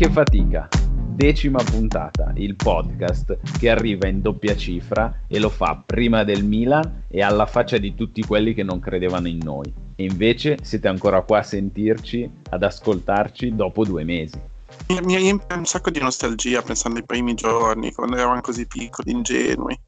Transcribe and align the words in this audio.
Che 0.00 0.08
fatica. 0.08 0.66
Decima 1.14 1.62
puntata, 1.62 2.32
il 2.36 2.56
podcast 2.56 3.36
che 3.58 3.68
arriva 3.68 4.08
in 4.08 4.22
doppia 4.22 4.56
cifra 4.56 5.24
e 5.28 5.38
lo 5.38 5.50
fa 5.50 5.82
prima 5.84 6.24
del 6.24 6.42
Milan 6.42 7.02
e 7.06 7.20
alla 7.20 7.44
faccia 7.44 7.76
di 7.76 7.94
tutti 7.94 8.22
quelli 8.22 8.54
che 8.54 8.62
non 8.62 8.80
credevano 8.80 9.28
in 9.28 9.40
noi. 9.42 9.70
E 9.96 10.04
invece 10.04 10.56
siete 10.62 10.88
ancora 10.88 11.20
qua 11.20 11.40
a 11.40 11.42
sentirci, 11.42 12.30
ad 12.48 12.62
ascoltarci 12.62 13.54
dopo 13.54 13.84
due 13.84 14.02
mesi. 14.04 14.40
Mi 14.88 15.16
riempie 15.16 15.54
un 15.54 15.66
sacco 15.66 15.90
di 15.90 16.00
nostalgia 16.00 16.62
pensando 16.62 16.98
ai 16.98 17.04
primi 17.04 17.34
giorni, 17.34 17.92
quando 17.92 18.16
eravamo 18.16 18.40
così 18.40 18.66
piccoli, 18.66 19.10
ingenui. 19.10 19.78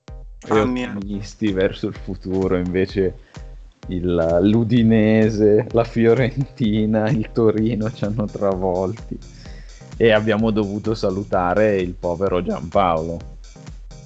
E 0.47 0.61
ottimisti 0.61 1.53
verso 1.53 1.87
il 1.87 1.95
futuro, 1.95 2.59
invece 2.59 3.15
il, 3.87 4.41
l'Udinese, 4.43 5.69
la 5.71 5.85
Fiorentina, 5.85 7.09
il 7.09 7.33
Torino 7.33 7.91
ci 7.91 8.05
hanno 8.05 8.27
travolti 8.27 9.41
e 10.03 10.11
abbiamo 10.11 10.51
dovuto 10.51 10.97
salutare 10.97 11.77
il 11.77 11.95
povero 11.95 12.43
Giampaolo. 12.43 13.19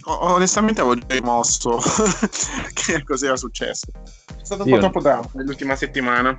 Onestamente 0.05 0.82
avevo 0.82 0.96
già 0.96 1.06
rimosso 1.09 1.78
che 2.74 3.02
cos'era 3.02 3.34
successo. 3.34 3.86
È 4.27 4.45
stato 4.45 4.64
un 4.64 4.69
Io... 4.69 4.74
po' 4.74 4.80
troppo 4.82 5.00
dramma 5.00 5.27
nell'ultima 5.32 5.74
settimana. 5.74 6.36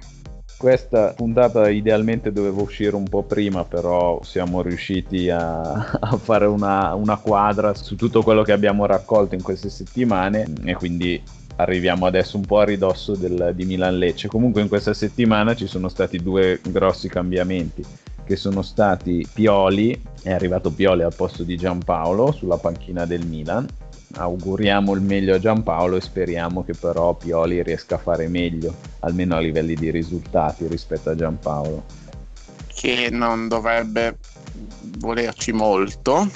Questa 0.55 1.11
puntata 1.15 1.69
idealmente 1.69 2.31
doveva 2.31 2.61
uscire 2.61 2.95
un 2.95 3.09
po' 3.09 3.23
prima, 3.23 3.65
però 3.65 4.21
siamo 4.21 4.61
riusciti 4.61 5.27
a, 5.31 5.89
a 6.01 6.17
fare 6.17 6.45
una, 6.45 6.93
una, 6.93 7.17
quadra 7.17 7.73
su 7.73 7.95
tutto 7.95 8.21
quello 8.21 8.43
che 8.43 8.51
abbiamo 8.51 8.85
raccolto 8.85 9.33
in 9.33 9.41
queste 9.41 9.71
settimane 9.71 10.53
e 10.65 10.75
quindi 10.75 11.19
arriviamo 11.55 12.05
adesso 12.05 12.37
un 12.37 12.45
po' 12.45 12.59
a 12.59 12.65
ridosso 12.65 13.15
del, 13.15 13.53
di 13.55 13.65
Milan 13.65 13.97
Lecce. 13.97 14.27
Comunque 14.27 14.61
in 14.61 14.67
questa 14.67 14.93
settimana 14.93 15.55
ci 15.55 15.65
sono 15.65 15.89
stati 15.89 16.19
due 16.19 16.61
grossi 16.63 17.09
cambiamenti 17.09 17.83
che 18.27 18.35
sono 18.35 18.61
stati 18.61 19.25
Pioli, 19.33 19.99
è 20.21 20.33
arrivato 20.33 20.69
Pioli 20.71 21.01
al 21.01 21.15
posto 21.15 21.43
di 21.43 21.55
Giampaolo 21.55 22.31
sulla 22.33 22.57
panchina 22.57 23.05
del 23.05 23.25
Milan. 23.25 23.65
Auguriamo 24.15 24.93
il 24.93 25.01
meglio 25.01 25.35
a 25.35 25.39
Giampaolo 25.39 25.95
e 25.95 26.01
speriamo 26.01 26.63
che 26.63 26.73
però 26.73 27.13
Pioli 27.13 27.63
riesca 27.63 27.95
a 27.95 27.99
fare 27.99 28.27
meglio, 28.27 28.75
almeno 28.99 29.35
a 29.35 29.39
livelli 29.39 29.75
di 29.75 29.89
risultati 29.89 30.67
rispetto 30.67 31.09
a 31.09 31.15
Giampaolo. 31.15 31.83
Che 32.67 33.09
non 33.09 33.47
dovrebbe 33.47 34.17
volerci 34.97 35.53
molto. 35.53 36.29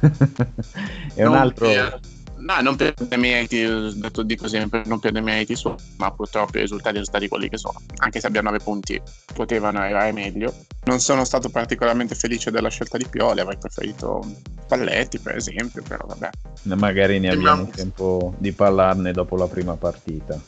è 1.14 1.24
un 1.24 1.34
altro... 1.34 1.66
Per 1.66 2.00
No, 2.46 2.60
non 2.60 2.76
per 2.76 2.94
dei 2.94 3.18
meriti, 3.18 3.66
detto, 3.96 4.22
dico 4.22 4.46
sempre, 4.46 4.84
non 4.86 5.00
per 5.00 5.10
dei 5.10 5.20
meriti 5.20 5.56
suoi, 5.56 5.74
ma 5.96 6.12
purtroppo 6.12 6.58
i 6.58 6.60
risultati 6.60 6.94
sono 6.94 7.06
stati 7.06 7.26
quelli 7.26 7.48
che 7.48 7.58
sono. 7.58 7.82
Anche 7.96 8.20
se 8.20 8.28
abbiamo 8.28 8.50
9 8.50 8.62
punti, 8.62 9.02
potevano 9.34 9.80
arrivare 9.80 10.12
meglio. 10.12 10.54
Non 10.84 11.00
sono 11.00 11.24
stato 11.24 11.48
particolarmente 11.48 12.14
felice 12.14 12.52
della 12.52 12.68
scelta 12.68 12.98
di 12.98 13.06
Pioli, 13.10 13.40
avrei 13.40 13.58
preferito 13.58 14.24
Palletti, 14.68 15.18
per 15.18 15.34
esempio, 15.34 15.82
però 15.82 16.06
vabbè. 16.06 16.30
Magari 16.76 17.18
ne 17.18 17.30
abbiamo 17.30 17.64
Sembra... 17.64 17.76
tempo 17.76 18.34
di 18.38 18.52
parlarne 18.52 19.10
dopo 19.10 19.34
la 19.34 19.48
prima 19.48 19.74
partita. 19.74 20.40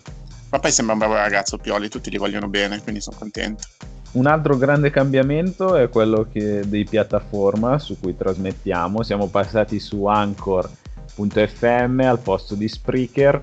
Ma 0.51 0.59
poi 0.61 0.71
sembra 0.71 0.95
un 0.95 1.01
bravo 1.01 1.15
ragazzo 1.15 1.59
Pioli, 1.59 1.89
tutti 1.89 2.13
gli 2.13 2.19
vogliono 2.19 2.47
bene, 2.47 2.81
quindi 2.81 3.01
sono 3.01 3.17
contento. 3.19 3.67
Un 4.11 4.27
altro 4.27 4.57
grande 4.57 4.91
cambiamento 4.91 5.75
è 5.75 5.89
quello 5.89 6.29
che, 6.33 6.63
di 6.67 6.85
piattaforma 6.85 7.79
su 7.81 7.99
cui 7.99 8.17
trasmettiamo. 8.17 9.03
Siamo 9.03 9.27
passati 9.27 9.81
su 9.81 10.07
Anchor 10.07 10.71
Anchor.fm 11.19 12.01
al 12.01 12.21
posto 12.21 12.55
di 12.55 12.69
Spreaker 12.69 13.41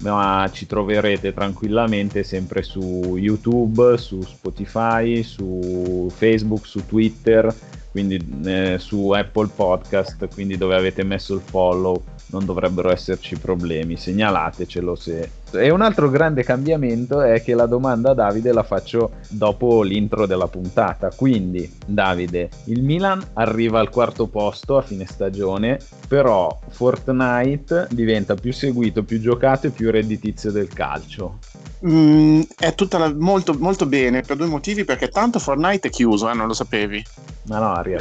ma 0.00 0.48
ci 0.52 0.66
troverete 0.66 1.34
tranquillamente 1.34 2.22
sempre 2.22 2.62
su 2.62 3.16
YouTube, 3.16 3.98
su 3.98 4.22
Spotify, 4.22 5.24
su 5.24 6.08
Facebook, 6.14 6.66
su 6.66 6.86
Twitter, 6.86 7.52
quindi 7.90 8.24
eh, 8.44 8.76
su 8.78 9.10
Apple 9.10 9.48
Podcast, 9.48 10.28
quindi 10.32 10.56
dove 10.56 10.76
avete 10.76 11.02
messo 11.02 11.34
il 11.34 11.40
follow 11.40 12.00
non 12.26 12.44
dovrebbero 12.44 12.92
esserci 12.92 13.36
problemi, 13.38 13.96
segnalatecelo 13.96 14.94
se... 14.94 15.30
E 15.52 15.70
un 15.70 15.80
altro 15.80 16.10
grande 16.10 16.42
cambiamento 16.42 17.20
è 17.20 17.42
che 17.42 17.54
la 17.54 17.66
domanda 17.66 18.10
a 18.10 18.14
Davide 18.14 18.52
la 18.52 18.62
faccio 18.62 19.12
dopo 19.28 19.82
l'intro 19.82 20.26
della 20.26 20.46
puntata, 20.46 21.10
quindi 21.14 21.70
Davide, 21.86 22.50
il 22.64 22.82
Milan 22.82 23.22
arriva 23.34 23.80
al 23.80 23.88
quarto 23.88 24.26
posto 24.26 24.76
a 24.76 24.82
fine 24.82 25.06
stagione, 25.06 25.78
però 26.06 26.58
Fortnite 26.68 27.88
diventa 27.90 28.34
più 28.34 28.52
seguito, 28.52 29.02
più 29.02 29.20
giocato 29.20 29.68
e 29.68 29.70
più 29.70 29.90
redditizio 29.90 30.50
del 30.50 30.68
calcio. 30.68 31.38
Mm, 31.86 32.42
è 32.58 32.74
tutta 32.74 32.98
la... 32.98 33.14
molto, 33.14 33.54
molto 33.58 33.86
bene 33.86 34.22
per 34.22 34.36
due 34.36 34.46
motivi, 34.46 34.84
perché 34.84 35.08
tanto 35.08 35.38
Fortnite 35.38 35.88
è 35.88 35.90
chiuso, 35.90 36.28
eh, 36.28 36.34
non 36.34 36.46
lo 36.46 36.54
sapevi. 36.54 37.04
Ma 37.44 37.58
no, 37.58 37.72
arriva 37.72 38.00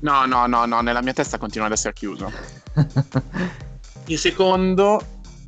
No, 0.00 0.26
no, 0.26 0.46
no, 0.46 0.66
no, 0.66 0.80
nella 0.82 1.00
mia 1.00 1.14
testa 1.14 1.38
continua 1.38 1.66
ad 1.66 1.72
essere 1.72 1.94
chiuso. 1.94 2.30
il 4.06 4.18
secondo, 4.18 5.00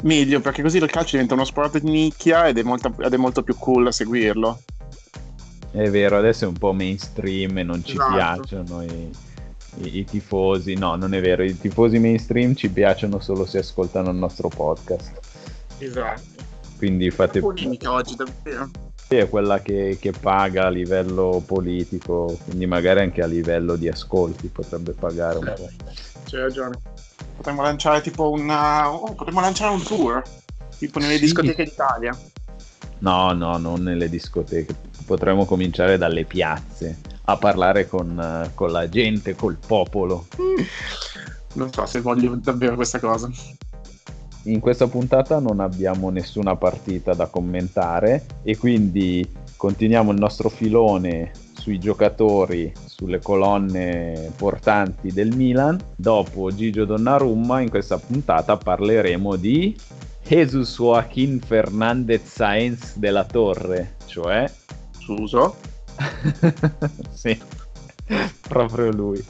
meglio, 0.04 0.40
perché 0.40 0.62
così 0.62 0.78
il 0.78 0.90
calcio 0.90 1.12
diventa 1.12 1.34
uno 1.34 1.44
sport 1.44 1.78
di 1.78 1.90
nicchia 1.90 2.48
ed 2.48 2.58
è, 2.58 2.62
molto, 2.62 2.94
ed 2.98 3.12
è 3.12 3.16
molto 3.16 3.42
più 3.42 3.56
cool 3.56 3.86
a 3.86 3.92
seguirlo. 3.92 4.60
È 5.70 5.90
vero, 5.90 6.16
adesso 6.16 6.44
è 6.44 6.48
un 6.48 6.56
po' 6.56 6.72
mainstream 6.72 7.58
e 7.58 7.62
non 7.62 7.84
ci 7.84 7.92
esatto. 7.92 8.14
piacciono 8.14 8.82
i, 8.82 9.10
i, 9.82 9.98
i, 9.98 10.04
tifosi. 10.04 10.74
No, 10.74 10.96
non 10.96 11.12
è 11.12 11.20
vero, 11.20 11.42
i 11.42 11.58
tifosi 11.58 11.98
mainstream 11.98 12.54
ci 12.54 12.70
piacciono 12.70 13.20
solo 13.20 13.44
se 13.44 13.58
ascoltano 13.58 14.10
il 14.10 14.16
nostro 14.16 14.48
podcast. 14.48 15.18
Esatto. 15.78 16.22
Quindi 16.78 17.10
fate... 17.10 17.40
Polemica 17.40 17.92
oggi, 17.92 18.16
davvero. 18.16 18.70
Sì, 19.08 19.16
è 19.16 19.28
quella 19.28 19.60
che, 19.60 19.98
che, 20.00 20.12
paga 20.12 20.66
a 20.66 20.68
livello 20.68 21.42
politico, 21.46 22.36
quindi 22.44 22.66
magari 22.66 23.00
anche 23.00 23.22
a 23.22 23.26
livello 23.26 23.76
di 23.76 23.88
ascolti 23.88 24.48
potrebbe 24.48 24.92
pagare 24.92 25.38
un 25.38 25.52
po'. 25.54 25.68
C'hai 26.26 26.40
ragione. 26.40 26.78
Potremmo 27.36 27.62
lanciare 27.62 28.00
tipo 28.00 28.30
una. 28.30 28.92
Oh, 28.92 29.14
potremmo 29.14 29.40
lanciare 29.40 29.72
un 29.72 29.82
tour, 29.82 30.22
tipo 30.78 30.98
nelle 30.98 31.14
sì. 31.14 31.20
discoteche 31.20 31.64
d'Italia. 31.64 32.18
No, 32.98 33.32
no, 33.32 33.56
non 33.58 33.82
nelle 33.82 34.08
discoteche. 34.08 34.74
Potremmo 35.04 35.44
cominciare 35.44 35.98
dalle 35.98 36.24
piazze 36.24 36.98
a 37.24 37.36
parlare 37.36 37.86
con, 37.86 38.50
con 38.54 38.72
la 38.72 38.88
gente, 38.88 39.34
col 39.34 39.56
popolo. 39.64 40.26
Non 41.54 41.72
so 41.72 41.86
se 41.86 42.00
voglio 42.00 42.34
davvero 42.36 42.74
questa 42.74 42.98
cosa 42.98 43.30
in 44.46 44.60
questa 44.60 44.86
puntata 44.86 45.38
non 45.38 45.60
abbiamo 45.60 46.10
nessuna 46.10 46.56
partita 46.56 47.14
da 47.14 47.26
commentare 47.26 48.24
e 48.42 48.56
quindi 48.56 49.28
continuiamo 49.56 50.12
il 50.12 50.18
nostro 50.18 50.48
filone 50.48 51.32
sui 51.66 51.80
giocatori, 51.80 52.72
sulle 52.84 53.18
colonne 53.18 54.30
portanti 54.36 55.12
del 55.12 55.34
Milan. 55.34 55.76
Dopo 55.96 56.54
Gigio 56.54 56.84
Donnarumma 56.84 57.60
in 57.60 57.70
questa 57.70 57.98
puntata 57.98 58.56
parleremo 58.56 59.34
di 59.34 59.76
Jesus 60.22 60.76
Joaquin 60.76 61.40
Fernandez 61.40 62.22
Sainz 62.22 62.96
della 62.98 63.24
Torre, 63.24 63.96
cioè 64.06 64.48
Suso. 64.96 65.56
sì, 67.10 67.36
proprio 68.46 68.92
lui. 68.92 69.20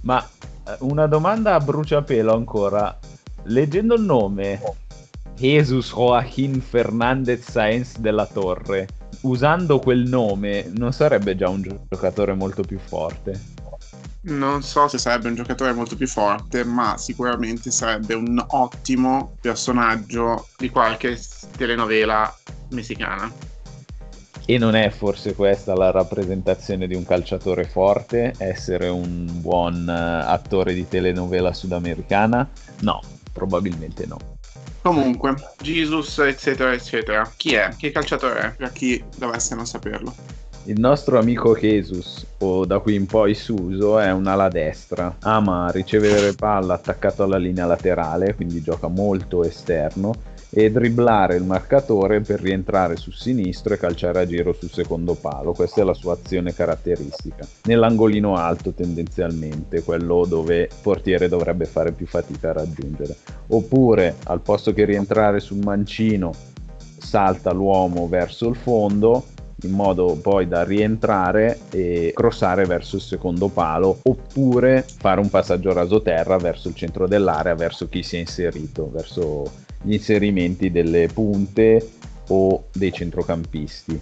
Ma 0.00 0.26
eh, 0.26 0.76
una 0.80 1.06
domanda 1.06 1.56
a 1.56 1.60
bruciapelo 1.60 2.32
ancora 2.32 2.98
leggendo 3.42 3.96
il 3.96 4.02
nome 4.02 4.62
Jesus 5.34 5.92
Joaquin 5.92 6.58
Fernandez 6.58 7.50
Sainz 7.50 7.98
della 7.98 8.24
Torre, 8.24 8.88
usando 9.22 9.78
quel 9.78 10.08
nome, 10.08 10.70
non 10.74 10.92
sarebbe 10.92 11.36
già 11.36 11.48
un 11.48 11.62
giocatore 11.88 12.34
molto 12.34 12.62
più 12.62 12.78
forte? 12.78 13.54
Non 14.22 14.62
so 14.62 14.88
se 14.88 14.98
sarebbe 14.98 15.28
un 15.28 15.36
giocatore 15.36 15.72
molto 15.72 15.94
più 15.96 16.08
forte, 16.08 16.64
ma 16.64 16.96
sicuramente 16.98 17.70
sarebbe 17.70 18.14
un 18.14 18.44
ottimo 18.48 19.36
personaggio 19.40 20.48
di 20.56 20.68
qualche 20.68 21.18
telenovela 21.56 22.34
messicana. 22.70 23.32
E 24.48 24.58
non 24.58 24.76
è 24.76 24.90
forse 24.90 25.34
questa 25.34 25.74
la 25.74 25.90
rappresentazione 25.90 26.86
di 26.86 26.94
un 26.94 27.04
calciatore 27.04 27.64
forte, 27.64 28.32
essere 28.38 28.88
un 28.88 29.28
buon 29.40 29.86
uh, 29.88 30.28
attore 30.28 30.72
di 30.72 30.86
telenovela 30.86 31.52
sudamericana? 31.52 32.48
No, 32.80 33.00
probabilmente 33.32 34.06
no. 34.06 34.35
Comunque, 34.86 35.34
Jesus, 35.60 36.18
eccetera, 36.18 36.72
eccetera. 36.72 37.28
Chi 37.36 37.54
è? 37.54 37.74
Che 37.76 37.90
calciatore 37.90 38.38
è? 38.38 38.52
Per 38.52 38.70
chi 38.70 39.02
dovesse 39.16 39.56
non 39.56 39.66
saperlo. 39.66 40.14
Il 40.66 40.78
nostro 40.78 41.18
amico 41.18 41.56
Jesus, 41.56 42.24
o 42.38 42.64
da 42.64 42.78
qui 42.78 42.94
in 42.94 43.06
poi 43.06 43.34
Suso, 43.34 43.98
è 43.98 44.12
un'ala 44.12 44.48
destra. 44.48 45.16
Ama 45.22 45.72
ricevere 45.72 46.34
palla 46.34 46.74
attaccato 46.74 47.24
alla 47.24 47.36
linea 47.36 47.66
laterale, 47.66 48.36
quindi 48.36 48.62
gioca 48.62 48.86
molto 48.86 49.42
esterno 49.42 50.14
e 50.58 50.70
dribblare 50.70 51.36
il 51.36 51.44
marcatore 51.44 52.22
per 52.22 52.40
rientrare 52.40 52.96
sul 52.96 53.12
sinistro 53.12 53.74
e 53.74 53.76
calciare 53.76 54.20
a 54.20 54.26
giro 54.26 54.54
sul 54.54 54.70
secondo 54.70 55.12
palo. 55.12 55.52
Questa 55.52 55.82
è 55.82 55.84
la 55.84 55.92
sua 55.92 56.14
azione 56.14 56.54
caratteristica. 56.54 57.46
Nell'angolino 57.64 58.36
alto 58.36 58.72
tendenzialmente, 58.72 59.82
quello 59.82 60.24
dove 60.24 60.62
il 60.62 60.68
portiere 60.80 61.28
dovrebbe 61.28 61.66
fare 61.66 61.92
più 61.92 62.06
fatica 62.06 62.48
a 62.48 62.52
raggiungere. 62.54 63.14
Oppure 63.48 64.16
al 64.24 64.40
posto 64.40 64.72
che 64.72 64.86
rientrare 64.86 65.40
sul 65.40 65.58
mancino 65.62 66.32
salta 66.96 67.52
l'uomo 67.52 68.08
verso 68.08 68.48
il 68.48 68.56
fondo 68.56 69.26
in 69.62 69.72
modo 69.72 70.18
poi 70.20 70.48
da 70.48 70.64
rientrare 70.64 71.60
e 71.70 72.12
crossare 72.14 72.64
verso 72.64 72.96
il 72.96 73.02
secondo 73.02 73.48
palo 73.48 73.98
oppure 74.02 74.84
fare 74.86 75.20
un 75.20 75.28
passaggio 75.28 75.72
rasoterra 75.72 76.38
verso 76.38 76.68
il 76.68 76.74
centro 76.74 77.06
dell'area, 77.06 77.54
verso 77.54 77.88
chi 77.88 78.02
si 78.02 78.16
è 78.16 78.20
inserito, 78.20 78.90
verso 78.90 79.64
gli 79.86 79.92
inserimenti 79.92 80.72
delle 80.72 81.06
punte 81.06 81.90
o 82.28 82.64
dei 82.72 82.92
centrocampisti. 82.92 83.98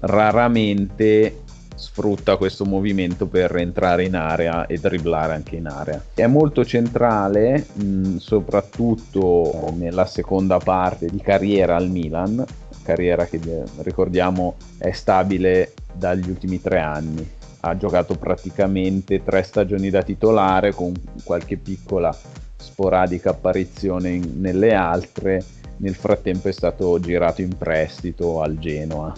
Raramente 0.00 1.40
sfrutta 1.74 2.36
questo 2.36 2.66
movimento 2.66 3.26
per 3.26 3.56
entrare 3.56 4.04
in 4.04 4.14
area 4.14 4.66
e 4.66 4.78
dribblare 4.78 5.32
anche 5.32 5.56
in 5.56 5.66
area. 5.66 6.04
È 6.14 6.26
molto 6.26 6.66
centrale, 6.66 7.66
mh, 7.72 8.16
soprattutto 8.18 9.72
nella 9.74 10.04
seconda 10.04 10.58
parte 10.58 11.06
di 11.06 11.18
carriera 11.18 11.76
al 11.76 11.88
Milan, 11.88 12.44
carriera 12.82 13.24
che 13.24 13.40
ricordiamo 13.78 14.56
è 14.76 14.92
stabile 14.92 15.72
dagli 15.94 16.28
ultimi 16.28 16.60
tre 16.60 16.80
anni. 16.80 17.26
Ha 17.60 17.76
giocato 17.76 18.16
praticamente 18.16 19.22
tre 19.22 19.42
stagioni 19.42 19.88
da 19.88 20.02
titolare 20.02 20.74
con 20.74 20.92
qualche 21.24 21.56
piccola 21.56 22.14
sporadica 22.62 23.30
apparizione 23.30 24.10
in, 24.10 24.40
nelle 24.40 24.74
altre. 24.74 25.44
Nel 25.78 25.94
frattempo 25.94 26.48
è 26.48 26.52
stato 26.52 26.98
girato 27.00 27.42
in 27.42 27.56
prestito 27.56 28.40
al 28.40 28.58
Genoa 28.58 29.12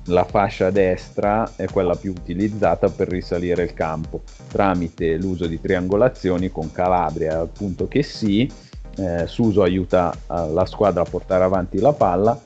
la 0.07 0.25
fascia 0.25 0.71
destra 0.71 1.53
è 1.55 1.67
quella 1.67 1.95
più 1.95 2.11
utilizzata 2.11 2.89
per 2.89 3.09
risalire 3.09 3.63
il 3.63 3.73
campo 3.73 4.23
tramite 4.49 5.17
l'uso 5.17 5.47
di 5.47 5.61
triangolazioni 5.61 6.51
con 6.51 6.73
Calabria 6.73 7.39
al 7.39 7.49
punto 7.49 7.87
che 7.87 8.03
sì 8.03 8.51
eh, 8.97 9.27
Suso 9.27 9.63
aiuta 9.63 10.13
eh, 10.13 10.51
la 10.51 10.67
squadra 10.67 11.03
a 11.03 11.07
portare 11.09 11.45
avanti 11.45 11.79
la 11.79 11.93
palla 11.93 12.41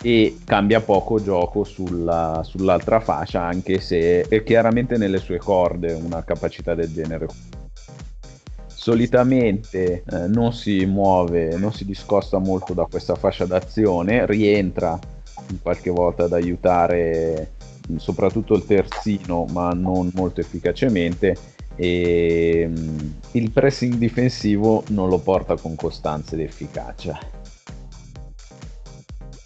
e 0.00 0.38
cambia 0.44 0.80
poco 0.80 1.20
gioco 1.20 1.64
sulla, 1.64 2.42
sull'altra 2.44 3.00
fascia 3.00 3.42
anche 3.42 3.80
se 3.80 4.20
è 4.22 4.42
chiaramente 4.44 4.96
nelle 4.96 5.18
sue 5.18 5.38
corde 5.38 5.92
una 5.92 6.22
capacità 6.22 6.74
del 6.74 6.92
genere. 6.92 7.26
Solitamente 8.66 10.04
eh, 10.08 10.28
non 10.28 10.52
si 10.52 10.84
muove 10.86 11.56
non 11.56 11.72
si 11.72 11.84
discosta 11.84 12.38
molto 12.38 12.74
da 12.74 12.86
questa 12.88 13.16
fascia 13.16 13.44
d'azione 13.44 14.24
rientra 14.24 14.98
qualche 15.62 15.90
volta 15.90 16.24
ad 16.24 16.32
aiutare 16.32 17.52
soprattutto 17.96 18.54
il 18.54 18.66
terzino, 18.66 19.46
ma 19.50 19.70
non 19.70 20.10
molto 20.14 20.40
efficacemente. 20.40 21.36
E 21.74 22.66
mm, 22.68 22.98
il 23.32 23.50
pressing 23.50 23.94
difensivo 23.94 24.82
non 24.88 25.08
lo 25.08 25.18
porta 25.18 25.56
con 25.56 25.74
costanza 25.74 26.34
ed 26.34 26.40
efficacia. 26.40 27.18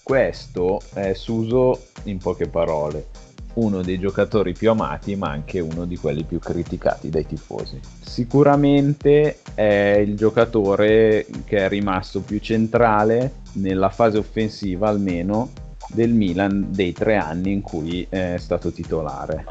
Questo 0.03 0.81
è 0.95 1.13
Suso 1.13 1.87
in 2.05 2.19
poche 2.19 2.49
parole 2.49 3.07
uno 3.55 3.83
dei 3.83 3.99
giocatori 3.99 4.53
più 4.53 4.71
amati 4.71 5.17
ma 5.17 5.31
anche 5.31 5.61
uno 5.61 5.85
di 5.85 5.97
quelli 5.97 6.25
più 6.25 6.39
criticati 6.39 7.11
dai 7.11 7.27
tifosi. 7.27 7.79
Sicuramente 8.01 9.39
è 9.55 10.03
il 10.05 10.17
giocatore 10.17 11.27
che 11.45 11.59
è 11.59 11.69
rimasto 11.69 12.21
più 12.21 12.39
centrale 12.39 13.41
nella 13.55 13.91
fase 13.91 14.19
offensiva 14.19 14.89
almeno 14.89 15.51
del 15.93 16.11
Milan 16.11 16.69
dei 16.71 16.93
tre 16.93 17.17
anni 17.17 17.53
in 17.53 17.61
cui 17.61 18.07
è 18.09 18.37
stato 18.39 18.73
titolare. 18.73 19.45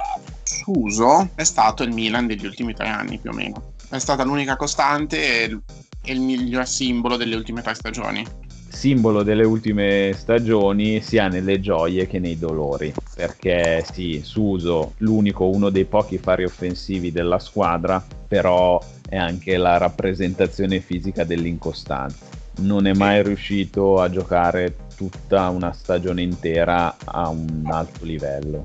Suso 0.43 1.29
è 1.35 1.43
stato 1.43 1.83
il 1.83 1.93
Milan 1.93 2.27
degli 2.27 2.45
ultimi 2.45 2.73
tre 2.73 2.87
anni 2.87 3.17
più 3.17 3.29
o 3.29 3.33
meno. 3.33 3.73
È 3.89 3.99
stata 3.99 4.23
l'unica 4.23 4.55
costante 4.55 5.43
e 5.43 5.59
il 6.05 6.19
miglior 6.19 6.67
simbolo 6.67 7.15
delle 7.15 7.35
ultime 7.35 7.61
tre 7.61 7.73
stagioni. 7.73 8.25
Simbolo 8.67 9.21
delle 9.21 9.43
ultime 9.45 10.13
stagioni 10.15 11.01
sia 11.01 11.27
nelle 11.27 11.59
gioie 11.59 12.07
che 12.07 12.19
nei 12.19 12.39
dolori, 12.39 12.93
perché 13.13 13.85
sì, 13.91 14.21
Suso, 14.23 14.93
l'unico, 14.99 15.49
uno 15.49 15.69
dei 15.69 15.85
pochi 15.85 16.17
fari 16.17 16.45
offensivi 16.45 17.11
della 17.11 17.37
squadra, 17.37 18.03
però 18.27 18.81
è 19.07 19.17
anche 19.17 19.57
la 19.57 19.77
rappresentazione 19.77 20.79
fisica 20.79 21.25
dell'incostanza. 21.25 22.25
Non 22.61 22.87
è 22.87 22.93
mai 22.93 23.21
riuscito 23.23 23.99
a 23.99 24.09
giocare 24.09 24.75
tutta 25.09 25.49
una 25.49 25.71
stagione 25.73 26.21
intera 26.21 26.95
a 27.03 27.29
un 27.29 27.63
alto 27.65 28.05
livello. 28.05 28.61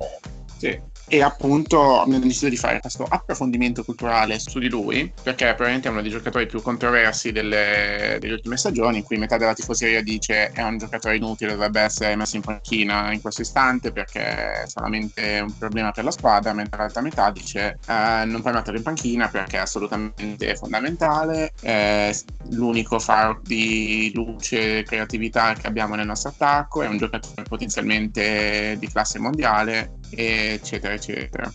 Sì, 0.57 0.79
e 1.09 1.21
appunto 1.21 2.01
abbiamo 2.01 2.25
deciso 2.25 2.49
di 2.49 2.57
fare 2.57 2.79
questo 2.81 3.05
approfondimento 3.07 3.83
culturale 3.83 4.39
su 4.39 4.59
di 4.59 4.67
lui 4.67 5.11
perché 5.23 5.45
probabilmente 5.45 5.87
è 5.87 5.91
uno 5.91 6.01
dei 6.01 6.11
giocatori 6.11 6.47
più 6.47 6.61
controversi 6.61 7.31
delle, 7.31 8.17
delle, 8.19 8.33
ultime 8.33 8.57
stagioni 8.57 8.97
in 8.97 9.03
cui 9.03 9.17
metà 9.17 9.37
della 9.37 9.53
tifoseria 9.53 10.03
dice 10.03 10.51
è 10.51 10.61
un 10.63 10.77
giocatore 10.77 11.15
inutile 11.15 11.51
dovrebbe 11.51 11.79
essere 11.79 12.15
messo 12.17 12.35
in 12.35 12.41
panchina 12.41 13.13
in 13.13 13.21
questo 13.21 13.41
istante 13.41 13.93
perché 13.93 14.21
è 14.21 14.63
solamente 14.67 15.39
un 15.39 15.57
problema 15.57 15.91
per 15.91 16.03
la 16.03 16.11
squadra 16.11 16.51
mentre 16.51 16.77
l'altra 16.77 17.01
metà 17.01 17.31
dice 17.31 17.79
eh, 17.87 18.23
non 18.25 18.41
puoi 18.41 18.53
metterlo 18.53 18.77
in 18.77 18.83
panchina 18.83 19.29
perché 19.29 19.57
è 19.57 19.61
assolutamente 19.61 20.55
fondamentale 20.55 21.53
è 21.61 22.13
l'unico 22.49 22.99
faro 22.99 23.39
di 23.43 24.11
luce 24.13 24.79
e 24.79 24.83
creatività 24.83 25.53
che 25.53 25.67
abbiamo 25.67 25.95
nel 25.95 26.05
nostro 26.05 26.31
attacco 26.31 26.81
è 26.81 26.87
un 26.87 26.97
giocatore 26.97 27.43
potenzialmente 27.43 28.75
di 28.77 28.87
classe 28.89 29.19
mondiale 29.19 29.91
eccetera, 30.09 30.93
eccetera. 30.93 31.51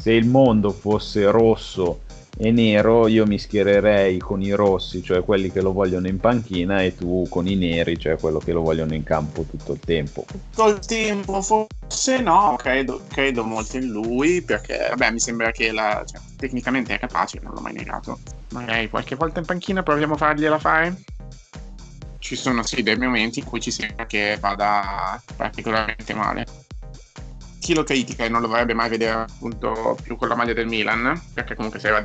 Se 0.00 0.12
il 0.12 0.26
mondo 0.26 0.70
fosse 0.70 1.30
rosso 1.30 2.00
e 2.36 2.50
nero, 2.50 3.06
io 3.06 3.26
mi 3.26 3.38
schiererei 3.38 4.18
con 4.18 4.42
i 4.42 4.50
rossi, 4.52 5.02
cioè 5.02 5.22
quelli 5.22 5.52
che 5.52 5.60
lo 5.60 5.72
vogliono 5.72 6.08
in 6.08 6.18
panchina, 6.18 6.82
e 6.82 6.94
tu 6.94 7.26
con 7.28 7.46
i 7.46 7.54
neri, 7.54 7.98
cioè 7.98 8.18
quello 8.18 8.38
che 8.38 8.52
lo 8.52 8.60
vogliono 8.60 8.94
in 8.94 9.04
campo 9.04 9.44
tutto 9.44 9.72
il 9.72 9.80
tempo. 9.80 10.24
Tutto 10.26 10.68
il 10.68 10.78
tempo, 10.80 11.40
forse 11.40 12.20
no, 12.20 12.56
credo, 12.58 13.02
credo 13.08 13.44
molto 13.44 13.76
in 13.76 13.86
lui, 13.86 14.42
perché 14.42 14.88
vabbè, 14.90 15.12
mi 15.12 15.20
sembra 15.20 15.52
che 15.52 15.70
la, 15.70 16.02
cioè, 16.04 16.20
tecnicamente 16.36 16.94
è 16.94 16.98
capace, 16.98 17.38
non 17.42 17.54
l'ho 17.54 17.60
mai 17.60 17.72
negato. 17.72 18.18
Magari 18.50 18.90
qualche 18.90 19.14
volta 19.14 19.38
in 19.38 19.46
panchina 19.46 19.82
proviamo 19.82 20.14
a 20.14 20.18
fargliela 20.18 20.58
fare? 20.58 21.02
Ci 22.18 22.36
sono 22.36 22.62
sì 22.62 22.82
dei 22.82 22.96
momenti 22.96 23.40
in 23.40 23.44
cui 23.44 23.60
ci 23.60 23.70
sembra 23.70 24.06
che 24.06 24.38
vada 24.40 25.22
particolarmente 25.36 26.14
male 26.14 26.63
chi 27.64 27.72
lo 27.72 27.82
critica 27.82 28.26
e 28.26 28.28
non 28.28 28.42
lo 28.42 28.48
vorrebbe 28.48 28.74
mai 28.74 28.90
vedere 28.90 29.12
appunto 29.12 29.96
più 30.02 30.16
con 30.16 30.28
la 30.28 30.34
maglia 30.34 30.52
del 30.52 30.66
Milan, 30.66 31.18
perché 31.32 31.54
comunque 31.54 31.80
si 31.80 31.86
arriva 31.86 32.02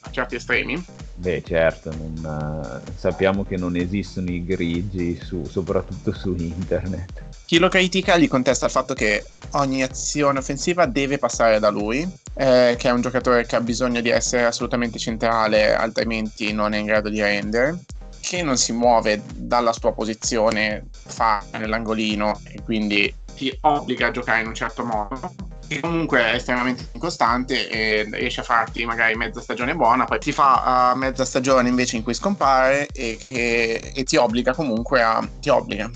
a 0.00 0.10
certi 0.10 0.34
estremi. 0.34 0.84
Beh, 1.14 1.44
certo, 1.46 1.92
non, 1.96 2.82
uh, 2.82 2.90
sappiamo 2.96 3.44
che 3.44 3.56
non 3.56 3.76
esistono 3.76 4.32
i 4.32 4.44
grigi, 4.44 5.16
su, 5.22 5.46
soprattutto 5.48 6.12
su 6.12 6.34
internet. 6.36 7.22
Chi 7.46 7.58
lo 7.58 7.68
critica 7.68 8.16
gli 8.16 8.26
contesta 8.26 8.66
il 8.66 8.72
fatto 8.72 8.92
che 8.94 9.24
ogni 9.50 9.84
azione 9.84 10.40
offensiva 10.40 10.86
deve 10.86 11.18
passare 11.18 11.60
da 11.60 11.68
lui, 11.70 12.00
eh, 12.34 12.74
che 12.76 12.88
è 12.88 12.90
un 12.90 13.00
giocatore 13.00 13.46
che 13.46 13.54
ha 13.54 13.60
bisogno 13.60 14.00
di 14.00 14.08
essere 14.08 14.44
assolutamente 14.44 14.98
centrale, 14.98 15.72
altrimenti 15.72 16.52
non 16.52 16.72
è 16.72 16.78
in 16.78 16.86
grado 16.86 17.08
di 17.08 17.20
rendere 17.20 17.78
che 18.20 18.42
non 18.42 18.58
si 18.58 18.72
muove 18.72 19.22
dalla 19.34 19.72
sua 19.72 19.92
posizione 19.92 20.88
fa 20.90 21.42
nell'angolino 21.52 22.40
e 22.44 22.60
quindi 22.62 23.12
ti 23.40 23.58
obbliga 23.62 24.08
a 24.08 24.10
giocare 24.10 24.42
in 24.42 24.48
un 24.48 24.54
certo 24.54 24.84
modo 24.84 25.32
che 25.66 25.80
comunque 25.80 26.20
è 26.20 26.34
estremamente 26.34 26.88
incostante 26.92 27.70
e 27.70 28.06
riesce 28.10 28.40
a 28.40 28.44
farti 28.44 28.84
magari 28.84 29.14
mezza 29.14 29.40
stagione 29.40 29.74
buona, 29.74 30.04
poi 30.04 30.18
ti 30.18 30.30
fa 30.30 30.92
uh, 30.92 30.98
mezza 30.98 31.24
stagione 31.24 31.70
invece 31.70 31.96
in 31.96 32.02
cui 32.02 32.12
scompare 32.12 32.88
e, 32.88 33.18
che, 33.26 33.92
e 33.94 34.04
ti 34.04 34.16
obbliga 34.16 34.52
comunque 34.52 35.00
a... 35.00 35.26
ti 35.40 35.48
obbliga. 35.48 35.88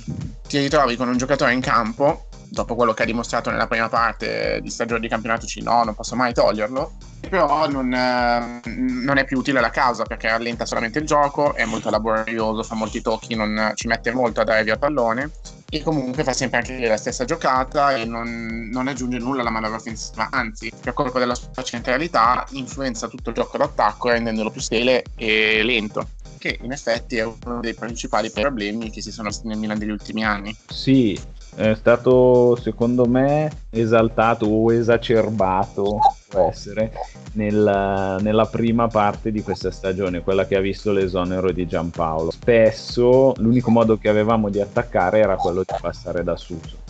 Ti 0.47 0.59
ritrovi 0.59 0.97
con 0.97 1.09
un 1.09 1.19
giocatore 1.19 1.53
in 1.53 1.61
campo 1.61 2.29
dopo 2.49 2.77
quello 2.77 2.95
che 2.95 3.03
ha 3.03 3.07
dimostrato 3.07 3.51
nella 3.51 3.67
prima 3.67 3.89
parte 3.89 4.61
di 4.63 4.71
stagione 4.71 5.01
di 5.01 5.09
campionato 5.09 5.45
C, 5.45 5.57
no, 5.61 5.83
non 5.83 5.95
posso 5.95 6.15
mai 6.15 6.33
toglierlo. 6.33 6.93
Però 7.29 7.69
non, 7.69 7.93
eh, 7.93 8.61
non, 8.65 9.19
è 9.19 9.25
più 9.25 9.39
utile 9.39 9.59
alla 9.59 9.71
causa 9.71 10.05
perché 10.05 10.29
rallenta 10.29 10.65
solamente 10.65 11.01
il 11.01 11.07
gioco, 11.07 11.55
è 11.55 11.65
molto 11.65 11.91
laborioso, 11.91 12.63
fa 12.63 12.77
molti 12.77 13.03
tocchi, 13.03 13.35
non, 13.35 13.73
ci 13.75 13.89
mette 13.89 14.13
molto 14.13 14.41
a 14.41 14.45
dare 14.45 14.63
via 14.63 14.77
pallone 14.77 15.31
e 15.75 15.83
comunque 15.83 16.23
fa 16.23 16.33
sempre 16.33 16.59
anche 16.59 16.87
la 16.87 16.97
stessa 16.97 17.25
giocata 17.25 17.97
e 17.97 18.05
non, 18.05 18.69
non 18.71 18.87
aggiunge 18.87 19.19
nulla 19.19 19.41
alla 19.41 19.51
manovra 19.51 19.79
offensiva, 19.79 20.29
anzi, 20.31 20.71
per 20.81 20.93
colpo 20.93 21.19
della 21.19 21.35
sua 21.35 21.65
centralità, 21.65 22.47
influenza 22.51 23.09
tutto 23.09 23.31
il 23.31 23.35
gioco 23.35 23.59
d'attacco 23.59 24.11
rendendolo 24.11 24.51
più 24.51 24.61
stele 24.61 25.03
e 25.17 25.65
lento 25.65 26.11
che 26.39 26.59
in 26.61 26.73
effetti 26.73 27.17
è 27.17 27.25
uno 27.25 27.61
dei 27.61 27.75
principali 27.75 28.31
problemi 28.31 28.91
che 28.91 29.01
si 29.01 29.11
sono 29.11 29.29
visti 29.29 29.49
nel 29.49 29.57
Milan 29.57 29.79
degli 29.79 29.91
ultimi 29.91 30.25
anni. 30.25 30.55
Sì, 30.69 31.19
è 31.57 31.75
stato 31.75 32.57
secondo 32.57 33.07
me 33.07 33.51
esaltato 33.71 34.47
o 34.47 34.73
esacerbato 34.73 35.99
può 36.29 36.49
essere 36.49 36.93
nel, 37.33 38.19
nella 38.21 38.47
prima 38.47 38.89
parte 38.89 39.31
di 39.31 39.43
questa 39.43 39.71
stagione, 39.71 40.23
quella 40.23 40.47
che 40.47 40.57
ha 40.57 40.61
visto 40.61 40.91
l'esonero 40.91 41.53
di 41.53 41.67
Giampaolo. 41.67 42.31
Spesso 42.31 43.35
l'unico 43.39 43.71
modo 43.71 43.97
che 43.97 44.09
avevamo 44.09 44.49
di 44.49 44.61
attaccare 44.61 45.21
era 45.21 45.37
quello 45.37 45.61
di 45.61 45.75
passare 45.81 46.25
da 46.25 46.37
Suso. 46.37 46.84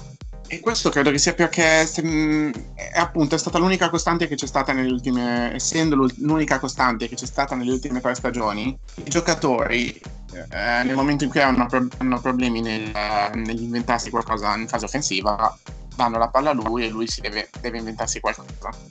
E 0.55 0.61
questo 0.61 0.89
credo 0.89 1.11
che 1.11 1.19
sia 1.19 1.35
perché 1.35 1.85
se, 1.85 2.01
mh, 2.01 2.53
è, 2.77 2.93
appunto 3.01 3.35
è 3.35 3.39
stata 3.39 3.59
l'unica 3.59 3.91
costante 3.91 4.29
che 4.29 4.37
c'è 4.37 4.47
stata 4.47 4.73
nelle 4.73 4.93
ultime, 4.93 5.53
essendo 5.53 6.09
l'unica 6.19 6.61
costante 6.61 7.09
che 7.09 7.17
c'è 7.17 7.27
stata 7.27 7.57
nelle 7.57 7.73
ultime 7.73 8.01
tre 8.01 8.15
stagioni, 8.15 8.79
i 9.03 9.11
giocatori 9.11 10.01
eh, 10.33 10.83
nel 10.85 10.95
momento 10.95 11.25
in 11.25 11.31
cui 11.31 11.41
hanno, 11.41 11.67
hanno 11.99 12.21
problemi 12.21 12.61
nel, 12.61 12.89
nell'inventarsi 13.35 14.11
qualcosa 14.11 14.55
in 14.55 14.69
fase 14.69 14.85
offensiva, 14.85 15.59
danno 15.97 16.19
la 16.19 16.29
palla 16.29 16.51
a 16.51 16.53
lui 16.55 16.85
e 16.85 16.89
lui 16.89 17.07
si 17.07 17.21
deve, 17.21 17.49
deve, 17.61 17.79
inventarsi 17.79 18.21
qualcosa. 18.21 18.49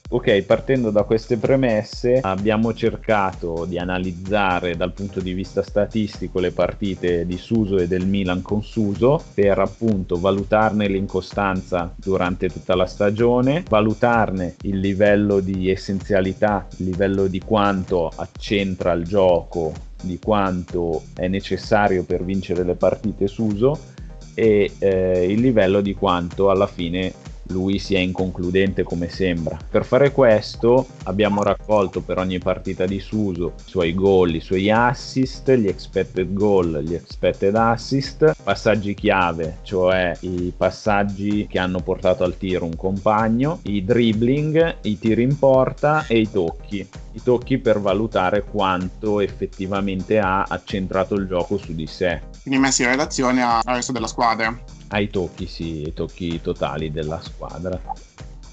Ok, 0.10 0.42
partendo 0.44 0.90
da 0.90 1.04
queste 1.04 1.38
premesse 1.38 2.20
abbiamo 2.22 2.74
cercato 2.74 3.66
di 3.66 3.78
analizzare 3.78 4.76
dal 4.76 4.94
punto 4.94 5.20
di 5.20 5.34
vista 5.34 5.64
statistico 5.64 6.40
le 6.40 6.52
partite 6.52 7.26
di 7.26 7.38
Suso 7.38 7.78
e 7.78 7.88
del 7.88 8.06
Milan 8.06 8.42
con 8.42 8.64
Suso 8.64 9.24
per 9.34 9.60
appunto 9.60 10.20
valutarne 10.20 10.88
l'incostanza 10.88 11.94
durante 11.96 12.50
tutta 12.50 12.76
la 12.76 12.86
stagione, 12.86 13.64
valutarne 13.68 14.56
il 14.62 14.80
livello 14.80 15.40
di 15.40 15.70
essenzialità, 15.70 16.68
il 16.78 16.86
livello 16.86 17.28
di 17.28 17.40
quanto 17.40 18.12
accentra 18.16 18.94
il 18.94 19.06
gioco, 19.06 19.74
di 20.04 20.20
quanto 20.20 21.04
è 21.16 21.28
necessario 21.28 22.04
per 22.04 22.24
vincere 22.24 22.64
le 22.64 22.76
partite 22.76 23.28
Suso 23.28 23.92
e 24.34 24.72
eh, 24.80 25.26
il 25.32 25.40
livello 25.40 25.82
di 25.82 25.94
quanto 25.94 26.50
alla 26.50 26.68
fine 26.68 27.14
lui 27.48 27.80
sia 27.80 28.00
inconcludente 28.00 28.84
come 28.84 29.10
sembra. 29.10 29.58
Per 29.70 29.84
fare 29.86 30.12
questo 30.12 30.88
abbiamo 31.04 31.44
raccolto 31.44 32.02
per 32.02 32.18
ogni 32.18 32.40
partita 32.40 32.86
di 32.86 33.00
Suso 33.00 33.54
i 33.66 33.70
suoi 33.70 33.94
gol, 33.94 34.36
i 34.36 34.40
suoi 34.40 34.70
assist, 34.70 35.52
gli 35.52 35.68
expected 35.68 36.34
goal, 36.34 36.82
gli 36.84 36.94
expected 36.94 37.56
assist, 37.56 38.36
passaggi 38.44 38.94
chiave, 38.94 39.58
cioè 39.64 40.16
i 40.22 40.54
passaggi 40.56 41.48
che 41.48 41.60
hanno 41.60 41.80
portato 41.80 42.24
al 42.24 42.38
tiro 42.38 42.66
un 42.66 42.76
compagno, 42.76 43.60
i 43.64 43.84
dribbling, 43.84 44.78
i 44.82 44.98
tiri 44.98 45.24
in 45.24 45.38
porta 45.38 46.06
e 46.08 46.20
i 46.20 46.32
tocchi. 46.32 46.88
I 47.16 47.22
tocchi 47.22 47.60
per 47.60 47.80
valutare 47.80 48.44
quanto 48.44 49.20
effettivamente 49.20 50.18
ha 50.18 50.44
accentrato 50.48 51.14
il 51.16 51.28
gioco 51.28 51.58
su 51.58 51.74
di 51.74 51.86
sé. 51.86 52.33
Quindi 52.44 52.60
messi 52.60 52.84
in 52.84 52.90
relazione 52.90 53.42
al 53.42 53.62
resto 53.64 53.92
della 53.92 54.08
squadra 54.08 54.56
ai 54.94 55.10
tocchi, 55.10 55.48
sì, 55.48 55.82
ai 55.86 55.94
tocchi 55.94 56.40
totali 56.42 56.92
della 56.92 57.20
squadra. 57.22 57.80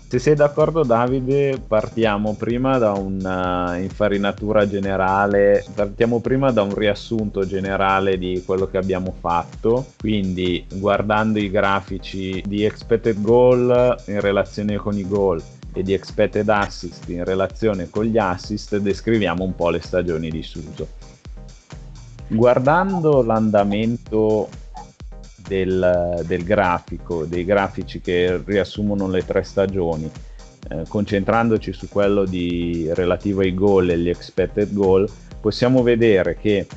Se 0.08 0.18
sei 0.18 0.34
d'accordo 0.34 0.82
Davide, 0.82 1.62
partiamo 1.64 2.34
prima 2.34 2.78
da 2.78 2.92
un'infarinatura 2.94 4.66
generale, 4.68 5.64
partiamo 5.72 6.18
prima 6.18 6.50
da 6.50 6.62
un 6.62 6.74
riassunto 6.74 7.46
generale 7.46 8.18
di 8.18 8.42
quello 8.44 8.66
che 8.66 8.78
abbiamo 8.78 9.14
fatto, 9.20 9.92
quindi 9.98 10.66
guardando 10.74 11.38
i 11.38 11.48
grafici 11.48 12.42
di 12.44 12.64
expected 12.64 13.20
goal 13.20 14.02
in 14.06 14.20
relazione 14.20 14.76
con 14.78 14.98
i 14.98 15.06
goal 15.06 15.40
e 15.72 15.84
di 15.84 15.92
expected 15.92 16.48
assist 16.48 17.08
in 17.08 17.22
relazione 17.22 17.88
con 17.88 18.04
gli 18.04 18.18
assist, 18.18 18.78
descriviamo 18.78 19.44
un 19.44 19.54
po' 19.54 19.70
le 19.70 19.80
stagioni 19.80 20.28
di 20.28 20.42
Suso. 20.42 20.88
Guardando 22.32 23.22
l'andamento 23.22 24.48
del, 25.48 26.22
del 26.24 26.44
grafico, 26.44 27.24
dei 27.24 27.44
grafici 27.44 28.00
che 28.00 28.40
riassumono 28.44 29.08
le 29.08 29.26
tre 29.26 29.42
stagioni, 29.42 30.08
eh, 30.68 30.84
concentrandoci 30.86 31.72
su 31.72 31.88
quello 31.88 32.24
di, 32.24 32.88
relativo 32.92 33.40
ai 33.40 33.52
goal 33.52 33.90
e 33.90 33.94
agli 33.94 34.08
expected 34.08 34.72
goal, 34.72 35.10
possiamo 35.40 35.82
vedere 35.82 36.36
che 36.36 36.68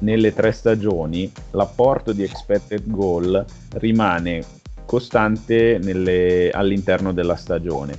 nelle 0.00 0.34
tre 0.34 0.52
stagioni 0.52 1.32
l'apporto 1.52 2.12
di 2.12 2.22
expected 2.22 2.82
goal 2.84 3.42
rimane 3.76 4.44
costante 4.84 5.78
nelle, 5.82 6.50
all'interno 6.50 7.14
della 7.14 7.36
stagione 7.36 7.98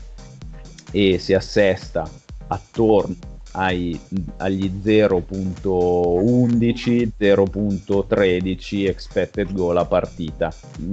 e 0.91 1.17
si 1.17 1.33
assesta 1.33 2.07
attorno 2.47 3.15
ai, 3.51 3.99
agli 4.37 4.71
0.11, 4.83 7.09
0.13 7.19 8.87
expected 8.87 9.53
goal 9.53 9.77
a 9.77 9.85
partita, 9.85 10.51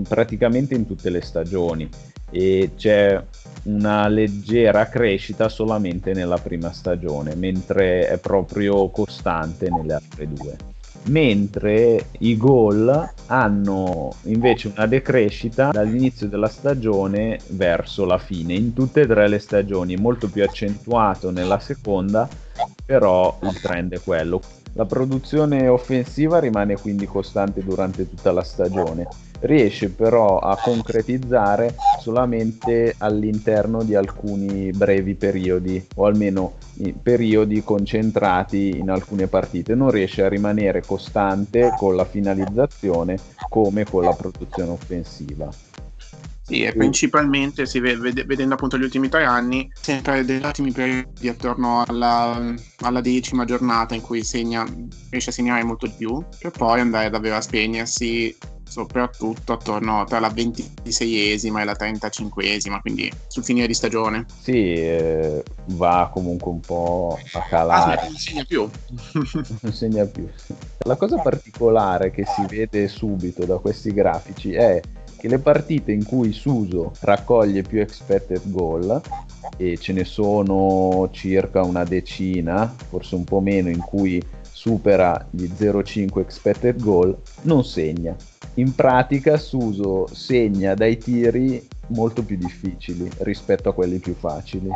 praticamente 0.09 0.75
in 0.75 0.87
tutte 0.87 1.11
le 1.11 1.21
stagioni. 1.21 1.89
E 2.31 2.73
c'è 2.77 3.23
una 3.65 4.09
leggera 4.09 4.89
crescita 4.89 5.49
solamente 5.49 6.13
nella 6.13 6.39
prima 6.39 6.73
stagione, 6.73 7.35
mentre 7.35 8.09
è 8.09 8.19
proprio 8.19 8.89
costante 8.91 9.69
nelle 9.71 9.95
altre 9.95 10.29
due 10.29 10.75
mentre 11.09 12.07
i 12.19 12.37
gol 12.37 13.11
hanno 13.27 14.13
invece 14.23 14.73
una 14.75 14.87
decrescita 14.87 15.71
dall'inizio 15.71 16.29
della 16.29 16.49
stagione 16.49 17.39
verso 17.49 18.05
la 18.05 18.19
fine, 18.19 18.55
in 18.55 18.73
tutte 18.73 19.03
e 19.03 19.07
tre 19.07 19.29
le 19.29 19.39
stagioni, 19.39 19.97
molto 19.97 20.29
più 20.29 20.43
accentuato 20.43 21.31
nella 21.31 21.59
seconda, 21.59 22.29
però 22.85 23.39
il 23.43 23.61
trend 23.61 23.95
è 23.95 24.01
quello. 24.03 24.41
La 24.73 24.85
produzione 24.85 25.69
offensiva 25.69 26.39
rimane 26.39 26.79
quindi 26.79 27.07
costante 27.07 27.65
durante 27.65 28.09
tutta 28.09 28.31
la 28.31 28.43
stagione, 28.43 29.09
riesce 29.41 29.89
però 29.89 30.39
a 30.39 30.59
concretizzare 30.61 31.75
solamente 32.07 32.95
all'interno 32.99 33.83
di 33.83 33.97
alcuni 33.97 34.71
brevi 34.71 35.17
periodi 35.17 35.85
o 35.97 36.07
almeno 36.07 36.55
periodi 37.03 37.65
concentrati 37.65 38.79
in 38.79 38.91
alcune 38.91 39.27
partite, 39.27 39.75
non 39.75 39.91
riesce 39.91 40.23
a 40.23 40.29
rimanere 40.29 40.85
costante 40.87 41.75
con 41.77 41.97
la 41.97 42.05
finalizzazione 42.05 43.19
come 43.49 43.85
con 43.85 44.05
la 44.05 44.13
produzione 44.13 44.71
offensiva. 44.71 45.49
Sì, 46.43 46.63
e 46.63 46.73
principalmente 46.75 47.67
si 47.67 47.81
vede, 47.81 48.23
vedendo 48.23 48.55
appunto 48.55 48.79
gli 48.79 48.85
ultimi 48.85 49.09
tre 49.09 49.25
anni, 49.25 49.69
sempre 49.75 50.25
degli 50.25 50.45
ottimi 50.45 50.71
periodi 50.71 51.29
attorno 51.29 51.83
alla, 51.85 52.55
alla, 52.83 53.01
decima 53.01 53.45
giornata 53.45 53.97
in 53.97 54.01
cui 54.01 54.23
segna, 54.23 54.65
riesce 55.11 55.31
a 55.31 55.33
segnare 55.33 55.65
molto 55.65 55.87
di 55.87 55.95
più, 55.99 56.25
per 56.39 56.53
poi 56.53 56.79
andare 56.79 57.11
davvero 57.11 57.35
a 57.35 57.41
spegnersi 57.41 58.33
soprattutto 58.69 59.53
attorno 59.53 60.05
tra 60.05 60.19
la 60.19 60.29
26esima 60.29 61.61
e 61.61 61.65
la 61.65 61.77
35esima, 61.79 62.81
quindi 62.81 63.11
sul 63.27 63.45
finire 63.45 63.67
di 63.67 63.75
stagione. 63.75 64.27
Sì, 64.41 64.75
eh, 64.75 65.43
va 65.67 66.11
comunque 66.13 66.51
un 66.51 66.61
po' 66.61 67.19
a 67.33 67.41
calare. 67.49 68.01
Ah, 68.01 68.05
non 68.05 68.17
segna 68.17 68.45
più. 68.45 68.69
non 69.61 69.73
segna 69.73 70.05
più. 70.05 70.29
La 70.79 70.97
cosa 70.97 71.19
particolare 71.19 72.11
che 72.11 72.25
si 72.25 72.45
vede 72.47 72.89
subito 72.89 73.45
da 73.45 73.59
questi 73.59 73.93
grafici 73.93 74.53
è 74.53 74.81
che 75.17 75.29
le 75.29 75.39
partite 75.39 75.93
in 75.93 76.05
cui 76.05 76.33
Suso 76.33 76.93
raccoglie 77.01 77.63
più 77.63 77.81
expected 77.81 78.43
goal 78.45 79.01
e 79.57 79.79
ce 79.79 79.93
ne 79.93 80.05
sono 80.05 81.09
circa 81.13 81.63
una 81.63 81.85
decina, 81.85 82.73
forse 82.89 83.15
un 83.15 83.25
po' 83.25 83.41
meno, 83.41 83.71
in 83.71 83.81
cui 83.81 84.23
supera 84.67 85.25
gli 85.31 85.45
0,5 85.45 86.19
expected 86.19 86.83
goal, 86.83 87.17
non 87.43 87.65
segna. 87.65 88.17
In 88.55 88.75
pratica 88.75 89.37
Suso 89.37 90.09
segna 90.13 90.75
dai 90.75 90.99
tiri 90.99 91.65
molto 91.89 92.25
più 92.25 92.37
difficili 92.37 93.09
rispetto 93.19 93.69
a 93.69 93.73
quelli 93.73 93.99
più 93.99 94.15
facili. 94.15 94.69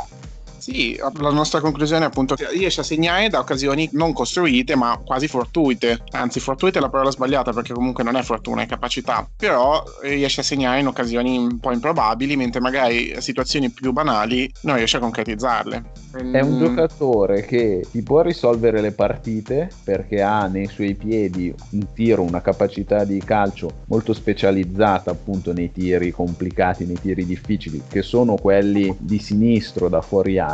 Sì, 0.60 0.96
la 0.96 1.30
nostra 1.30 1.60
conclusione 1.60 2.04
è 2.04 2.08
appunto 2.08 2.34
che 2.34 2.48
riesce 2.50 2.80
a 2.80 2.84
segnare 2.84 3.28
da 3.28 3.38
occasioni 3.38 3.88
non 3.92 4.12
costruite 4.12 4.76
ma 4.76 5.00
quasi 5.04 5.26
fortuite, 5.26 6.02
anzi 6.10 6.38
fortuite 6.38 6.78
è 6.78 6.82
la 6.82 6.90
parola 6.90 7.10
sbagliata 7.10 7.52
perché 7.52 7.72
comunque 7.72 8.04
non 8.04 8.16
è 8.16 8.22
fortuna, 8.22 8.62
è 8.62 8.66
capacità, 8.66 9.26
però 9.36 9.82
riesce 10.02 10.40
a 10.40 10.44
segnare 10.44 10.80
in 10.80 10.86
occasioni 10.86 11.38
un 11.38 11.58
po' 11.58 11.72
improbabili 11.72 12.36
mentre 12.36 12.60
magari 12.60 13.14
situazioni 13.20 13.70
più 13.70 13.92
banali 13.92 14.50
non 14.62 14.76
riesce 14.76 14.98
a 14.98 15.00
concretizzarle. 15.00 15.82
È 16.12 16.40
un 16.40 16.56
mm. 16.56 16.58
giocatore 16.58 17.44
che 17.46 17.86
ti 17.90 18.02
può 18.02 18.20
risolvere 18.20 18.80
le 18.80 18.92
partite 18.92 19.70
perché 19.82 20.20
ha 20.20 20.46
nei 20.46 20.66
suoi 20.66 20.94
piedi 20.94 21.54
un 21.70 21.86
tiro, 21.94 22.22
una 22.22 22.42
capacità 22.42 23.04
di 23.04 23.18
calcio 23.24 23.70
molto 23.86 24.12
specializzata 24.12 25.10
appunto 25.10 25.52
nei 25.52 25.72
tiri 25.72 26.10
complicati, 26.10 26.84
nei 26.84 26.98
tiri 27.00 27.24
difficili, 27.24 27.82
che 27.88 28.02
sono 28.02 28.34
quelli 28.34 28.94
di 28.98 29.18
sinistro 29.18 29.88
da 29.88 30.00
fuori 30.00 30.38
area, 30.38 30.49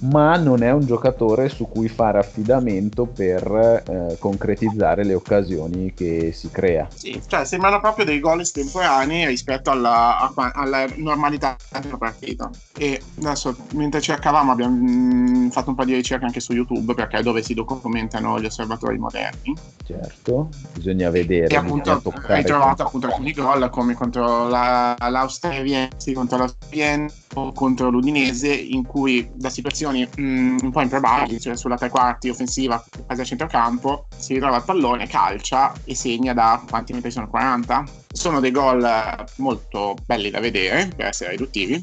ma 0.00 0.36
non 0.36 0.62
è 0.62 0.72
un 0.72 0.84
giocatore 0.84 1.48
su 1.48 1.68
cui 1.68 1.88
fare 1.88 2.18
affidamento 2.18 3.06
per 3.06 3.82
eh, 3.86 4.16
concretizzare 4.18 5.04
le 5.04 5.14
occasioni 5.14 5.92
che 5.94 6.32
si 6.32 6.50
crea. 6.50 6.88
Sì, 6.92 7.20
cioè 7.26 7.44
sembrano 7.44 7.80
proprio 7.80 8.04
dei 8.04 8.20
gol 8.20 8.40
estemporanei 8.40 9.26
rispetto 9.26 9.70
alla, 9.70 10.32
alla 10.34 10.86
normalità 10.96 11.56
della 11.80 11.98
partita. 11.98 12.50
E 12.76 13.00
adesso 13.18 13.56
mentre 13.74 14.00
cercavamo 14.00 14.52
abbiamo 14.52 15.50
fatto 15.50 15.70
un 15.70 15.76
po' 15.76 15.84
di 15.84 15.94
ricerche 15.94 16.24
anche 16.24 16.40
su 16.40 16.52
YouTube 16.52 16.94
perché 16.94 17.18
è 17.18 17.22
dove 17.22 17.42
si 17.42 17.54
documentano 17.54 18.40
gli 18.40 18.46
osservatori 18.46 18.98
moderni 18.98 19.54
Certo, 19.84 20.48
bisogna 20.74 21.10
vedere. 21.10 21.52
E 21.52 21.56
appunto 21.56 22.02
hai 22.28 22.44
trovato 22.44 22.82
appunto 22.82 23.06
alcuni 23.06 23.32
gol 23.32 23.68
come 23.70 23.94
contro 23.94 24.48
la, 24.48 24.96
l'Austria 24.98 25.88
sì, 25.96 26.12
contro 26.12 26.38
l'Austria 26.38 27.04
o 27.34 27.52
contro 27.52 27.90
l'Udinese 27.90 28.52
in 28.52 28.86
cui 28.86 29.28
da 29.34 29.50
situazioni 29.50 30.08
mh, 30.16 30.22
mm, 30.22 30.56
un 30.62 30.70
po' 30.70 30.80
improbabili, 30.80 31.40
cioè 31.40 31.56
sulla 31.56 31.76
tre 31.76 31.88
quarti 31.88 32.28
offensiva 32.28 32.82
quasi 33.06 33.20
a 33.20 33.24
centrocampo, 33.24 34.06
si 34.16 34.34
ritrova 34.34 34.56
il 34.56 34.64
pallone, 34.64 35.06
calcia 35.06 35.72
e 35.84 35.94
segna 35.94 36.32
da 36.32 36.62
quanti 36.68 36.92
metri 36.92 37.10
sono? 37.10 37.28
40? 37.28 37.84
Sono 38.12 38.40
dei 38.40 38.50
gol 38.50 38.86
molto 39.36 39.96
belli 40.04 40.30
da 40.30 40.40
vedere 40.40 40.90
per 40.94 41.06
essere 41.06 41.30
riduttivi 41.30 41.82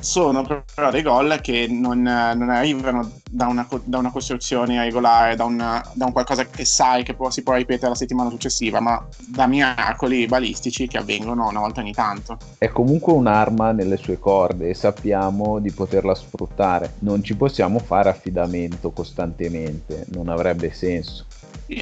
sono 0.00 0.42
però 0.74 0.90
dei 0.90 1.02
gol 1.02 1.38
che 1.40 1.66
non, 1.68 2.02
non 2.02 2.50
arrivano 2.50 3.10
da 3.30 3.46
una, 3.46 3.66
da 3.84 3.98
una, 3.98 4.10
costruzione 4.10 4.82
regolare, 4.82 5.36
da, 5.36 5.44
una, 5.44 5.84
da, 5.92 6.06
un 6.06 6.12
qualcosa 6.12 6.46
che 6.46 6.64
sai 6.64 7.02
che 7.02 7.14
può, 7.14 7.30
si 7.30 7.42
può 7.42 7.54
ripetere 7.54 7.90
la 7.90 7.94
settimana 7.94 8.30
successiva, 8.30 8.80
ma 8.80 9.06
da 9.26 9.46
miracoli 9.46 10.26
balistici 10.26 10.86
che 10.86 10.98
avvengono 10.98 11.48
una 11.48 11.60
volta 11.60 11.80
ogni 11.80 11.92
tanto. 11.92 12.38
È 12.56 12.68
comunque 12.68 13.12
un'arma 13.12 13.72
nelle 13.72 13.96
sue 13.96 14.18
corde 14.18 14.68
e 14.68 14.74
sappiamo 14.74 15.58
di 15.58 15.70
poterla 15.72 16.14
sfruttare. 16.14 16.94
Non 17.00 17.22
ci 17.22 17.36
possiamo 17.36 17.78
fare 17.78 18.08
affidamento 18.08 18.90
costantemente, 18.90 20.06
non 20.08 20.28
avrebbe 20.28 20.72
senso 20.72 21.26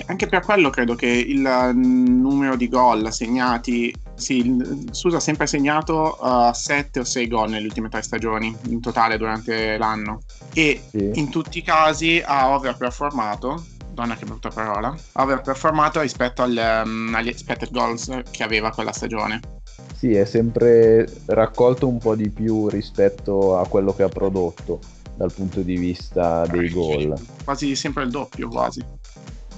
anche 0.06 0.26
per 0.26 0.42
quello 0.44 0.70
credo 0.70 0.94
che 0.94 1.06
il 1.06 1.72
numero 1.74 2.56
di 2.56 2.68
gol 2.68 3.12
segnati, 3.12 3.94
sì, 4.14 4.56
Susa 4.90 5.18
ha 5.18 5.20
sempre 5.20 5.46
segnato 5.46 6.18
7 6.52 6.98
uh, 6.98 7.02
o 7.02 7.04
6 7.04 7.28
gol 7.28 7.50
nelle 7.50 7.66
ultime 7.66 7.88
tre 7.88 8.02
stagioni 8.02 8.54
in 8.68 8.80
totale 8.80 9.16
durante 9.16 9.76
l'anno 9.78 10.22
e 10.52 10.80
sì. 10.90 11.10
in 11.14 11.30
tutti 11.30 11.58
i 11.58 11.62
casi 11.62 12.22
ha 12.24 12.54
overperformato 12.54 13.64
donna 13.96 14.14
che 14.14 14.26
brutta 14.26 14.50
parola, 14.50 14.94
ha 15.12 15.22
overperformato 15.22 16.02
rispetto 16.02 16.42
al, 16.42 16.82
um, 16.84 17.14
agli 17.14 17.28
expected 17.28 17.70
goals 17.70 18.20
che 18.30 18.42
aveva 18.42 18.70
quella 18.70 18.92
stagione. 18.92 19.40
Sì, 19.94 20.12
è 20.12 20.26
sempre 20.26 21.10
raccolto 21.24 21.88
un 21.88 21.96
po' 21.96 22.14
di 22.14 22.28
più 22.28 22.68
rispetto 22.68 23.56
a 23.56 23.66
quello 23.66 23.94
che 23.94 24.02
ha 24.02 24.08
prodotto 24.08 24.80
dal 25.16 25.32
punto 25.32 25.62
di 25.62 25.78
vista 25.78 26.46
dei 26.46 26.68
gol. 26.68 27.14
Quasi 27.42 27.74
sempre 27.74 28.02
il 28.04 28.10
doppio, 28.10 28.48
quasi. 28.48 28.84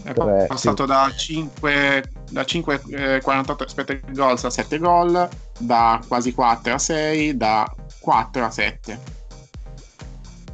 È 0.09 0.15
Tre, 0.15 0.47
passato 0.47 0.85
sì. 0.85 0.88
da 0.88 1.12
5, 1.15 2.05
da 2.31 2.45
5 2.45 2.83
eh, 2.88 3.21
48 3.21 3.62
expected 3.62 4.15
goals 4.15 4.43
a 4.45 4.50
7 4.50 4.79
gol, 4.79 5.29
da 5.59 6.00
quasi 6.09 6.33
4 6.33 6.73
a 6.73 6.79
6, 6.79 7.37
da 7.37 7.75
4 8.00 8.45
a 8.45 8.50
7. 8.50 8.99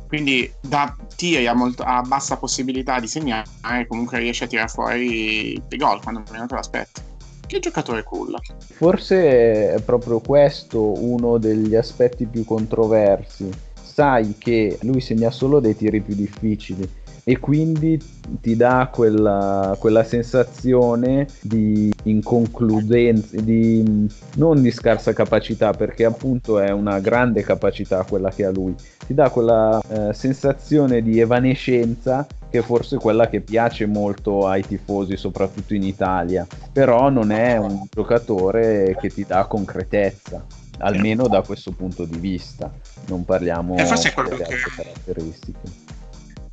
Quindi 0.08 0.52
da 0.60 0.94
tiri 1.14 1.46
a, 1.46 1.54
molto, 1.54 1.84
a 1.84 2.02
bassa 2.02 2.36
possibilità 2.36 2.98
di 2.98 3.06
segnare, 3.06 3.46
comunque 3.86 4.18
riesce 4.18 4.44
a 4.44 4.46
tirare 4.48 4.68
fuori 4.68 5.62
dei 5.68 5.78
gol 5.78 6.02
quando 6.02 6.24
meno 6.32 6.46
te 6.46 6.54
l'aspetti. 6.56 7.00
Che 7.46 7.58
giocatore 7.60 8.02
culla. 8.02 8.40
Forse 8.58 9.74
è 9.74 9.80
proprio 9.82 10.18
questo 10.18 11.00
uno 11.00 11.38
degli 11.38 11.76
aspetti 11.76 12.26
più 12.26 12.44
controversi. 12.44 13.48
Sai 13.80 14.34
che 14.36 14.78
lui 14.82 15.00
segna 15.00 15.30
solo 15.30 15.60
dei 15.60 15.76
tiri 15.76 16.00
più 16.00 16.16
difficili 16.16 17.02
e 17.24 17.38
quindi 17.38 17.98
ti 18.40 18.54
dà 18.54 18.90
quella, 18.92 19.74
quella 19.78 20.04
sensazione 20.04 21.26
di 21.40 21.92
inconcludenza, 22.04 23.40
di, 23.40 24.06
non 24.36 24.60
di 24.60 24.70
scarsa 24.70 25.14
capacità 25.14 25.72
perché 25.72 26.04
appunto 26.04 26.58
è 26.58 26.70
una 26.70 27.00
grande 27.00 27.42
capacità 27.42 28.04
quella 28.04 28.30
che 28.30 28.44
ha 28.44 28.50
lui, 28.50 28.74
ti 29.06 29.14
dà 29.14 29.30
quella 29.30 29.80
eh, 29.88 30.12
sensazione 30.12 31.02
di 31.02 31.18
evanescenza 31.18 32.26
che 32.50 32.58
è 32.58 32.62
forse 32.62 32.98
quella 32.98 33.28
che 33.28 33.40
piace 33.40 33.86
molto 33.86 34.46
ai 34.46 34.64
tifosi, 34.64 35.16
soprattutto 35.16 35.74
in 35.74 35.82
Italia, 35.82 36.46
però 36.72 37.08
non 37.08 37.32
è 37.32 37.56
un 37.56 37.86
giocatore 37.90 38.96
che 39.00 39.08
ti 39.08 39.24
dà 39.26 39.46
concretezza 39.46 40.44
almeno 40.78 41.26
da 41.26 41.42
questo 41.42 41.72
punto 41.72 42.04
di 42.04 42.18
vista. 42.18 42.72
Non 43.06 43.24
parliamo 43.24 43.74
di 43.74 44.42
altre 44.42 44.70
caratteristiche 44.76 45.83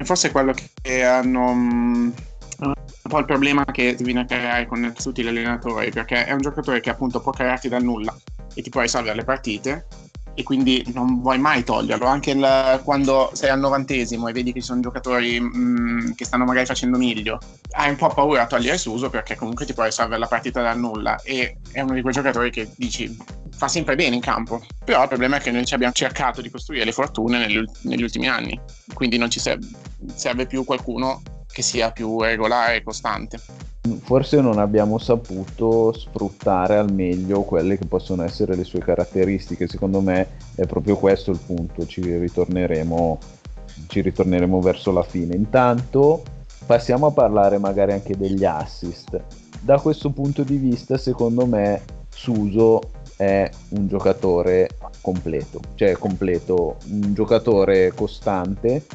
forse 0.05 0.29
è 0.29 0.31
quello 0.31 0.53
che 0.81 1.03
hanno 1.03 1.53
mm, 1.53 2.11
un 2.59 2.73
po' 3.09 3.19
il 3.19 3.25
problema 3.25 3.65
che 3.65 3.95
si 3.97 4.03
viene 4.03 4.21
a 4.21 4.25
creare 4.25 4.65
con 4.67 4.93
tutti 4.95 5.23
gli 5.23 5.27
allenatori, 5.27 5.91
perché 5.91 6.25
è 6.25 6.31
un 6.31 6.41
giocatore 6.41 6.79
che 6.79 6.89
appunto 6.89 7.21
può 7.21 7.31
crearti 7.31 7.69
dal 7.69 7.83
nulla 7.83 8.15
e 8.53 8.61
ti 8.61 8.69
può 8.69 8.81
risolvere 8.81 9.15
le 9.15 9.23
partite 9.23 9.87
e 10.33 10.43
quindi 10.43 10.83
non 10.93 11.21
vuoi 11.21 11.37
mai 11.39 11.63
toglierlo, 11.63 12.05
anche 12.05 12.31
il, 12.31 12.81
quando 12.83 13.31
sei 13.33 13.49
al 13.49 13.59
novantesimo 13.59 14.27
e 14.27 14.33
vedi 14.33 14.53
che 14.53 14.59
ci 14.59 14.65
sono 14.65 14.81
giocatori 14.81 15.39
mh, 15.39 15.57
mm, 15.57 16.11
che 16.11 16.25
stanno 16.25 16.45
magari 16.45 16.65
facendo 16.65 16.97
meglio, 16.97 17.39
hai 17.71 17.89
un 17.89 17.95
po' 17.95 18.09
paura 18.09 18.43
a 18.43 18.47
togliere 18.47 18.77
Suso 18.77 19.09
perché 19.09 19.35
comunque 19.35 19.65
ti 19.65 19.73
può 19.73 19.83
risolvere 19.83 20.19
la 20.19 20.27
partita 20.27 20.61
dal 20.61 20.79
nulla. 20.79 21.19
E 21.23 21.57
è 21.71 21.81
uno 21.81 21.93
di 21.93 22.01
quei 22.01 22.13
giocatori 22.13 22.51
che 22.51 22.69
dici 22.75 23.15
fa 23.61 23.67
sempre 23.67 23.95
bene 23.95 24.15
in 24.15 24.21
campo, 24.21 24.65
però 24.83 25.03
il 25.03 25.07
problema 25.07 25.37
è 25.37 25.39
che 25.39 25.51
noi 25.51 25.65
ci 25.65 25.75
abbiamo 25.75 25.93
cercato 25.93 26.41
di 26.41 26.49
costruire 26.49 26.85
le 26.85 26.91
fortune 26.91 27.37
negli, 27.37 27.63
negli 27.83 28.01
ultimi 28.01 28.27
anni, 28.27 28.59
quindi 28.93 29.17
non 29.17 29.29
ci 29.29 29.39
serve, 29.39 29.67
serve 30.15 30.47
più 30.47 30.63
qualcuno 30.63 31.21
che 31.51 31.61
sia 31.61 31.91
più 31.91 32.21
regolare 32.21 32.77
e 32.77 32.83
costante. 32.83 33.39
Forse 34.03 34.41
non 34.41 34.59
abbiamo 34.59 34.99
saputo 34.99 35.91
sfruttare 35.91 36.77
al 36.77 36.93
meglio 36.93 37.41
quelle 37.41 37.79
che 37.79 37.87
possono 37.87 38.23
essere 38.23 38.55
le 38.55 38.63
sue 38.63 38.79
caratteristiche, 38.79 39.67
secondo 39.67 40.01
me 40.01 40.27
è 40.53 40.67
proprio 40.67 40.97
questo 40.97 41.31
il 41.31 41.39
punto, 41.43 41.87
ci 41.87 42.01
ritorneremo, 42.01 43.17
ci 43.87 44.01
ritorneremo 44.01 44.61
verso 44.61 44.91
la 44.91 45.01
fine. 45.01 45.35
Intanto 45.35 46.21
passiamo 46.67 47.07
a 47.07 47.11
parlare 47.11 47.57
magari 47.57 47.93
anche 47.93 48.15
degli 48.15 48.45
assist. 48.45 49.19
Da 49.61 49.79
questo 49.79 50.11
punto 50.11 50.43
di 50.43 50.57
vista, 50.57 50.97
secondo 50.97 51.47
me, 51.47 51.81
Suso 52.13 52.81
è 53.17 53.49
un 53.69 53.87
giocatore 53.87 54.69
completo, 55.01 55.59
cioè 55.73 55.93
completo, 55.93 56.77
un 56.89 57.13
giocatore 57.15 57.93
costante 57.95 58.85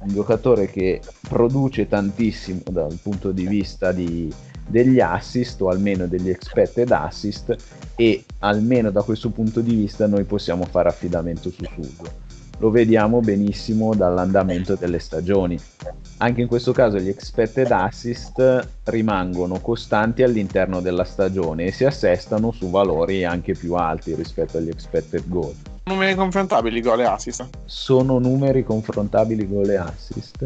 un 0.00 0.08
giocatore 0.08 0.70
che 0.70 1.00
produce 1.28 1.88
tantissimo 1.88 2.62
dal 2.70 2.98
punto 3.02 3.32
di 3.32 3.46
vista 3.46 3.92
di, 3.92 4.32
degli 4.66 5.00
assist 5.00 5.60
o 5.62 5.68
almeno 5.68 6.06
degli 6.06 6.28
expected 6.28 6.90
assist 6.90 7.56
e 7.96 8.24
almeno 8.38 8.90
da 8.90 9.02
questo 9.02 9.30
punto 9.30 9.60
di 9.60 9.74
vista 9.74 10.06
noi 10.06 10.24
possiamo 10.24 10.64
fare 10.64 10.88
affidamento 10.88 11.50
su 11.50 11.64
Suso. 11.64 12.27
Lo 12.58 12.70
vediamo 12.70 13.20
benissimo 13.20 13.94
dall'andamento 13.94 14.74
delle 14.74 14.98
stagioni. 14.98 15.58
Anche 16.18 16.40
in 16.40 16.48
questo 16.48 16.72
caso 16.72 16.98
gli 16.98 17.08
expected 17.08 17.70
assist 17.70 18.68
rimangono 18.84 19.60
costanti 19.60 20.22
all'interno 20.22 20.80
della 20.80 21.04
stagione 21.04 21.66
e 21.66 21.72
si 21.72 21.84
assestano 21.84 22.50
su 22.50 22.70
valori 22.70 23.24
anche 23.24 23.54
più 23.54 23.74
alti 23.74 24.14
rispetto 24.14 24.58
agli 24.58 24.68
expected 24.68 25.28
goal 25.28 25.54
numeri 25.88 26.14
confrontabili 26.14 26.80
gol 26.80 27.00
e 27.00 27.04
assist? 27.04 27.48
Sono 27.64 28.18
numeri 28.18 28.62
confrontabili 28.62 29.48
gol 29.48 29.70
e 29.70 29.76
assist? 29.76 30.42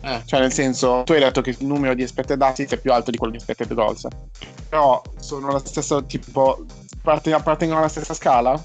Eh, 0.00 0.22
cioè 0.24 0.40
nel 0.40 0.52
senso, 0.52 1.02
tu 1.04 1.12
hai 1.12 1.20
detto 1.20 1.42
che 1.42 1.50
il 1.50 1.66
numero 1.66 1.94
di 1.94 2.02
expected 2.02 2.40
assist 2.40 2.74
è 2.74 2.80
più 2.80 2.92
alto 2.92 3.10
di 3.10 3.18
quello 3.18 3.32
di 3.32 3.38
expected 3.38 3.74
goals. 3.74 4.06
Però 4.68 5.00
sono 5.18 5.52
lo 5.52 5.58
stesso 5.58 6.04
tipo, 6.04 6.64
appartengono 7.02 7.78
alla 7.78 7.88
stessa 7.88 8.14
scala? 8.14 8.60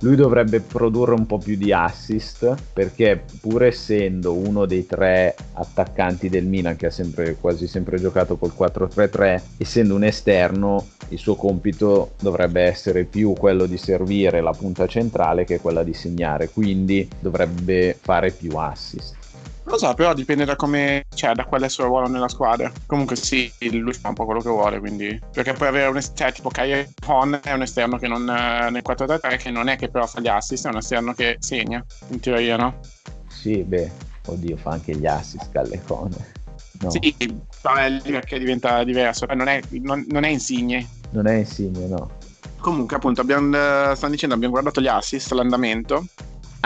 Lui 0.00 0.16
dovrebbe 0.16 0.60
produrre 0.60 1.14
un 1.14 1.26
po' 1.26 1.38
più 1.38 1.56
di 1.56 1.72
assist 1.72 2.54
perché 2.72 3.22
pur 3.40 3.64
essendo 3.64 4.34
uno 4.34 4.66
dei 4.66 4.86
tre 4.86 5.34
attaccanti 5.54 6.28
del 6.28 6.44
Milan 6.44 6.76
che 6.76 6.86
ha 6.86 6.90
sempre, 6.90 7.36
quasi 7.40 7.66
sempre 7.66 7.98
giocato 7.98 8.36
col 8.36 8.52
4-3-3 8.56 9.40
essendo 9.58 9.94
un 9.94 10.04
esterno 10.04 10.86
il 11.08 11.18
suo 11.18 11.36
compito 11.36 12.12
dovrebbe 12.20 12.62
essere 12.62 13.04
più 13.04 13.32
quello 13.32 13.66
di 13.66 13.78
servire 13.78 14.40
la 14.40 14.52
punta 14.52 14.86
centrale 14.86 15.44
che 15.44 15.60
quella 15.60 15.84
di 15.84 15.94
segnare. 15.94 16.48
Quindi 16.48 17.08
dovrebbe 17.20 17.96
fare 18.00 18.30
più 18.30 18.56
assist 18.56 19.25
lo 19.68 19.78
so, 19.78 19.94
però 19.94 20.14
dipende 20.14 20.44
da 20.44 20.54
come, 20.56 21.06
cioè, 21.14 21.34
da 21.34 21.44
qual 21.44 21.62
è 21.62 21.64
il 21.64 21.70
suo 21.70 21.86
ruolo 21.86 22.08
nella 22.08 22.28
squadra. 22.28 22.70
Comunque 22.86 23.16
sì, 23.16 23.50
lui 23.72 23.92
fa 23.92 24.08
un 24.08 24.14
po' 24.14 24.24
quello 24.24 24.40
che 24.40 24.48
vuole, 24.48 24.78
quindi... 24.78 25.20
Perché 25.32 25.54
puoi 25.54 25.68
avere 25.68 25.88
un 25.88 25.96
esterno, 25.96 26.18
cioè, 26.18 26.32
tipo 26.32 26.48
Kai 26.50 26.94
Hon 27.06 27.40
è 27.42 27.52
un 27.52 27.62
esterno 27.62 27.98
che 27.98 28.06
non, 28.06 28.24
nel 28.24 28.82
4-3-3, 28.86 29.38
che 29.38 29.50
non 29.50 29.68
è 29.68 29.76
che 29.76 29.88
però 29.88 30.06
fa 30.06 30.20
gli 30.20 30.28
assist, 30.28 30.66
è 30.66 30.70
un 30.70 30.76
esterno 30.76 31.12
che 31.12 31.36
segna, 31.40 31.84
in 32.08 32.20
teoria, 32.20 32.56
no? 32.56 32.78
Sì, 33.28 33.62
beh, 33.62 33.90
oddio, 34.26 34.56
fa 34.56 34.70
anche 34.70 34.96
gli 34.96 35.06
assist 35.06 35.50
Callecone. 35.50 36.34
No. 36.80 36.90
Sì, 36.90 37.14
perché 38.04 38.38
diventa 38.38 38.84
diverso, 38.84 39.26
non 39.26 39.48
è, 39.48 39.60
non, 39.70 40.04
non 40.08 40.24
è 40.24 40.28
insigne. 40.28 40.86
Non 41.10 41.26
è 41.26 41.34
insigne, 41.38 41.86
no. 41.86 42.10
Comunque, 42.58 42.96
appunto, 42.96 43.20
abbiamo, 43.20 43.50
stanno 43.94 44.12
dicendo, 44.12 44.34
abbiamo 44.34 44.52
guardato 44.52 44.80
gli 44.80 44.88
assist, 44.88 45.32
l'andamento, 45.32 46.06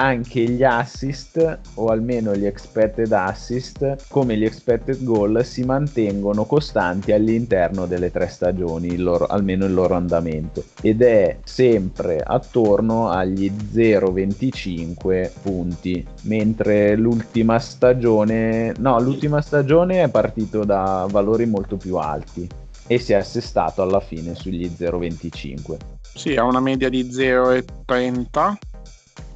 anche 0.01 0.41
gli 0.41 0.65
assist 0.65 1.59
o 1.75 1.89
almeno 1.89 2.35
gli 2.35 2.47
expected 2.47 3.13
assist 3.13 4.07
come 4.09 4.35
gli 4.35 4.45
expected 4.45 5.05
goal 5.05 5.45
si 5.45 5.63
mantengono 5.63 6.45
costanti 6.47 7.13
all'interno 7.13 7.85
delle 7.85 8.11
tre 8.11 8.29
stagioni 8.29 8.87
il 8.89 9.03
loro, 9.03 9.27
almeno 9.27 9.67
il 9.67 9.75
loro 9.75 9.95
andamento. 9.95 10.65
Ed 10.81 11.03
è 11.03 11.37
sempre 11.45 12.19
attorno 12.25 13.11
agli 13.11 13.51
0,25 13.51 15.31
punti 15.43 16.07
mentre 16.23 16.97
l'ultima 16.97 17.59
stagione 17.59 18.73
no 18.79 18.99
l'ultima 19.01 19.43
stagione 19.43 20.03
è 20.03 20.09
partito 20.09 20.65
da 20.65 21.07
valori 21.11 21.45
molto 21.45 21.77
più 21.77 21.97
alti 21.97 22.49
e 22.87 22.99
si 22.99 23.13
è 23.13 23.17
assestato 23.17 23.83
alla 23.83 24.01
fine 24.01 24.35
sugli 24.35 24.67
0,25 24.67 25.77
sì 26.15 26.37
ha 26.37 26.45
una 26.45 26.61
media 26.61 26.89
di 26.89 27.05
0,30 27.05 28.70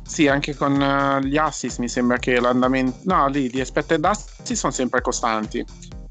sì, 0.06 0.28
anche 0.28 0.54
con 0.54 0.80
uh, 0.80 1.24
gli 1.24 1.36
assist 1.36 1.78
mi 1.78 1.88
sembra 1.88 2.18
che 2.18 2.38
l'andamento... 2.38 2.98
No, 3.04 3.26
lì 3.28 3.50
gli 3.50 3.60
expected 3.60 4.04
assist 4.04 4.52
sono 4.52 4.72
sempre 4.72 5.00
costanti, 5.00 5.64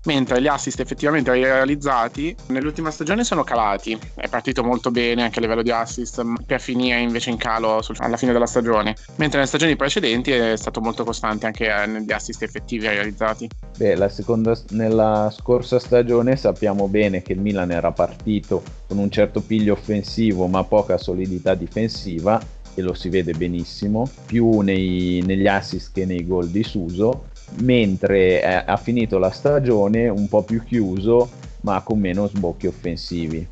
mentre 0.05 0.41
gli 0.41 0.47
assist 0.47 0.79
effettivamente 0.79 1.31
realizzati 1.31 2.35
nell'ultima 2.47 2.91
stagione 2.91 3.23
sono 3.23 3.43
calati. 3.43 3.97
È 4.15 4.27
partito 4.27 4.63
molto 4.63 4.91
bene 4.91 5.23
anche 5.23 5.39
a 5.39 5.41
livello 5.41 5.61
di 5.61 5.71
assist, 5.71 6.21
per 6.45 6.59
finire 6.59 6.99
invece 6.99 7.29
in 7.29 7.37
calo 7.37 7.81
sul... 7.81 7.95
alla 7.99 8.17
fine 8.17 8.33
della 8.33 8.47
stagione, 8.47 8.95
mentre 9.15 9.37
nelle 9.37 9.47
stagioni 9.47 9.75
precedenti 9.75 10.31
è 10.31 10.57
stato 10.57 10.81
molto 10.81 11.03
costante 11.03 11.45
anche 11.45 11.67
eh, 11.67 11.85
negli 11.85 12.11
assist 12.11 12.41
effettivi 12.41 12.87
realizzati. 12.87 13.47
Beh, 13.77 14.09
seconda, 14.09 14.57
nella 14.71 15.31
scorsa 15.31 15.79
stagione 15.79 16.35
sappiamo 16.35 16.87
bene 16.87 17.21
che 17.21 17.33
il 17.33 17.39
Milan 17.39 17.71
era 17.71 17.91
partito 17.91 18.61
con 18.87 18.97
un 18.97 19.09
certo 19.09 19.41
piglio 19.41 19.73
offensivo 19.73 20.47
ma 20.47 20.63
poca 20.63 20.97
solidità 20.97 21.55
difensiva 21.55 22.41
e 22.75 22.81
lo 22.81 22.93
si 22.93 23.09
vede 23.09 23.33
benissimo, 23.33 24.09
più 24.25 24.59
nei, 24.59 25.21
negli 25.25 25.47
assist 25.47 25.91
che 25.93 26.05
nei 26.05 26.25
gol 26.25 26.49
di 26.49 26.63
Suso, 26.63 27.25
mentre 27.59 28.41
eh, 28.41 28.63
ha 28.65 28.77
finito 28.77 29.17
la 29.17 29.31
stagione 29.31 30.07
un 30.09 30.27
po' 30.27 30.43
più 30.43 30.63
chiuso 30.63 31.29
ma 31.63 31.81
con 31.81 31.99
meno 31.99 32.27
sbocchi 32.27 32.67
offensivi. 32.67 33.47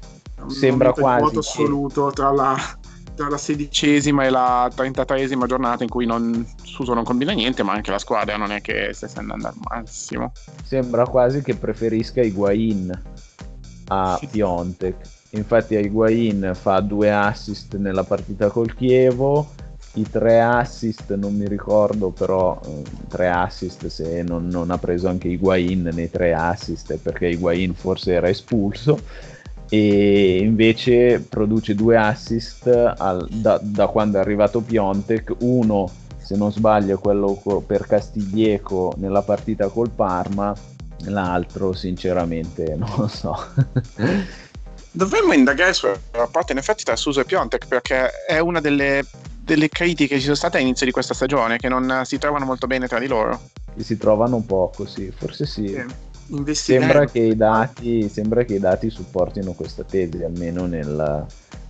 Sembra 0.48 0.92
quasi... 0.94 1.32
Che... 1.32 1.40
assoluto 1.40 2.12
tra 2.12 2.32
la, 2.32 2.58
tra 3.16 3.30
la 3.30 3.38
sedicesima 3.38 4.26
e 4.26 4.30
la 4.30 4.70
trentatreesima 4.74 5.46
giornata 5.46 5.84
in 5.84 5.90
cui 5.90 6.06
non, 6.06 6.46
Suso 6.64 6.94
non 6.94 7.04
combina 7.04 7.32
niente, 7.32 7.64
ma 7.64 7.74
anche 7.74 7.92
la 7.92 8.00
squadra 8.00 8.38
non 8.38 8.52
è 8.52 8.62
che 8.62 8.90
stesse 8.94 9.20
andando 9.20 9.48
al 9.48 9.56
massimo. 9.70 10.32
Sembra 10.64 11.06
quasi 11.06 11.42
che 11.42 11.56
preferisca 11.56 12.22
Higuain 12.22 13.02
a 13.88 14.20
Piontek 14.30 15.20
Infatti 15.32 15.76
Higuain 15.76 16.52
fa 16.54 16.82
due 16.82 17.12
assist 17.12 17.78
nella 17.78 18.04
partita 18.04 18.50
col 18.50 18.76
Chievo, 18.76 19.48
i 19.94 20.10
tre 20.10 20.41
assist 20.41 21.13
non 21.15 21.36
mi 21.36 21.48
ricordo 21.48 22.12
però 22.12 22.60
eh, 22.65 22.84
tre 23.10 23.30
assist 23.30 23.88
se 23.88 24.24
non, 24.24 24.48
non, 24.48 24.72
ha 24.72 24.78
preso 24.78 25.10
anche 25.10 25.28
Higuain 25.28 25.89
nei 25.94 26.10
tre 26.10 26.34
assist 26.34 26.96
perché 26.98 27.28
Higuain 27.28 27.74
forse 27.74 28.13
era 28.13 28.30
espulso. 28.30 29.00
E 29.70 30.39
invece 30.41 31.22
produce 31.22 31.76
due 31.76 31.96
assist 31.96 32.67
al, 32.67 33.26
da, 33.30 33.58
da, 33.62 33.88
quando 33.88 34.17
è 34.17 34.22
arrivato 34.22 34.60
Piontek. 34.60 35.36
Uno 35.39 35.89
se 36.17 36.36
non 36.36 36.52
sbaglio 36.52 36.98
quello 37.00 37.41
per 37.65 37.88
Castiglieco 37.88 38.94
nella 38.98 39.22
partita 39.22 39.70
col 39.70 39.89
Parma. 39.89 40.54
L'altro 41.06 41.72
sinceramente 41.74 42.76
non 42.78 42.89
lo 42.98 43.08
so 43.08 43.36
Dovremmo 44.91 45.34
indagare 45.34 45.73
sul 45.73 45.97
rapporto 46.12 46.51
in 46.51 46.58
effetti 46.58 46.84
tra 46.84 46.97
Suso 46.97 47.21
e 47.21 47.25
Piontek 47.25 47.65
perché 47.65 48.10
è 48.27 48.39
una 48.39 48.60
delle, 48.60 49.06
delle 49.41 49.69
critiche 49.69 50.15
che 50.15 50.17
ci 50.17 50.23
sono 50.23 50.36
state 50.36 50.58
all'inizio 50.58 50.86
di 50.86 50.91
questa 50.91 51.13
stagione, 51.13 51.58
che 51.58 51.69
non 51.69 52.01
si 52.04 52.17
trovano 52.17 52.43
molto 52.43 52.67
bene 52.67 52.88
tra 52.88 52.99
di 52.99 53.08
loro. 53.08 53.39
Si 53.77 53.97
trovano 53.97 54.41
poco, 54.41 54.86
sì, 54.86 55.12
forse 55.15 55.45
sì. 55.45 55.67
sì. 55.67 56.54
Sembra 56.54 57.06
che, 57.06 57.36
dati, 57.36 58.10
sembra 58.10 58.43
che, 58.43 58.56
i 58.56 58.60
dati, 58.60 58.89
supportino 58.89 59.54
questa 59.54 59.84
tesi, 59.84 60.23
almeno 60.23 60.65
nella, 60.65 61.25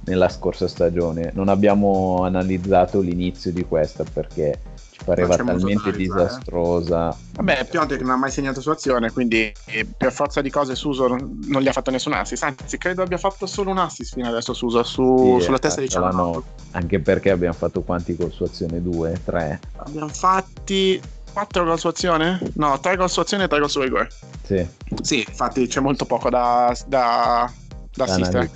nella 0.06 0.30
scorsa 0.30 0.68
stagione. 0.68 1.32
Non 1.34 1.48
abbiamo 1.48 2.24
analizzato 2.24 3.00
l'inizio 3.02 3.52
di 3.52 3.64
questa 3.64 4.04
perché 4.04 4.60
pareva 5.04 5.36
talmente 5.36 5.92
disastrosa. 5.92 7.16
Vabbè, 7.34 7.68
Piontek 7.70 8.02
non 8.02 8.12
ha 8.12 8.18
mai 8.18 8.32
segnato 8.32 8.62
su 8.62 8.70
azione, 8.70 9.12
quindi 9.12 9.52
per 9.98 10.12
forza 10.12 10.42
di 10.42 10.50
cose 10.50 10.76
Suso 10.76 11.08
non 11.08 11.62
gli 11.62 11.68
ha 11.68 11.72
fatto 11.72 11.92
nessun 11.92 12.14
assist, 12.14 12.44
anzi 12.44 12.78
credo 12.78 13.02
abbia 13.02 13.18
fatto 13.18 13.46
solo 13.46 13.72
un 13.72 13.78
assist 13.78 14.14
fino 14.14 14.28
adesso 14.28 14.54
Suso 14.54 14.84
su, 14.84 15.38
sì, 15.38 15.46
sulla 15.46 15.60
testa 15.60 15.82
di 15.82 15.90
Cialanoglu. 15.90 16.44
Anche 16.72 17.00
perché 17.00 17.32
abbiamo 17.32 17.54
fatto 17.54 17.82
quanti 17.82 18.16
gol 18.16 18.32
su 18.32 18.44
azione? 18.44 18.82
Due? 18.82 19.20
Tre? 19.24 19.60
Abbiamo 19.78 20.08
fatti 20.08 21.02
4 21.34 21.64
gol 21.64 21.80
su 21.80 21.88
azione? 21.88 22.40
No, 22.56 22.80
3 22.80 22.96
gol 22.96 23.10
su 23.10 23.20
azione 23.20 23.46
e 23.46 23.48
3 23.48 23.60
gol 23.60 23.70
su 23.70 23.82
rigore. 23.82 24.10
Sì. 24.44 24.68
Sì, 25.02 25.26
infatti 25.28 25.68
c'è 25.68 25.80
molto 25.80 26.06
poco 26.06 26.30
da, 26.30 26.76
da, 26.88 27.52
da 27.94 28.04
assistere. 28.04 28.50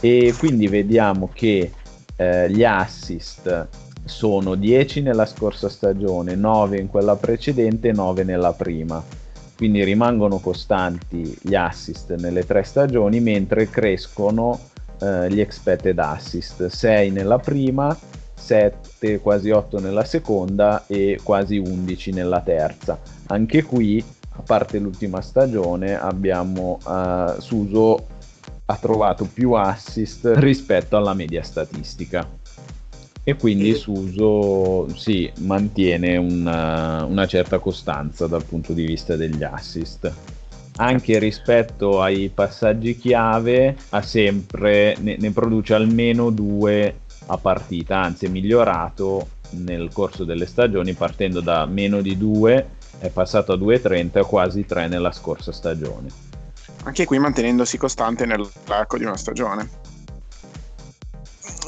E 0.00 0.34
quindi 0.38 0.66
vediamo 0.66 1.30
che 1.32 1.72
eh, 2.16 2.50
gli 2.50 2.64
assist 2.64 3.68
sono 4.10 4.56
10 4.56 5.02
nella 5.02 5.24
scorsa 5.24 5.68
stagione, 5.68 6.34
9 6.34 6.78
in 6.78 6.88
quella 6.88 7.14
precedente 7.14 7.88
e 7.88 7.92
9 7.92 8.24
nella 8.24 8.52
prima. 8.52 9.02
Quindi 9.56 9.84
rimangono 9.84 10.38
costanti 10.38 11.38
gli 11.40 11.54
assist 11.54 12.14
nelle 12.16 12.44
tre 12.44 12.64
stagioni, 12.64 13.20
mentre 13.20 13.70
crescono 13.70 14.58
eh, 15.00 15.30
gli 15.30 15.40
expected 15.40 15.98
assist, 15.98 16.66
6 16.66 17.10
nella 17.10 17.38
prima, 17.38 17.96
7, 18.34 19.20
quasi 19.20 19.50
8 19.50 19.78
nella 19.78 20.04
seconda 20.04 20.84
e 20.86 21.18
quasi 21.22 21.58
11 21.58 22.12
nella 22.12 22.40
terza. 22.40 22.98
Anche 23.28 23.62
qui, 23.62 24.04
a 24.30 24.42
parte 24.42 24.78
l'ultima 24.78 25.20
stagione, 25.20 25.98
abbiamo 25.98 26.78
uh, 26.84 27.40
Suso 27.40 28.06
ha 28.64 28.76
trovato 28.76 29.28
più 29.32 29.52
assist 29.52 30.30
rispetto 30.36 30.96
alla 30.96 31.12
media 31.12 31.42
statistica 31.42 32.38
e 33.22 33.36
quindi 33.36 33.70
e... 33.70 33.74
Suso 33.74 34.88
sì, 34.96 35.30
mantiene 35.40 36.16
una, 36.16 37.04
una, 37.04 37.26
certa 37.26 37.58
costanza 37.58 38.26
dal 38.26 38.44
punto 38.44 38.72
di 38.72 38.84
vista 38.84 39.16
degli 39.16 39.42
assist. 39.42 40.12
Anche 40.76 41.18
rispetto 41.18 42.00
ai 42.00 42.30
passaggi 42.32 42.96
chiave, 42.96 43.76
ha 43.90 44.02
sempre, 44.02 44.96
ne, 45.00 45.16
ne 45.18 45.30
produce 45.30 45.74
almeno 45.74 46.30
due 46.30 47.00
a 47.26 47.36
partita, 47.36 48.00
anzi 48.00 48.26
è 48.26 48.28
migliorato 48.28 49.38
nel 49.50 49.90
corso 49.92 50.24
delle 50.24 50.46
stagioni 50.46 50.94
partendo 50.94 51.40
da 51.40 51.66
meno 51.66 52.00
di 52.00 52.16
2, 52.16 52.68
è 52.98 53.08
passato 53.10 53.52
a 53.52 53.56
2,30 53.56 54.18
e 54.18 54.22
quasi 54.22 54.64
3 54.64 54.88
nella 54.88 55.12
scorsa 55.12 55.52
stagione. 55.52 56.08
Anche 56.84 57.04
qui 57.04 57.18
mantenendosi 57.18 57.76
costante 57.76 58.24
nell'arco 58.24 58.96
di 58.96 59.04
una 59.04 59.16
stagione 59.16 59.89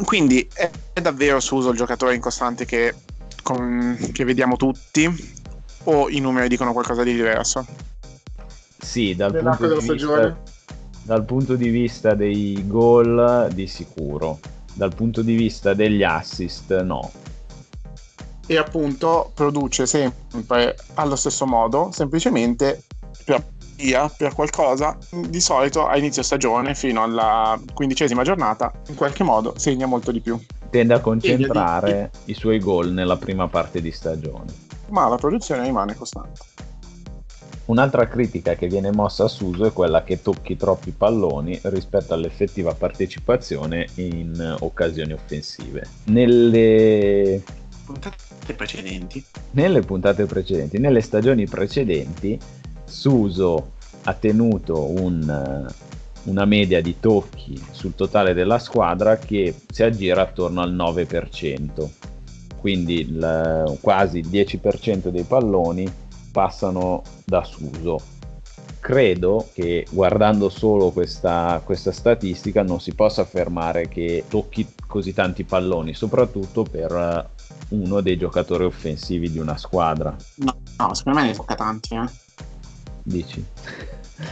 quindi 0.05 0.49
è, 0.53 0.71
è, 0.93 1.01
davvero 1.01 1.41
Suso 1.41 1.71
il 1.71 1.77
giocatore 1.77 2.15
incostante 2.15 2.65
che, 2.65 2.95
con, 3.43 3.97
che 4.13 4.25
vediamo 4.25 4.57
tutti 4.57 5.41
o 5.85 6.09
i 6.09 6.21
numeri 6.21 6.49
dicono 6.49 6.73
qualcosa 6.73 7.03
di 7.03 7.13
diverso? 7.13 7.67
Sì, 8.79 9.15
dal 9.15 9.33
punto 9.33 9.79
di, 9.79 9.87
vista, 9.87 10.39
dal 11.05 11.25
punto 11.25 11.55
di 11.55 11.69
vista 11.69 12.15
dei 12.15 12.65
gol 12.67 13.49
di 13.53 13.67
sicuro, 13.67 14.41
dal 14.75 14.95
punto 14.95 15.23
di 15.23 15.35
vista 15.35 15.75
degli 15.75 16.03
assist 16.03 16.81
no. 16.83 17.11
E 18.47 18.57
appunto 18.57 19.31
produce 19.35 19.87
sempre 19.87 20.77
allo 20.95 21.17
stesso 21.17 21.47
modo, 21.47 21.91
semplicemente 21.93 22.83
per 23.25 23.52
via 23.83 24.09
per 24.09 24.33
qualcosa, 24.35 24.97
di 25.11 25.41
solito 25.41 25.87
a 25.87 25.97
inizio 25.99 26.23
stagione 26.23 26.75
fino 26.75 27.03
alla 27.03 27.61
quindicesima 27.75 28.23
giornata, 28.23 28.73
in 28.89 28.95
qualche 28.95 29.25
modo 29.25 29.55
segna 29.57 29.87
molto 29.87 30.13
di 30.13 30.21
più. 30.21 30.39
Tende 30.71 30.95
a 30.95 31.01
concentrare 31.01 32.11
di... 32.25 32.31
i 32.31 32.35
suoi 32.35 32.61
gol 32.61 32.93
nella 32.93 33.17
prima 33.17 33.49
parte 33.49 33.81
di 33.81 33.91
stagione. 33.91 34.71
Ma 34.91 35.09
la 35.09 35.17
produzione 35.17 35.65
rimane 35.65 35.95
costante. 35.95 36.41
Un'altra 37.65 38.07
critica 38.09 38.55
che 38.55 38.67
viene 38.67 38.91
mossa 38.93 39.25
a 39.25 39.29
Suso 39.29 39.65
è 39.65 39.73
quella 39.73 40.03
che 40.03 40.21
tocchi 40.21 40.57
troppi 40.57 40.91
palloni 40.91 41.59
rispetto 41.65 42.13
all'effettiva 42.13 42.75
partecipazione 42.75 43.87
in 43.97 44.57
occasioni 44.61 45.13
offensive. 45.13 45.87
Nelle 46.05 47.43
puntate 47.85 48.55
precedenti, 48.55 49.25
nelle 49.53 49.81
puntate 49.81 50.25
precedenti, 50.27 50.79
nelle 50.79 51.01
stagioni 51.01 51.47
precedenti, 51.47 52.39
Suso 52.85 53.72
ha 54.05 54.15
tenuto 54.15 54.91
un, 55.01 55.67
una 56.25 56.45
media 56.45 56.81
di 56.81 56.99
tocchi 57.01 57.61
sul 57.71 57.95
totale 57.95 58.35
della 58.35 58.59
squadra 58.59 59.17
che 59.17 59.55
si 59.71 59.83
aggira 59.83 60.23
attorno 60.23 60.61
al 60.61 60.75
9%, 60.75 61.89
quindi 62.59 63.01
il, 63.01 63.79
quasi 63.81 64.19
il 64.19 64.29
10% 64.29 65.09
dei 65.09 65.25
palloni 65.25 65.91
passano 66.31 67.03
da 67.25 67.45
Suso. 67.45 68.01
credo 68.81 69.49
che 69.53 69.87
guardando 69.91 70.49
solo 70.49 70.91
questa, 70.91 71.61
questa, 71.65 71.93
statistica 71.93 72.63
non 72.63 72.81
si 72.81 72.95
possa 72.95 73.23
affermare 73.23 73.87
che 73.87 74.25
tocchi 74.29 74.67
così 74.87 75.13
tanti 75.13 75.45
palloni, 75.45 75.95
soprattutto 75.95 76.65
per 76.65 76.91
eh, 76.91 77.77
uno 77.77 78.01
dei 78.01 78.17
giocatori 78.17 78.65
offensivi 78.65 79.31
di 79.31 79.39
una 79.39 79.57
squadra. 79.57 80.17
No, 80.37 80.57
no 80.79 80.95
secondo 80.95 81.21
me 81.21 81.27
ne 81.27 81.35
tocca 81.35 81.55
tanti. 81.55 81.95
Eh. 81.95 82.22
Dici? 83.05 83.45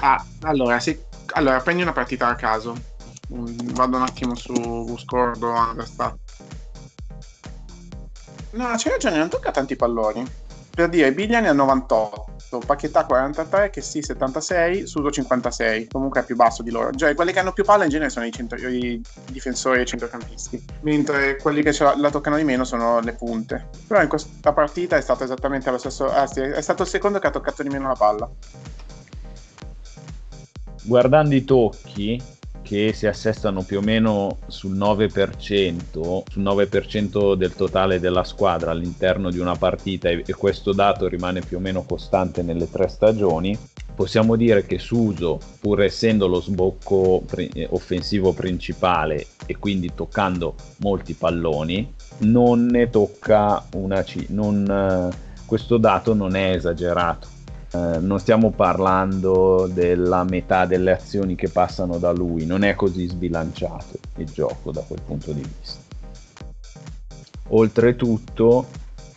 Ah, 0.00 0.24
allora, 0.42 0.78
se, 0.80 1.04
allora, 1.34 1.60
prendi 1.60 1.82
una 1.82 1.92
partita 1.92 2.28
a 2.28 2.34
caso. 2.34 2.74
Mm, 3.32 3.72
vado 3.72 3.96
un 3.96 4.02
attimo 4.02 4.34
su 4.34 4.96
scordo. 4.98 5.52
No, 8.52 8.74
c'è 8.76 8.90
ragione, 8.90 9.18
non 9.18 9.28
tocca 9.28 9.50
tanti 9.50 9.76
palloni. 9.76 10.24
Per 10.80 10.88
dire, 10.88 11.12
Bigliani 11.12 11.46
a 11.46 11.52
98, 11.52 12.62
Paquetà 12.64 13.04
43, 13.04 13.68
che 13.68 13.82
sì 13.82 14.00
76, 14.00 14.86
Suso 14.86 15.10
56, 15.10 15.88
comunque 15.88 16.22
è 16.22 16.24
più 16.24 16.36
basso 16.36 16.62
di 16.62 16.70
loro. 16.70 16.90
Cioè, 16.90 17.14
quelli 17.14 17.32
che 17.32 17.38
hanno 17.38 17.52
più 17.52 17.64
palla 17.64 17.84
in 17.84 17.90
genere 17.90 18.08
sono 18.08 18.24
i, 18.24 18.32
centro, 18.32 18.56
i 18.66 18.98
difensori 19.30 19.80
e 19.80 19.82
i 19.82 19.84
centrocampisti, 19.84 20.64
mentre 20.80 21.36
quelli 21.36 21.62
che 21.62 21.76
la, 21.80 21.94
la, 21.98 22.10
toccano 22.10 22.36
di 22.38 22.44
meno 22.44 22.64
sono 22.64 22.98
le 23.00 23.12
punte. 23.12 23.68
Però 23.86 24.00
in 24.00 24.08
questa 24.08 24.54
partita 24.54 24.96
è 24.96 25.02
stato 25.02 25.22
esattamente 25.22 25.70
lo 25.70 25.76
stesso, 25.76 26.10
sì, 26.28 26.40
è 26.40 26.62
stato 26.62 26.84
il 26.84 26.88
secondo 26.88 27.18
che 27.18 27.26
ha 27.26 27.30
toccato 27.30 27.62
di 27.62 27.68
meno 27.68 27.88
la 27.88 27.94
palla. 27.94 28.30
Guardando 30.84 31.34
i 31.34 31.44
tocchi, 31.44 32.22
che 32.70 32.92
si 32.92 33.08
assestano 33.08 33.62
più 33.62 33.78
o 33.78 33.80
meno 33.80 34.38
sul 34.46 34.78
9%, 34.78 35.82
sul 35.90 36.22
9% 36.40 37.34
del 37.34 37.52
totale 37.56 37.98
della 37.98 38.22
squadra 38.22 38.70
all'interno 38.70 39.28
di 39.32 39.40
una 39.40 39.56
partita 39.56 40.08
e, 40.08 40.22
questo 40.38 40.72
dato 40.72 41.08
rimane 41.08 41.40
più 41.40 41.56
o 41.56 41.60
meno 41.60 41.82
costante 41.82 42.42
nelle 42.42 42.70
tre 42.70 42.86
stagioni, 42.86 43.58
possiamo 43.92 44.36
dire 44.36 44.66
che 44.66 44.78
Suso, 44.78 45.40
pur 45.58 45.82
essendo 45.82 46.28
lo 46.28 46.40
sbocco 46.40 47.24
eh, 47.34 47.66
offensivo 47.70 48.32
principale 48.34 49.26
e 49.46 49.58
quindi 49.58 49.90
toccando 49.92 50.54
molti 50.76 51.14
palloni, 51.14 51.92
non 52.18 52.66
ne 52.66 52.88
tocca 52.88 53.66
una 53.72 54.04
C. 54.04 54.26
Non, 54.28 55.10
eh, 55.12 55.16
questo 55.44 55.76
dato 55.76 56.14
non 56.14 56.36
è 56.36 56.52
esagerato 56.52 57.38
eh, 57.72 57.98
non 58.00 58.18
stiamo 58.18 58.50
parlando 58.50 59.68
della 59.72 60.24
metà 60.24 60.66
delle 60.66 60.92
azioni 60.92 61.34
che 61.34 61.48
passano 61.48 61.98
da 61.98 62.10
lui, 62.10 62.46
non 62.46 62.64
è 62.64 62.74
così 62.74 63.06
sbilanciato 63.06 63.98
il 64.16 64.30
gioco 64.30 64.72
da 64.72 64.82
quel 64.86 65.00
punto 65.04 65.32
di 65.32 65.42
vista. 65.42 65.78
Oltretutto, 67.48 68.66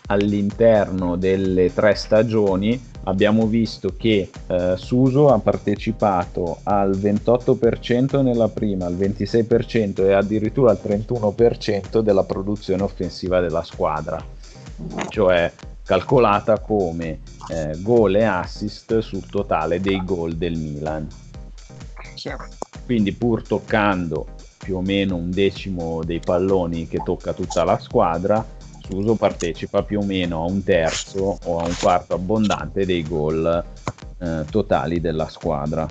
all'interno 0.07 1.15
delle 1.15 1.73
tre 1.73 1.95
stagioni 1.95 2.79
abbiamo 3.03 3.47
visto 3.47 3.93
che 3.97 4.29
eh, 4.47 4.73
Suso 4.77 5.29
ha 5.29 5.39
partecipato 5.39 6.59
al 6.63 6.91
28% 6.91 8.21
nella 8.21 8.49
prima, 8.49 8.85
al 8.85 8.95
26% 8.95 10.05
e 10.05 10.13
addirittura 10.13 10.71
al 10.71 10.79
31% 10.83 11.99
della 11.99 12.23
produzione 12.23 12.83
offensiva 12.83 13.39
della 13.39 13.63
squadra. 13.63 14.23
Cioè 15.09 15.51
calcolata 15.83 16.59
come 16.59 17.19
eh, 17.49 17.77
gol 17.81 18.15
e 18.15 18.23
assist 18.23 18.99
sul 18.99 19.25
totale 19.25 19.81
dei 19.81 20.03
gol 20.03 20.33
del 20.33 20.57
Milan. 20.57 21.07
Quindi 22.85 23.11
pur 23.13 23.45
toccando 23.45 24.27
più 24.57 24.77
o 24.77 24.81
meno 24.81 25.15
un 25.15 25.29
decimo 25.29 26.03
dei 26.03 26.19
palloni 26.19 26.87
che 26.87 27.01
tocca 27.03 27.33
tutta 27.33 27.63
la 27.63 27.77
squadra, 27.77 28.45
Suso 28.85 29.15
partecipa 29.15 29.81
più 29.81 29.99
o 29.99 30.03
meno 30.03 30.43
a 30.43 30.45
un 30.45 30.61
terzo 30.61 31.37
o 31.45 31.59
a 31.59 31.65
un 31.65 31.73
quarto 31.79 32.15
abbondante 32.15 32.85
dei 32.85 33.01
gol 33.07 33.63
eh, 34.19 34.45
totali 34.49 34.99
della 34.99 35.29
squadra. 35.29 35.87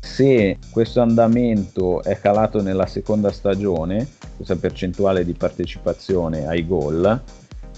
Se 0.00 0.58
questo 0.70 1.00
andamento 1.02 2.02
è 2.02 2.18
calato 2.18 2.62
nella 2.62 2.86
seconda 2.86 3.30
stagione, 3.30 4.08
questa 4.36 4.56
percentuale 4.56 5.24
di 5.24 5.34
partecipazione 5.34 6.46
ai 6.46 6.66
gol, 6.66 7.20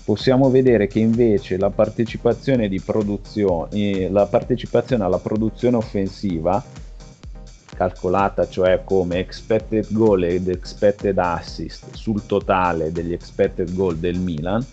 possiamo 0.05 0.51
vedere 0.51 0.87
che 0.87 0.99
invece 0.99 1.57
la 1.57 1.71
partecipazione, 1.71 2.69
produzione, 2.85 4.11
la 4.11 4.27
partecipazione 4.27 5.03
alla 5.03 5.19
produzione 5.19 5.77
offensiva, 5.77 6.63
calcolata 7.75 8.49
cioè 8.49 8.83
come 8.85 9.19
expected 9.19 9.87
goal 9.91 10.25
ed 10.25 10.49
expected 10.49 11.19
assist 11.19 11.95
sul 11.95 12.25
totale 12.27 12.93
degli 12.93 13.13
expected 13.13 13.75
goal 13.75 13.97
del 13.97 14.19
Milan, 14.19 14.65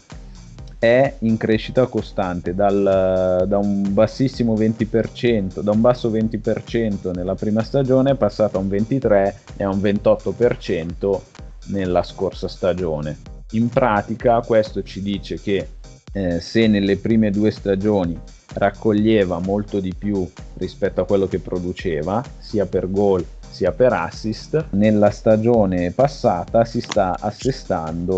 è 0.77 1.15
in 1.19 1.37
crescita 1.37 1.85
costante 1.85 2.53
dal, 2.53 3.45
da 3.47 3.57
un 3.57 3.93
bassissimo 3.93 4.55
20%, 4.55 5.61
da 5.61 5.71
un 5.71 5.79
basso 5.79 6.09
20% 6.09 7.13
nella 7.13 7.35
prima 7.35 7.63
stagione 7.63 8.11
è 8.11 8.15
passato 8.15 8.57
a 8.57 8.61
un 8.61 8.67
23% 8.67 9.33
e 9.57 9.63
a 9.63 9.69
un 9.69 9.79
28% 9.79 11.19
nella 11.67 12.03
scorsa 12.03 12.47
stagione 12.47 13.40
in 13.51 13.69
pratica 13.69 14.41
questo 14.41 14.83
ci 14.83 15.01
dice 15.01 15.39
che 15.39 15.67
eh, 16.13 16.39
se 16.39 16.67
nelle 16.67 16.97
prime 16.97 17.31
due 17.31 17.51
stagioni 17.51 18.19
raccoglieva 18.53 19.39
molto 19.39 19.79
di 19.79 19.93
più 19.97 20.29
rispetto 20.55 21.01
a 21.01 21.05
quello 21.05 21.27
che 21.27 21.39
produceva, 21.39 22.23
sia 22.39 22.65
per 22.65 22.89
gol 22.89 23.25
sia 23.51 23.73
per 23.73 23.91
assist, 23.91 24.67
nella 24.71 25.11
stagione 25.11 25.91
passata 25.91 26.63
si 26.63 26.79
sta 26.79 27.17
assestando 27.19 28.17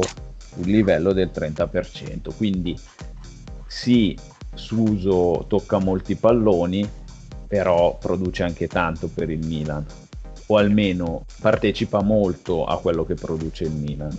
un 0.56 0.64
livello 0.66 1.12
del 1.12 1.32
30%. 1.34 2.36
Quindi 2.38 2.78
sì, 3.68 4.16
Suso 4.56 5.46
tocca 5.48 5.80
molti 5.80 6.14
palloni, 6.14 6.88
però 7.48 7.98
produce 7.98 8.44
anche 8.44 8.68
tanto 8.68 9.08
per 9.08 9.32
il 9.32 9.44
Milan, 9.44 9.84
o 10.46 10.58
almeno 10.58 11.26
partecipa 11.42 12.04
molto 12.04 12.64
a 12.66 12.80
quello 12.80 13.04
che 13.04 13.16
produce 13.16 13.64
il 13.64 13.72
Milan. 13.72 14.16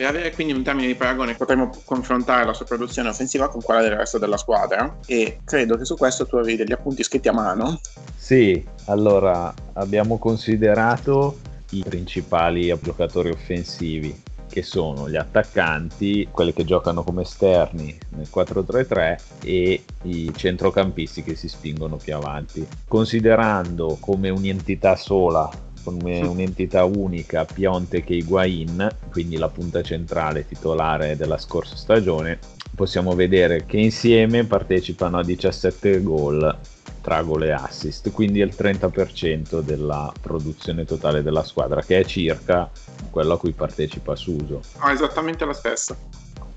Per 0.00 0.08
avere 0.08 0.32
quindi 0.32 0.54
un 0.54 0.62
termine 0.62 0.86
di 0.86 0.94
paragone 0.94 1.34
potremmo 1.34 1.68
confrontare 1.84 2.46
la 2.46 2.54
sua 2.54 2.64
produzione 2.64 3.10
offensiva 3.10 3.50
con 3.50 3.60
quella 3.60 3.82
del 3.82 3.96
resto 3.96 4.16
della 4.16 4.38
squadra 4.38 4.96
e 5.04 5.40
credo 5.44 5.76
che 5.76 5.84
su 5.84 5.94
questo 5.94 6.24
tu 6.24 6.36
avevi 6.36 6.56
degli 6.56 6.72
appunti 6.72 7.02
scritti 7.02 7.28
a 7.28 7.34
mano. 7.34 7.78
Sì, 8.16 8.66
allora 8.86 9.52
abbiamo 9.74 10.16
considerato 10.16 11.36
i 11.72 11.84
principali 11.86 12.74
giocatori 12.80 13.28
offensivi 13.28 14.22
che 14.48 14.62
sono 14.62 15.06
gli 15.06 15.16
attaccanti, 15.16 16.28
quelli 16.30 16.54
che 16.54 16.64
giocano 16.64 17.04
come 17.04 17.20
esterni 17.20 17.94
nel 18.16 18.28
4-3-3 18.34 19.20
e 19.44 19.84
i 20.04 20.32
centrocampisti 20.34 21.22
che 21.22 21.34
si 21.34 21.46
spingono 21.46 21.96
più 21.96 22.16
avanti. 22.16 22.66
Considerando 22.88 23.98
come 24.00 24.30
un'entità 24.30 24.96
sola 24.96 25.68
come 25.82 26.20
un'entità 26.20 26.84
unica 26.84 27.44
Pionte 27.44 28.02
che 28.02 28.14
Higuain, 28.14 28.88
quindi 29.10 29.36
la 29.36 29.48
punta 29.48 29.82
centrale 29.82 30.46
titolare 30.46 31.16
della 31.16 31.38
scorsa 31.38 31.76
stagione, 31.76 32.38
possiamo 32.74 33.14
vedere 33.14 33.66
che 33.66 33.78
insieme 33.78 34.44
partecipano 34.44 35.18
a 35.18 35.24
17 35.24 36.02
gol 36.02 36.58
tra 37.00 37.22
gol 37.22 37.44
e 37.44 37.50
assist, 37.50 38.10
quindi 38.10 38.40
il 38.40 38.54
30% 38.56 39.60
della 39.60 40.12
produzione 40.20 40.84
totale 40.84 41.22
della 41.22 41.42
squadra, 41.42 41.82
che 41.82 42.00
è 42.00 42.04
circa 42.04 42.70
quello 43.10 43.34
a 43.34 43.38
cui 43.38 43.52
partecipa 43.52 44.14
Suso. 44.16 44.60
Ah, 44.78 44.92
esattamente 44.92 45.44
la 45.44 45.52
stessa. 45.52 45.96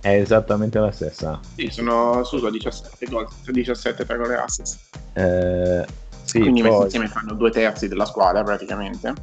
È 0.02 0.14
esattamente 0.14 0.80
la 0.80 0.92
stessa. 0.92 1.40
Sì, 1.56 1.70
sono 1.72 2.24
Suso 2.26 2.50
17 2.50 3.06
gol, 3.08 3.28
17 3.46 4.06
tra 4.06 4.18
gol 4.18 4.32
e 4.32 4.36
assist. 4.36 4.80
Eh, 5.14 5.86
sì, 6.34 6.39
Quindi 6.39 6.62
poi, 6.62 6.72
messi 6.72 6.84
insieme 6.84 7.08
fanno 7.08 7.34
due 7.34 7.52
terzi 7.52 7.88
della 7.88 8.06
squadra 8.06 8.41
praticamente. 8.41 9.13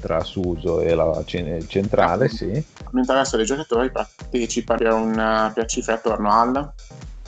Tra 0.00 0.24
Suso 0.24 0.80
e 0.80 0.96
la, 0.96 1.22
il 1.24 1.68
centrale, 1.68 2.28
sì. 2.28 2.46
Mentre 2.90 3.12
il 3.12 3.20
resto 3.20 3.36
dei 3.36 3.46
giocatori 3.46 3.92
partecipa 3.92 4.74
per, 4.74 4.92
un, 4.92 5.52
per 5.54 5.66
cifre 5.66 5.92
attorno 5.92 6.32
al 6.32 6.72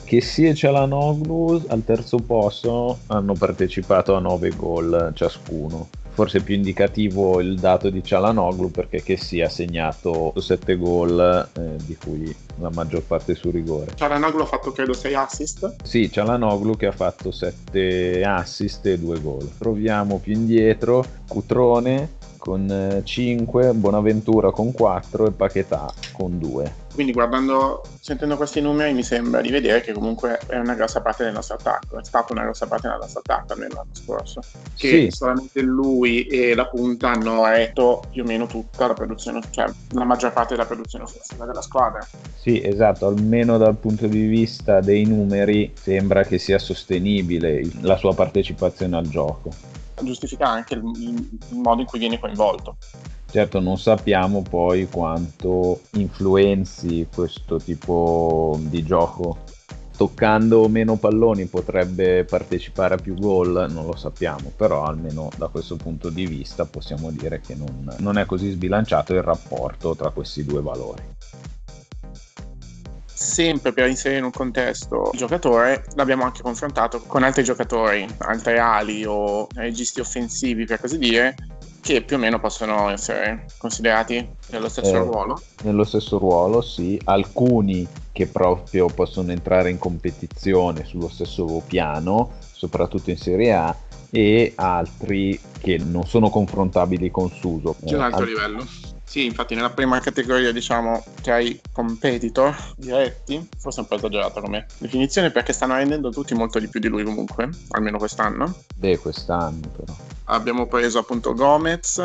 che 0.03 0.21
sia 0.21 0.55
Cialanoglu 0.55 1.65
al 1.67 1.85
terzo 1.85 2.17
posto 2.17 3.01
hanno 3.07 3.33
partecipato 3.33 4.15
a 4.15 4.19
9 4.19 4.49
gol 4.55 5.11
ciascuno 5.13 5.87
forse 6.19 6.41
più 6.41 6.53
indicativo 6.53 7.39
il 7.39 7.57
dato 7.57 7.89
di 7.89 8.03
Cialanoglu 8.03 8.71
perché 8.71 9.01
che 9.01 9.15
sia 9.15 9.47
segnato 9.47 10.33
7 10.35 10.75
gol 10.75 11.47
eh, 11.53 11.77
di 11.85 11.95
cui 11.95 12.35
la 12.57 12.69
maggior 12.73 13.03
parte 13.03 13.35
su 13.35 13.49
rigore. 13.49 13.93
Cialanoglu 13.95 14.41
ha 14.41 14.45
fatto 14.45 14.73
credo 14.73 14.91
6 14.91 15.13
assist? 15.13 15.75
Sì, 15.81 16.11
Cialanoglu 16.11 16.75
che 16.75 16.87
ha 16.87 16.91
fatto 16.91 17.31
7 17.31 18.21
assist 18.25 18.85
e 18.87 18.99
2 18.99 19.21
gol. 19.21 19.49
Proviamo 19.57 20.17
più 20.17 20.33
indietro, 20.33 21.05
Cutrone 21.25 22.17
con 22.39 23.01
5, 23.03 23.67
eh, 23.67 23.73
Bonaventura 23.73 24.49
con 24.49 24.71
4 24.71 25.27
e 25.27 25.31
Paquetà 25.31 25.93
con 26.13 26.39
2. 26.39 26.87
Quindi 26.93 27.13
guardando, 27.13 27.83
sentendo 27.99 28.35
questi 28.35 28.59
numeri 28.61 28.93
mi 28.93 29.03
sembra 29.03 29.41
di 29.41 29.51
vedere 29.51 29.81
che 29.81 29.93
comunque 29.93 30.39
è 30.47 30.57
una 30.57 30.73
grossa 30.73 31.01
parte 31.01 31.23
del 31.23 31.33
nostro 31.33 31.55
attacco, 31.55 31.99
è 31.99 32.03
stata 32.03 32.33
una 32.33 32.43
grossa 32.43 32.65
parte 32.65 32.87
del 32.89 32.97
nostro 32.99 33.19
attacco 33.19 33.53
almeno 33.53 33.75
l'anno 33.75 33.93
scorso, 33.93 34.41
che 34.75 34.89
sì. 34.89 35.07
solamente 35.11 35.61
lui 35.61 36.25
e 36.25 36.55
la 36.55 36.67
punta 36.67 37.11
hanno 37.11 37.45
retto 37.45 38.01
più 38.09 38.23
o 38.23 38.25
meno 38.25 38.47
tutta 38.47 38.87
la 38.87 38.93
produzione, 38.93 39.39
cioè 39.51 39.71
la 39.91 40.03
maggior 40.03 40.33
parte 40.33 40.55
della 40.55 40.65
produzione 40.65 41.05
offensiva 41.05 41.45
della 41.45 41.61
squadra. 41.61 42.05
Sì, 42.35 42.61
esatto, 42.61 43.07
almeno 43.07 43.57
dal 43.57 43.75
punto 43.75 44.07
di 44.07 44.25
vista 44.25 44.81
dei 44.81 45.05
numeri 45.05 45.71
sembra 45.75 46.23
che 46.23 46.37
sia 46.37 46.57
sostenibile 46.57 47.61
la 47.81 47.95
sua 47.97 48.13
partecipazione 48.13 48.97
al 48.97 49.07
gioco. 49.07 49.77
Giustifica 50.01 50.47
anche 50.47 50.75
il, 50.75 50.81
il 51.51 51.57
modo 51.57 51.81
in 51.81 51.87
cui 51.87 51.99
viene 51.99 52.19
coinvolto. 52.19 52.77
Certo 53.31 53.59
non 53.59 53.77
sappiamo 53.77 54.41
poi 54.41 54.87
quanto 54.87 55.81
influenzi 55.91 57.07
questo 57.13 57.57
tipo 57.57 58.57
di 58.63 58.83
gioco. 58.83 59.37
Toccando 59.95 60.67
meno 60.69 60.95
palloni 60.95 61.45
potrebbe 61.45 62.23
partecipare 62.23 62.95
a 62.95 62.97
più 62.97 63.15
gol, 63.15 63.67
non 63.69 63.85
lo 63.85 63.97
sappiamo, 63.97 64.51
però 64.55 64.85
almeno 64.85 65.29
da 65.35 65.49
questo 65.49 65.75
punto 65.75 66.09
di 66.09 66.25
vista 66.25 66.63
possiamo 66.65 67.11
dire 67.11 67.41
che 67.41 67.53
non, 67.53 67.93
non 67.97 68.17
è 68.17 68.25
così 68.25 68.49
sbilanciato 68.49 69.13
il 69.13 69.21
rapporto 69.21 69.95
tra 69.95 70.09
questi 70.11 70.45
due 70.45 70.61
valori 70.61 71.03
sempre 73.19 73.73
per 73.73 73.87
inserire 73.87 74.19
in 74.19 74.25
un 74.25 74.31
contesto 74.31 75.09
il 75.11 75.19
giocatore, 75.19 75.83
l'abbiamo 75.95 76.23
anche 76.23 76.41
confrontato 76.41 77.01
con 77.01 77.23
altri 77.23 77.43
giocatori, 77.43 78.07
altre 78.19 78.59
ali 78.59 79.03
o 79.05 79.47
registi 79.55 79.99
offensivi 79.99 80.65
per 80.65 80.79
così 80.79 80.97
dire, 80.97 81.35
che 81.81 82.01
più 82.01 82.15
o 82.15 82.19
meno 82.19 82.39
possono 82.39 82.89
essere 82.89 83.45
considerati 83.57 84.25
nello 84.51 84.69
stesso 84.69 84.95
eh, 84.95 84.99
ruolo. 84.99 85.41
Nello 85.63 85.83
stesso 85.83 86.17
ruolo, 86.17 86.61
sì. 86.61 86.99
Alcuni 87.05 87.85
che 88.13 88.27
proprio 88.27 88.87
possono 88.87 89.31
entrare 89.31 89.69
in 89.69 89.77
competizione 89.77 90.85
sullo 90.85 91.09
stesso 91.09 91.61
piano, 91.67 92.31
soprattutto 92.51 93.09
in 93.09 93.17
Serie 93.17 93.53
A, 93.53 93.75
e 94.11 94.53
altri 94.55 95.39
che 95.59 95.77
non 95.77 96.05
sono 96.05 96.29
confrontabili 96.29 97.11
con 97.11 97.29
Suso. 97.29 97.75
C'è 97.83 97.95
un 97.95 98.01
altro 98.01 98.21
Al- 98.21 98.27
livello. 98.27 98.65
Sì, 99.09 99.25
infatti 99.25 99.55
nella 99.55 99.71
prima 99.71 99.99
categoria 99.99 100.51
diciamo 100.51 101.03
che 101.23 101.31
hai 101.31 101.59
competitor 101.71 102.55
diretti, 102.77 103.49
forse 103.57 103.79
un 103.79 103.87
po' 103.87 103.95
esagerato 103.95 104.39
come 104.39 104.67
definizione 104.77 105.31
perché 105.31 105.51
stanno 105.51 105.73
rendendo 105.73 106.11
tutti 106.11 106.35
molto 106.35 106.59
di 106.59 106.67
più 106.67 106.79
di 106.79 106.89
lui 106.89 107.03
comunque, 107.03 107.49
almeno 107.69 107.97
quest'anno. 107.97 108.53
Beh, 108.75 108.99
quest'anno 108.99 109.67
però. 109.75 109.95
Abbiamo 110.25 110.67
preso 110.67 110.99
appunto 110.99 111.33
Gomez, 111.33 111.99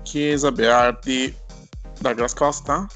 Chiesa, 0.00 0.50
Berardi, 0.50 1.36
Douglas 1.98 2.32
Costa. 2.32 2.86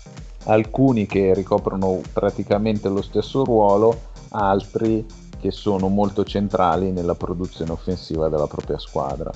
Alcuni 0.44 1.04
che 1.04 1.34
ricoprono 1.34 2.00
praticamente 2.14 2.88
lo 2.88 3.02
stesso 3.02 3.44
ruolo, 3.44 4.12
altri 4.30 5.04
che 5.38 5.50
sono 5.50 5.88
molto 5.88 6.24
centrali 6.24 6.92
nella 6.92 7.14
produzione 7.14 7.72
offensiva 7.72 8.30
della 8.30 8.46
propria 8.46 8.78
squadra. 8.78 9.30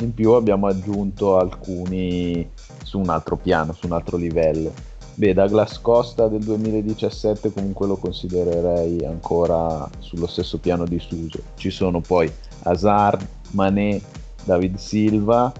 In 0.00 0.14
più 0.14 0.32
abbiamo 0.32 0.66
aggiunto 0.66 1.36
alcuni 1.36 2.48
su 2.82 2.98
un 2.98 3.10
altro 3.10 3.36
piano, 3.36 3.72
su 3.72 3.86
un 3.86 3.92
altro 3.92 4.16
livello. 4.16 4.72
Beh, 5.14 5.34
Douglas 5.34 5.78
Costa 5.80 6.28
del 6.28 6.42
2017 6.42 7.52
comunque 7.52 7.86
lo 7.86 7.96
considererei 7.96 9.04
ancora 9.04 9.86
sullo 9.98 10.26
stesso 10.26 10.56
piano 10.56 10.86
di 10.86 10.98
Suso. 10.98 11.40
Ci 11.56 11.68
sono 11.68 12.00
poi 12.00 12.32
Hazard, 12.62 13.26
Mané, 13.50 14.00
David 14.44 14.76
Silva, 14.76 15.52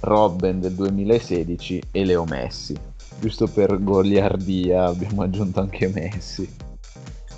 Robben 0.00 0.60
del 0.60 0.74
2016 0.74 1.82
e 1.90 2.04
Leo 2.04 2.24
Messi. 2.24 2.76
Giusto 3.18 3.48
per 3.48 3.82
goliardia 3.82 4.86
abbiamo 4.86 5.22
aggiunto 5.22 5.60
anche 5.60 5.88
Messi. 5.88 6.48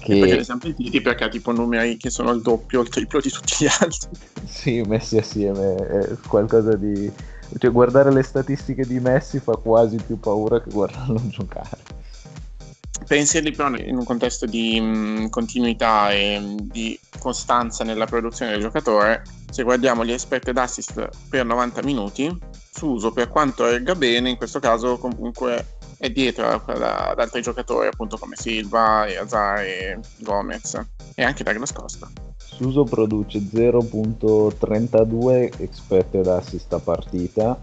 Che... 0.02 0.18
perché 0.18 0.36
li 0.36 0.44
siamo 0.44 0.60
pentiti 0.60 1.00
perché 1.00 1.24
ha 1.24 1.28
tipo 1.28 1.52
numeri 1.52 1.96
che 1.96 2.10
sono 2.10 2.32
il 2.32 2.42
doppio 2.42 2.80
o 2.80 2.82
il 2.82 2.88
triplo 2.88 3.20
di 3.20 3.30
tutti 3.30 3.54
gli 3.60 3.66
altri. 3.66 4.10
Sì, 4.44 4.82
messi 4.82 5.16
assieme 5.16 5.76
è 5.76 6.16
qualcosa 6.26 6.76
di... 6.76 7.10
Cioè, 7.58 7.70
guardare 7.70 8.12
le 8.12 8.22
statistiche 8.22 8.86
di 8.86 8.98
Messi 8.98 9.38
fa 9.38 9.52
quasi 9.52 9.96
più 10.04 10.18
paura 10.18 10.60
che 10.60 10.70
guardarlo 10.70 11.20
giocare. 11.28 12.00
Inserirli 13.08 13.54
però 13.54 13.68
in 13.76 13.96
un 13.96 14.04
contesto 14.04 14.46
di 14.46 14.80
mh, 14.80 15.28
continuità 15.28 16.12
e 16.12 16.38
mh, 16.38 16.56
di 16.70 16.98
costanza 17.18 17.84
nella 17.84 18.06
produzione 18.06 18.52
del 18.52 18.62
giocatore, 18.62 19.22
se 19.50 19.62
guardiamo 19.64 20.04
gli 20.04 20.12
expected 20.12 20.56
assist 20.56 21.08
per 21.28 21.44
90 21.44 21.82
minuti, 21.82 22.38
Suso 22.74 23.12
per 23.12 23.28
quanto 23.28 23.66
erga 23.66 23.94
bene, 23.94 24.30
in 24.30 24.36
questo 24.36 24.58
caso 24.58 24.96
comunque 24.96 25.80
è 26.02 26.10
dietro 26.10 26.48
ad 26.48 27.16
altri 27.16 27.40
giocatori 27.42 27.86
appunto 27.86 28.18
come 28.18 28.34
Silva, 28.34 29.06
e 29.06 29.18
Azar 29.18 29.60
e 29.60 30.00
Gomez 30.18 30.84
e 31.14 31.22
anche 31.22 31.44
Douglas 31.44 31.72
Costa. 31.72 32.10
Suso 32.36 32.82
produce 32.82 33.38
0.32 33.38 35.60
expected 35.60 36.26
assist 36.26 36.72
a 36.72 36.80
partita 36.80 37.56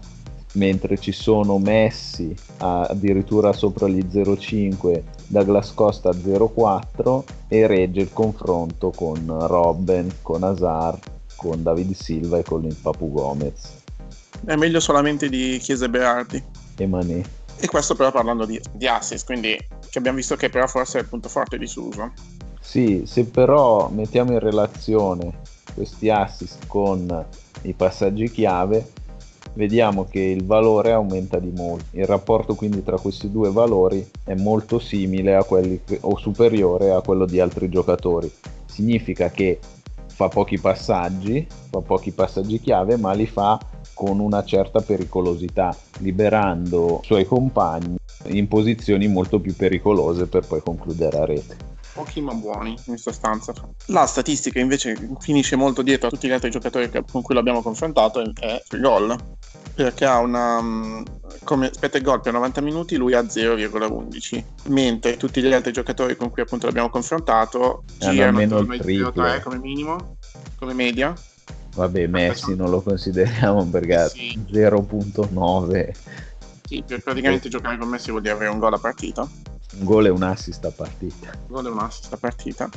mentre 0.54 0.96
ci 0.96 1.12
sono 1.12 1.58
Messi 1.58 2.34
addirittura 2.56 3.52
sopra 3.52 3.88
gli 3.88 4.06
0.5 4.10 5.02
Douglas 5.26 5.74
Costa 5.74 6.08
0.4 6.08 7.22
e 7.46 7.66
regge 7.66 8.00
il 8.00 8.10
confronto 8.10 8.90
con 8.90 9.22
Robben, 9.46 10.10
con 10.22 10.44
Azar, 10.44 10.98
con 11.36 11.62
David 11.62 11.92
Silva 11.92 12.38
e 12.38 12.42
con 12.42 12.64
il 12.64 12.74
Papu 12.74 13.12
Gomez. 13.12 13.82
È 14.46 14.56
meglio 14.56 14.80
solamente 14.80 15.28
di 15.28 15.58
Chiesa 15.58 15.84
e 15.84 15.90
Berardi. 15.90 16.42
E 16.76 16.86
Mané. 16.86 17.39
E 17.60 17.66
questo 17.66 17.94
però 17.94 18.10
parlando 18.10 18.46
di, 18.46 18.58
di 18.72 18.86
assist, 18.86 19.26
quindi 19.26 19.54
che 19.90 19.98
abbiamo 19.98 20.16
visto 20.16 20.34
che 20.34 20.48
però 20.48 20.66
forse 20.66 20.98
è 20.98 21.02
il 21.02 21.08
punto 21.08 21.28
forte 21.28 21.58
di 21.58 21.66
Suso. 21.66 22.12
Sì, 22.58 23.02
se 23.04 23.26
però 23.26 23.88
mettiamo 23.88 24.32
in 24.32 24.38
relazione 24.38 25.40
questi 25.74 26.08
assist 26.08 26.66
con 26.66 27.26
i 27.62 27.72
passaggi 27.74 28.30
chiave, 28.30 28.92
vediamo 29.54 30.04
che 30.04 30.20
il 30.20 30.44
valore 30.44 30.92
aumenta 30.92 31.38
di 31.38 31.50
molto. 31.50 31.84
Il 31.90 32.06
rapporto 32.06 32.54
quindi 32.54 32.82
tra 32.82 32.98
questi 32.98 33.30
due 33.30 33.50
valori 33.50 34.08
è 34.24 34.34
molto 34.34 34.78
simile 34.78 35.34
a 35.34 35.44
quelli 35.44 35.80
o 36.00 36.16
superiore 36.16 36.92
a 36.92 37.00
quello 37.02 37.26
di 37.26 37.40
altri 37.40 37.68
giocatori. 37.68 38.32
Significa 38.64 39.30
che 39.30 39.58
fa 40.06 40.28
pochi 40.28 40.58
passaggi, 40.58 41.46
fa 41.70 41.80
pochi 41.80 42.10
passaggi 42.10 42.60
chiave, 42.60 42.96
ma 42.96 43.12
li 43.12 43.26
fa 43.26 43.58
con 44.00 44.18
una 44.18 44.42
certa 44.44 44.80
pericolosità, 44.80 45.76
liberando 45.98 47.00
i 47.02 47.06
suoi 47.06 47.26
compagni 47.26 47.98
in 48.28 48.48
posizioni 48.48 49.08
molto 49.08 49.40
più 49.40 49.54
pericolose 49.54 50.26
per 50.26 50.46
poi 50.46 50.62
concludere 50.62 51.18
a 51.18 51.26
rete. 51.26 51.56
Pochi 51.92 52.22
ma 52.22 52.32
buoni 52.32 52.78
in 52.86 52.96
sostanza. 52.96 53.52
La 53.88 54.06
statistica 54.06 54.58
invece 54.58 54.96
finisce 55.18 55.54
molto 55.54 55.82
dietro 55.82 56.06
a 56.06 56.10
tutti 56.10 56.28
gli 56.28 56.32
altri 56.32 56.48
giocatori 56.48 56.90
con 57.10 57.20
cui 57.20 57.34
l'abbiamo 57.34 57.60
confrontato 57.60 58.20
è 58.20 58.62
il 58.70 58.80
gol. 58.80 59.14
Perché 59.74 60.06
ha 60.06 60.18
una. 60.20 60.62
Mm, 60.62 61.02
come 61.44 61.68
aspetta 61.68 61.98
il 61.98 62.02
gol 62.02 62.22
per 62.22 62.32
90 62.32 62.62
minuti, 62.62 62.96
lui 62.96 63.12
ha 63.12 63.20
0,11. 63.20 64.44
Mentre 64.68 65.18
tutti 65.18 65.42
gli 65.42 65.52
altri 65.52 65.72
giocatori 65.72 66.16
con 66.16 66.30
cui 66.30 66.40
appunto 66.40 66.64
l'abbiamo 66.64 66.88
confrontato 66.88 67.84
girano 67.98 68.40
attorno 68.40 68.72
ai 68.72 68.78
0,3 68.78 69.42
come 69.42 69.58
minimo, 69.58 70.16
come 70.56 70.72
media 70.72 71.14
Vabbè, 71.80 72.08
Messi 72.08 72.54
non 72.54 72.68
lo 72.68 72.82
consideriamo 72.82 73.64
perché 73.64 74.10
sì. 74.10 74.38
0.9. 74.52 75.94
Sì, 76.68 76.84
per 76.86 77.02
praticamente 77.02 77.48
giocare 77.48 77.78
con 77.78 77.88
Messi 77.88 78.10
vuol 78.10 78.20
dire 78.20 78.34
avere 78.34 78.50
un 78.50 78.58
gol 78.58 78.74
a 78.74 78.78
partita. 78.78 79.22
Un 79.22 79.84
gol 79.84 80.04
e 80.04 80.10
un 80.10 80.22
assist 80.22 80.62
a 80.66 80.70
partita. 80.70 81.30
Un 81.32 81.46
gol 81.48 81.66
e 81.66 81.70
un 81.70 81.78
assist 81.78 82.12
a 82.12 82.18
partita. 82.18 82.68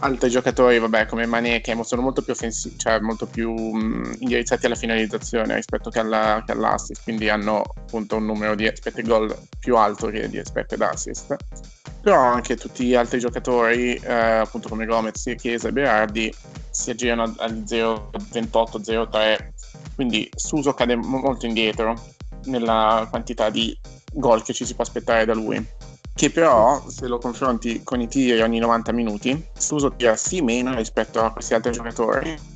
Altri 0.00 0.28
giocatori, 0.28 0.78
vabbè, 0.78 1.06
come 1.06 1.26
Mané, 1.26 1.60
che 1.60 1.76
sono 1.82 2.02
molto 2.02 2.22
più 2.22 2.32
offensivi, 2.32 2.78
cioè 2.78 3.00
molto 3.00 3.26
più 3.26 3.52
mh, 3.52 4.16
indirizzati 4.20 4.66
alla 4.66 4.74
finalizzazione 4.74 5.54
rispetto 5.54 5.90
che, 5.90 6.00
alla, 6.00 6.42
che, 6.44 6.52
all'assist, 6.52 7.02
quindi 7.02 7.28
hanno 7.28 7.62
appunto 7.76 8.16
un 8.16 8.26
numero 8.26 8.54
di 8.54 8.66
expected 8.66 9.06
goal 9.06 9.34
più 9.58 9.76
alto 9.76 10.08
che 10.08 10.28
di 10.28 10.36
expected 10.36 10.80
assist. 10.82 11.34
Però 12.02 12.20
anche 12.20 12.56
tutti 12.56 12.84
gli 12.84 12.94
altri 12.94 13.18
giocatori, 13.18 13.94
eh, 13.94 14.12
appunto 14.12 14.68
come 14.68 14.84
Gomez, 14.86 15.34
Chiesa 15.36 15.68
e 15.68 15.72
Berardi, 15.72 16.32
si 16.70 16.90
aggirano 16.90 17.34
agli 17.38 17.62
0,28-0,3 17.66 19.54
quindi 19.96 20.28
Suso 20.36 20.74
cade 20.74 20.94
molto 20.94 21.46
indietro 21.46 21.98
nella 22.44 23.06
quantità 23.10 23.50
di 23.50 23.76
gol 24.12 24.44
che 24.44 24.52
ci 24.52 24.64
si 24.64 24.74
può 24.74 24.84
aspettare 24.84 25.24
da 25.24 25.34
lui 25.34 25.56
che 26.16 26.30
però 26.30 26.82
se 26.88 27.06
lo 27.06 27.18
confronti 27.18 27.82
con 27.84 28.00
i 28.00 28.08
tiri 28.08 28.40
ogni 28.40 28.58
90 28.58 28.90
minuti 28.92 29.48
Suso 29.56 29.92
tira 29.94 30.16
sì 30.16 30.40
meno 30.40 30.74
rispetto 30.74 31.20
a 31.20 31.30
questi 31.30 31.52
altri 31.52 31.72
giocatori 31.72 32.54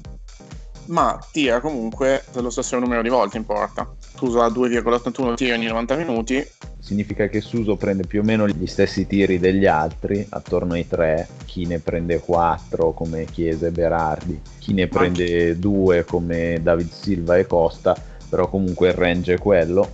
ma 0.90 1.18
tira 1.31 1.61
comunque 1.61 2.25
lo 2.35 2.51
stesso 2.51 2.79
numero 2.79 3.03
di 3.03 3.09
volte 3.09 3.37
in 3.37 3.44
porta. 3.44 3.88
Suso 4.16 4.42
ha 4.42 4.49
2,81 4.49 5.35
tiri 5.35 5.53
ogni 5.53 5.66
90 5.66 5.96
minuti. 5.96 6.44
Significa 6.79 7.29
che 7.29 7.40
Suso 7.40 7.77
prende 7.77 8.07
più 8.07 8.20
o 8.20 8.25
meno 8.25 8.49
gli 8.49 8.66
stessi 8.66 9.07
tiri 9.07 9.38
degli 9.38 9.66
altri, 9.66 10.27
attorno 10.29 10.75
ai 10.75 10.88
tre, 10.88 11.29
chi 11.44 11.66
ne 11.66 11.79
prende 11.79 12.18
quattro 12.18 12.92
come 12.92 13.25
Chiesa 13.25 13.68
e 13.68 13.70
Berardi, 13.70 14.40
chi 14.59 14.73
ne 14.73 14.88
prende 14.88 15.59
due 15.59 16.05
come 16.05 16.59
David 16.61 16.90
Silva 16.90 17.37
e 17.37 17.46
Costa, 17.46 17.96
però 18.29 18.49
comunque 18.49 18.88
il 18.88 18.94
range 18.94 19.35
è 19.35 19.38
quello, 19.38 19.88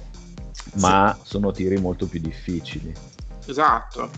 ma 0.76 1.14
sì. 1.20 1.28
sono 1.28 1.52
tiri 1.52 1.76
molto 1.78 2.06
più 2.06 2.20
difficili. 2.20 2.94
Esatto, 3.46 4.10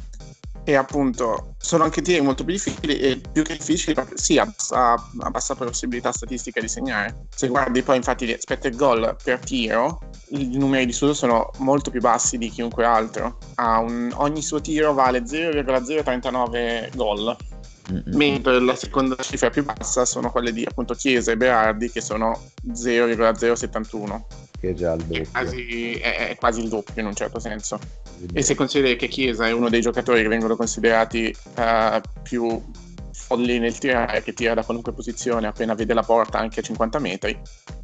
e 0.69 0.75
appunto 0.75 1.55
sono 1.57 1.85
anche 1.85 2.03
tiri 2.03 2.21
molto 2.21 2.45
più 2.45 2.53
difficili 2.53 2.99
e 2.99 3.19
più 3.33 3.43
che 3.43 3.57
difficili 3.57 3.97
sì 4.13 4.37
a 4.37 4.45
bassa, 4.45 4.93
a 5.21 5.31
bassa 5.31 5.55
possibilità 5.55 6.13
statistica 6.13 6.61
di 6.61 6.69
segnare. 6.69 7.25
Se 7.35 7.49
guardi 7.49 7.81
poi 7.81 7.97
infatti 7.97 8.27
gli 8.27 8.33
expected 8.33 8.77
goal 8.77 9.17
per 9.25 9.39
tiro 9.39 9.99
i 10.29 10.59
numeri 10.59 10.85
di 10.85 10.93
Suso 10.93 11.15
sono 11.15 11.49
molto 11.61 11.91
più 11.91 12.03
bassi 12.03 12.37
di 12.37 12.51
chiunque 12.51 12.85
altro. 12.85 13.39
Un, 13.57 14.13
ogni 14.17 14.43
suo 14.43 14.61
tiro 14.61 14.93
vale 14.93 15.27
0,039 15.27 16.91
gol. 16.95 17.35
Mm-hmm. 17.91 18.17
mentre 18.19 18.61
la 18.61 18.77
seconda 18.77 19.17
cifra 19.17 19.49
più 19.49 19.65
bassa 19.65 20.05
sono 20.05 20.31
quelle 20.31 20.53
di 20.53 20.63
appunto 20.63 20.93
Chiesa 20.93 21.33
e 21.33 21.39
Berardi 21.39 21.91
che 21.91 22.03
sono 22.03 22.39
0,071 22.71 24.27
che 24.61 24.71
è 24.71 24.75
già 24.75 24.93
il 24.93 25.05
doppio. 25.05 25.23
È 25.23 25.29
quasi, 25.31 25.93
è, 25.95 26.29
è 26.29 26.37
quasi 26.37 26.61
il 26.61 26.69
doppio 26.69 27.01
in 27.01 27.07
un 27.07 27.15
certo 27.15 27.39
senso. 27.39 27.79
E 28.33 28.43
se 28.43 28.55
consideri 28.55 28.97
che 28.97 29.09
Chiesa 29.09 29.47
è 29.47 29.53
uno 29.53 29.69
dei 29.69 29.81
giocatori 29.81 30.23
che 30.23 30.29
vengono 30.29 30.57
considerati 30.57 31.35
uh, 31.57 32.01
più 32.23 32.61
folli 33.13 33.59
nel 33.59 33.77
tirare, 33.79 34.23
che 34.23 34.33
tira 34.33 34.55
da 34.55 34.65
qualunque 34.65 34.93
posizione 34.93 35.47
appena 35.47 35.75
vede 35.75 35.95
la 35.95 36.03
porta 36.03 36.39
anche 36.39 36.61
a 36.61 36.63
50 36.63 36.99
metri, 36.99 37.39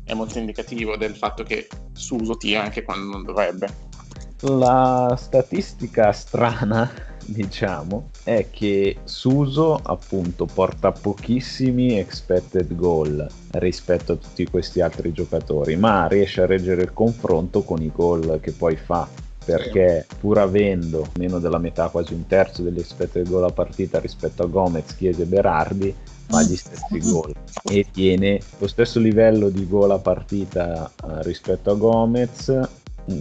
è 0.05 0.15
molto 0.15 0.39
indicativo 0.39 0.97
del 0.97 1.15
fatto 1.15 1.43
che 1.43 1.69
Suso 1.93 2.37
tira 2.37 2.63
anche 2.63 2.83
quando 2.83 3.11
non 3.11 3.25
dovrebbe. 3.25 3.93
La 4.41 5.15
statistica 5.19 6.13
strana, 6.13 6.91
diciamo, 7.25 8.11
è 8.25 8.47
che 8.51 8.97
Suso 9.05 9.79
appunto 9.81 10.47
porta 10.47 10.91
pochissimi 10.91 11.99
expected 11.99 12.75
goal 12.75 13.27
rispetto 13.53 14.13
a 14.13 14.17
tutti 14.17 14.47
questi 14.47 14.81
altri 14.81 15.13
giocatori, 15.13 15.77
ma 15.77 16.09
riesce 16.09 16.43
a 16.43 16.47
reggere 16.47 16.83
il 16.83 16.93
confronto 16.93 17.63
con 17.63 17.83
i 17.83 17.93
gol 17.95 18.41
che 18.41 18.53
poi 18.53 18.77
fa 18.77 19.07
perché 19.45 20.07
pur 20.21 20.39
avendo 20.39 21.07
meno 21.19 21.39
della 21.39 21.59
metà, 21.59 21.89
quasi 21.89 22.15
un 22.15 22.27
terzo 22.27 22.63
degli 22.63 22.79
expected 22.79 23.29
goal 23.29 23.45
a 23.45 23.53
partita 23.53 24.01
rispetto 24.01 24.43
a 24.43 24.47
Gomez, 24.47 24.97
Chiesa 24.97 25.23
e 25.23 25.27
Berardi, 25.27 25.95
fa 26.27 26.43
gli 26.43 26.57
stessi 26.57 26.99
gol 27.01 27.35
e 27.71 27.87
tiene 27.93 28.41
lo 28.59 28.67
stesso 28.67 28.99
livello 28.99 29.51
di 29.51 29.69
gol 29.69 29.91
a 29.91 29.99
partita 29.99 30.91
uh, 31.03 31.21
rispetto 31.21 31.71
a 31.71 31.75
Gomez, 31.75 32.61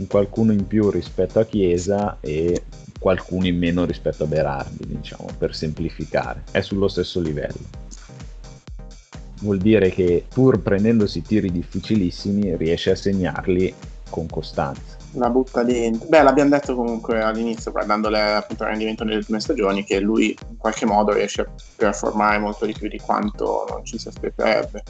qualcuno 0.07 0.51
in 0.51 0.67
più 0.67 0.89
rispetto 0.89 1.39
a 1.39 1.45
Chiesa 1.45 2.17
e 2.19 2.63
qualcuno 2.99 3.47
in 3.47 3.57
meno 3.57 3.85
rispetto 3.85 4.23
a 4.23 4.27
Berardi, 4.27 4.85
diciamo, 4.87 5.27
per 5.37 5.55
semplificare. 5.55 6.43
È 6.51 6.61
sullo 6.61 6.87
stesso 6.87 7.19
livello. 7.19 7.81
Vuol 9.41 9.57
dire 9.57 9.89
che 9.89 10.25
pur 10.27 10.61
prendendosi 10.61 11.21
tiri 11.21 11.51
difficilissimi 11.51 12.55
riesce 12.55 12.91
a 12.91 12.95
segnarli 12.95 13.73
con 14.09 14.27
costanza 14.27 15.01
la 15.13 15.29
butta 15.29 15.63
dentro. 15.63 16.07
Beh, 16.07 16.23
l'abbiamo 16.23 16.49
detto 16.49 16.75
comunque 16.75 17.21
all'inizio, 17.21 17.71
guardandole 17.71 18.19
appunto 18.19 18.63
il 18.63 18.69
rendimento 18.69 19.03
nelle 19.03 19.17
ultime 19.17 19.39
stagioni, 19.39 19.83
che 19.83 19.99
lui 19.99 20.35
in 20.49 20.57
qualche 20.57 20.85
modo 20.85 21.13
riesce 21.13 21.41
a 21.41 21.47
performare 21.75 22.39
molto 22.39 22.65
di 22.65 22.73
più 22.73 22.87
di 22.87 22.99
quanto 22.99 23.65
non 23.69 23.83
ci 23.85 23.97
si 23.97 24.07
aspetterebbe. 24.07 24.83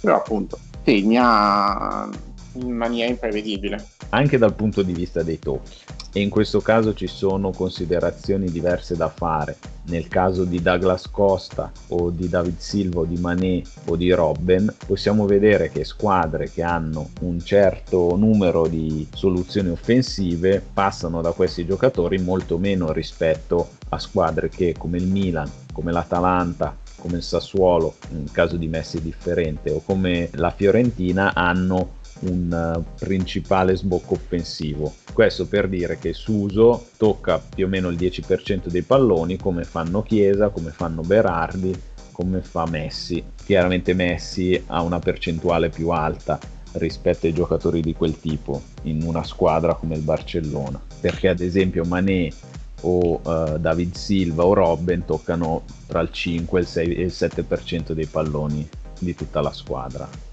Però 0.00 0.16
appunto 0.16 0.58
segna 0.84 2.08
in 2.54 2.72
maniera 2.72 3.10
imprevedibile. 3.10 3.84
Anche 4.10 4.38
dal 4.38 4.54
punto 4.54 4.82
di 4.82 4.92
vista 4.92 5.22
dei 5.22 5.38
tocchi 5.38 5.76
e 6.16 6.20
in 6.20 6.30
questo 6.30 6.60
caso 6.60 6.94
ci 6.94 7.08
sono 7.08 7.50
considerazioni 7.50 8.50
diverse 8.50 8.96
da 8.96 9.08
fare. 9.08 9.56
Nel 9.86 10.06
caso 10.08 10.44
di 10.44 10.62
Douglas 10.62 11.10
Costa 11.10 11.70
o 11.88 12.10
di 12.10 12.28
David 12.28 12.58
Silva 12.58 13.00
o 13.00 13.04
di 13.04 13.18
Mané 13.18 13.62
o 13.86 13.96
di 13.96 14.12
Robben 14.12 14.72
possiamo 14.86 15.26
vedere 15.26 15.70
che 15.70 15.84
squadre 15.84 16.50
che 16.50 16.62
hanno 16.62 17.10
un 17.22 17.40
certo 17.40 18.14
numero 18.16 18.66
di 18.68 19.06
soluzioni 19.12 19.70
offensive 19.70 20.62
passano 20.72 21.20
da 21.20 21.32
questi 21.32 21.66
giocatori 21.66 22.18
molto 22.18 22.58
meno 22.58 22.92
rispetto 22.92 23.70
a 23.88 23.98
squadre 23.98 24.48
che 24.48 24.74
come 24.78 24.98
il 24.98 25.06
Milan, 25.06 25.50
come 25.72 25.90
l'Atalanta, 25.92 26.76
come 26.96 27.16
il 27.16 27.22
Sassuolo, 27.22 27.96
in 28.12 28.30
caso 28.30 28.56
di 28.56 28.68
Messi 28.68 29.02
differente, 29.02 29.70
o 29.70 29.82
come 29.84 30.30
la 30.34 30.50
Fiorentina 30.50 31.34
hanno 31.34 32.02
un 32.20 32.74
uh, 32.76 32.84
principale 32.98 33.76
sbocco 33.76 34.14
offensivo. 34.14 34.92
Questo 35.12 35.46
per 35.46 35.68
dire 35.68 35.98
che 35.98 36.12
Suso 36.12 36.88
tocca 36.96 37.38
più 37.38 37.66
o 37.66 37.68
meno 37.68 37.88
il 37.88 37.96
10% 37.96 38.68
dei 38.68 38.82
palloni 38.82 39.36
come 39.36 39.64
fanno 39.64 40.02
Chiesa, 40.02 40.48
come 40.48 40.70
fanno 40.70 41.02
Berardi, 41.02 41.74
come 42.12 42.40
fa 42.40 42.66
Messi. 42.66 43.22
Chiaramente 43.44 43.94
Messi 43.94 44.62
ha 44.66 44.82
una 44.82 44.98
percentuale 44.98 45.68
più 45.68 45.90
alta 45.90 46.38
rispetto 46.72 47.26
ai 47.26 47.32
giocatori 47.32 47.80
di 47.80 47.94
quel 47.94 48.18
tipo 48.18 48.60
in 48.82 49.02
una 49.02 49.22
squadra 49.22 49.74
come 49.74 49.94
il 49.94 50.02
Barcellona, 50.02 50.80
perché 51.00 51.28
ad 51.28 51.40
esempio 51.40 51.84
Mané 51.84 52.32
o 52.80 53.20
uh, 53.22 53.58
David 53.58 53.94
Silva 53.94 54.44
o 54.44 54.52
Robben 54.52 55.04
toccano 55.04 55.62
tra 55.86 56.00
il 56.00 56.10
5 56.10 56.60
il 56.60 56.66
6 56.66 56.94
e 56.94 57.02
il 57.02 57.12
7% 57.14 57.92
dei 57.92 58.06
palloni 58.06 58.68
di 58.98 59.14
tutta 59.14 59.40
la 59.40 59.52
squadra 59.52 60.32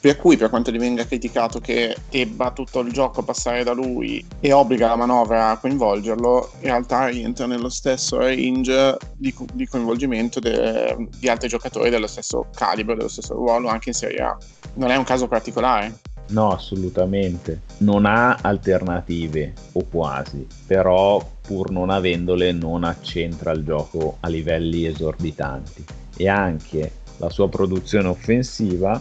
per 0.00 0.16
cui 0.16 0.36
per 0.36 0.50
quanto 0.50 0.70
gli 0.70 0.78
venga 0.78 1.06
criticato 1.06 1.60
che 1.60 1.96
debba 2.10 2.50
tutto 2.50 2.80
il 2.80 2.92
gioco 2.92 3.22
passare 3.22 3.64
da 3.64 3.72
lui 3.72 4.24
e 4.40 4.52
obbliga 4.52 4.88
la 4.88 4.96
manovra 4.96 5.50
a 5.50 5.58
coinvolgerlo, 5.58 6.50
in 6.60 6.66
realtà 6.66 7.06
rientra 7.06 7.46
nello 7.46 7.68
stesso 7.68 8.18
range 8.18 8.96
di, 9.16 9.34
di 9.54 9.66
coinvolgimento 9.66 10.40
de, 10.40 11.08
di 11.18 11.28
altri 11.28 11.48
giocatori 11.48 11.90
dello 11.90 12.06
stesso 12.06 12.46
calibro, 12.54 12.94
dello 12.94 13.08
stesso 13.08 13.34
ruolo 13.34 13.68
anche 13.68 13.90
in 13.90 13.94
Serie 13.94 14.20
A. 14.20 14.36
Non 14.74 14.90
è 14.90 14.96
un 14.96 15.04
caso 15.04 15.28
particolare. 15.28 15.98
No, 16.28 16.50
assolutamente. 16.50 17.60
Non 17.78 18.04
ha 18.04 18.38
alternative, 18.40 19.52
o 19.72 19.84
quasi, 19.88 20.46
però 20.66 21.24
pur 21.40 21.70
non 21.70 21.90
avendole 21.90 22.50
non 22.52 22.82
accentra 22.82 23.52
il 23.52 23.64
gioco 23.64 24.16
a 24.20 24.28
livelli 24.28 24.86
esorbitanti. 24.86 25.84
E 26.16 26.28
anche 26.28 26.90
la 27.18 27.30
sua 27.30 27.48
produzione 27.48 28.08
offensiva 28.08 29.00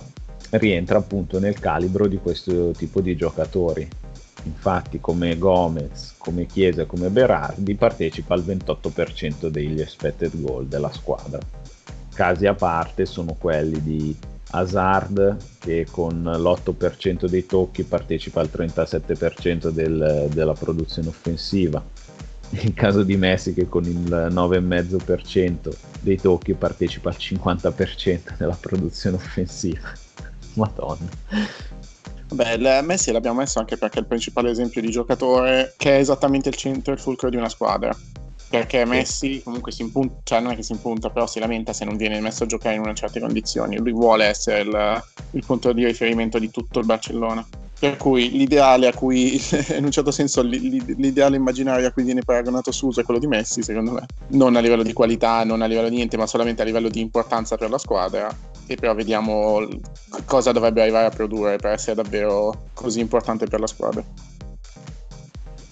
rientra 0.51 0.97
appunto 0.97 1.39
nel 1.39 1.59
calibro 1.59 2.07
di 2.07 2.17
questo 2.17 2.71
tipo 2.71 3.01
di 3.01 3.15
giocatori. 3.15 3.87
Infatti 4.43 4.99
come 4.99 5.37
Gomez, 5.37 6.15
come 6.17 6.45
Chiesa 6.45 6.85
come 6.85 7.09
Berardi 7.09 7.75
partecipa 7.75 8.35
al 8.35 8.43
28% 8.43 9.47
degli 9.47 9.81
expected 9.81 10.39
goal 10.39 10.67
della 10.67 10.91
squadra. 10.91 11.39
Casi 12.13 12.45
a 12.45 12.53
parte 12.53 13.05
sono 13.05 13.35
quelli 13.37 13.81
di 13.81 14.15
Hazard 14.51 15.37
che 15.59 15.87
con 15.89 16.23
l'8% 16.23 17.25
dei 17.25 17.45
tocchi 17.45 17.83
partecipa 17.83 18.39
al 18.39 18.49
37% 18.53 19.69
del, 19.69 20.29
della 20.31 20.53
produzione 20.53 21.09
offensiva. 21.09 21.83
In 22.51 22.73
caso 22.73 23.03
di 23.03 23.17
Messi 23.17 23.53
che 23.53 23.67
con 23.67 23.83
il 23.85 24.07
9,5% 24.07 25.75
dei 25.99 26.17
tocchi 26.17 26.53
partecipa 26.53 27.09
al 27.09 27.15
50% 27.17 28.37
della 28.37 28.57
produzione 28.59 29.15
offensiva. 29.15 30.04
Madonna. 30.55 31.09
Beh, 32.33 32.81
Messi 32.81 33.11
l'abbiamo 33.11 33.39
messo 33.39 33.59
anche 33.59 33.77
perché 33.77 33.99
è 33.99 34.01
il 34.01 34.07
principale 34.07 34.49
esempio 34.49 34.81
di 34.81 34.89
giocatore 34.89 35.73
che 35.77 35.95
è 35.95 35.99
esattamente 35.99 36.49
il 36.49 36.55
centro 36.55 36.91
e 36.91 36.95
il 36.95 37.01
fulcro 37.01 37.29
di 37.29 37.37
una 37.37 37.49
squadra. 37.49 37.95
Perché 38.49 38.85
Messi 38.85 39.41
comunque 39.43 39.71
si 39.71 39.81
impunta, 39.81 40.15
cioè 40.23 40.39
non 40.39 40.51
è 40.51 40.55
che 40.55 40.63
si 40.63 40.71
impunta, 40.71 41.09
però 41.09 41.27
si 41.27 41.39
lamenta 41.39 41.73
se 41.73 41.83
non 41.83 41.97
viene 41.97 42.19
messo 42.19 42.43
a 42.43 42.47
giocare 42.47 42.75
in 42.75 42.81
una 42.81 42.93
certe 42.93 43.19
condizioni. 43.19 43.77
Lui 43.77 43.91
vuole 43.91 44.25
essere 44.25 44.61
il, 44.61 45.03
il 45.31 45.43
punto 45.45 45.73
di 45.73 45.85
riferimento 45.85 46.39
di 46.39 46.49
tutto 46.49 46.79
il 46.79 46.85
Barcellona. 46.85 47.45
Per 47.77 47.97
cui 47.97 48.31
l'ideale 48.31 48.87
a 48.87 48.93
cui, 48.93 49.33
in 49.75 49.83
un 49.83 49.91
certo 49.91 50.11
senso, 50.11 50.41
l'ideale 50.41 51.35
immaginario 51.35 51.87
a 51.87 51.91
cui 51.91 52.03
viene 52.03 52.21
paragonato 52.21 52.71
Suso 52.71 53.01
è 53.01 53.03
quello 53.03 53.19
di 53.19 53.27
Messi, 53.27 53.61
secondo 53.61 53.91
me. 53.91 54.05
Non 54.29 54.55
a 54.55 54.59
livello 54.61 54.83
di 54.83 54.93
qualità, 54.93 55.43
non 55.43 55.61
a 55.61 55.65
livello 55.65 55.89
di 55.89 55.95
niente, 55.95 56.17
ma 56.17 56.25
solamente 56.25 56.61
a 56.61 56.65
livello 56.65 56.89
di 56.89 57.01
importanza 57.01 57.57
per 57.57 57.69
la 57.69 57.77
squadra 57.77 58.53
e 58.67 58.75
però 58.75 58.93
vediamo 58.93 59.67
cosa 60.25 60.51
dovrebbe 60.51 60.81
arrivare 60.81 61.07
a 61.07 61.11
produrre 61.11 61.57
per 61.57 61.71
essere 61.71 61.95
davvero 61.95 62.67
così 62.73 62.99
importante 62.99 63.45
per 63.45 63.59
la 63.59 63.67
squadra. 63.67 64.03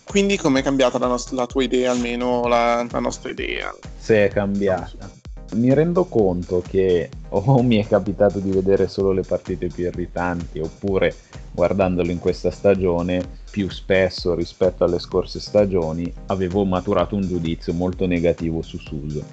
Quindi 0.04 0.38
com'è 0.38 0.62
cambiata 0.62 1.00
la, 1.00 1.08
nost- 1.08 1.32
la 1.32 1.48
tua 1.48 1.64
idea, 1.64 1.90
almeno 1.90 2.48
la, 2.48 2.86
la 2.88 3.00
nostra 3.00 3.32
idea? 3.32 3.74
Se 3.98 4.26
è 4.26 4.28
cambiata. 4.28 5.10
Mi 5.56 5.74
rendo 5.74 6.06
conto 6.06 6.62
che 6.68 7.10
o 7.30 7.64
mi 7.64 7.78
è 7.78 7.88
capitato 7.88 8.40
di 8.40 8.52
vedere 8.52 8.88
solo 8.88 9.12
le 9.12 9.24
partite 9.24 9.68
più 9.68 9.86
irritanti 9.86 10.60
oppure 10.60 11.16
guardandolo 11.52 12.12
in 12.12 12.20
questa 12.20 12.52
stagione 12.52 13.42
più 13.50 13.70
spesso 13.70 14.36
rispetto 14.36 14.84
alle 14.84 15.00
scorse 15.00 15.40
stagioni 15.40 16.12
avevo 16.28 16.64
maturato 16.64 17.16
un 17.16 17.22
giudizio 17.22 17.74
molto 17.74 18.06
negativo 18.06 18.62
su 18.62 18.78
Suso. 18.78 19.24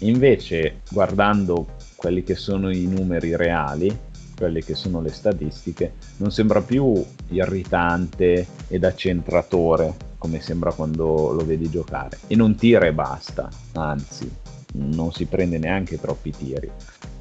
Invece 0.00 0.80
guardando 0.90 1.66
quelli 2.02 2.24
che 2.24 2.34
sono 2.34 2.68
i 2.68 2.84
numeri 2.86 3.36
reali, 3.36 3.96
quelle 4.36 4.60
che 4.64 4.74
sono 4.74 5.00
le 5.00 5.12
statistiche, 5.12 5.92
non 6.16 6.32
sembra 6.32 6.60
più 6.60 7.00
irritante 7.28 8.44
ed 8.66 8.82
accentratore 8.82 9.94
come 10.18 10.40
sembra 10.40 10.72
quando 10.72 11.30
lo 11.30 11.44
vedi 11.44 11.70
giocare. 11.70 12.18
E 12.26 12.34
non 12.34 12.56
tira 12.56 12.86
e 12.86 12.92
basta, 12.92 13.48
anzi, 13.74 14.28
non 14.72 15.12
si 15.12 15.26
prende 15.26 15.58
neanche 15.58 16.00
troppi 16.00 16.32
tiri. 16.32 16.68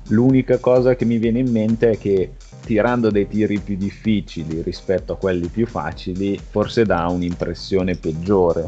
L'unica 0.08 0.58
cosa 0.58 0.96
che 0.96 1.06
mi 1.06 1.20
viene 1.20 1.38
in 1.38 1.52
mente 1.52 1.92
è 1.92 1.98
che 2.00 2.32
tirando 2.66 3.12
dei 3.12 3.28
tiri 3.28 3.60
più 3.60 3.78
difficili 3.78 4.64
rispetto 4.64 5.14
a 5.14 5.18
quelli 5.18 5.48
più 5.48 5.68
facili, 5.68 6.40
forse 6.40 6.86
dà 6.86 7.06
un'impressione 7.08 7.98
peggiore, 7.98 8.68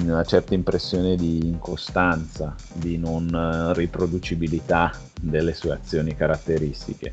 una 0.00 0.24
certa 0.24 0.54
impressione 0.54 1.16
di 1.16 1.46
incostanza, 1.46 2.54
di 2.72 2.98
non 2.98 3.28
eh, 3.28 3.74
riproducibilità 3.74 4.92
delle 5.20 5.54
sue 5.54 5.72
azioni 5.72 6.14
caratteristiche. 6.14 7.12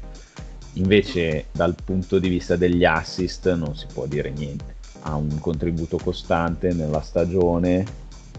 Invece 0.74 1.46
dal 1.52 1.76
punto 1.84 2.20
di 2.20 2.30
vista 2.30 2.56
degli 2.56 2.86
assist 2.86 3.52
non 3.54 3.76
si 3.76 3.88
può 3.92 4.06
dire 4.06 4.30
niente. 4.32 4.76
Ha 5.02 5.16
un 5.16 5.40
contributo 5.40 5.98
costante 5.98 6.74
nella 6.74 7.02
stagione 7.02 7.86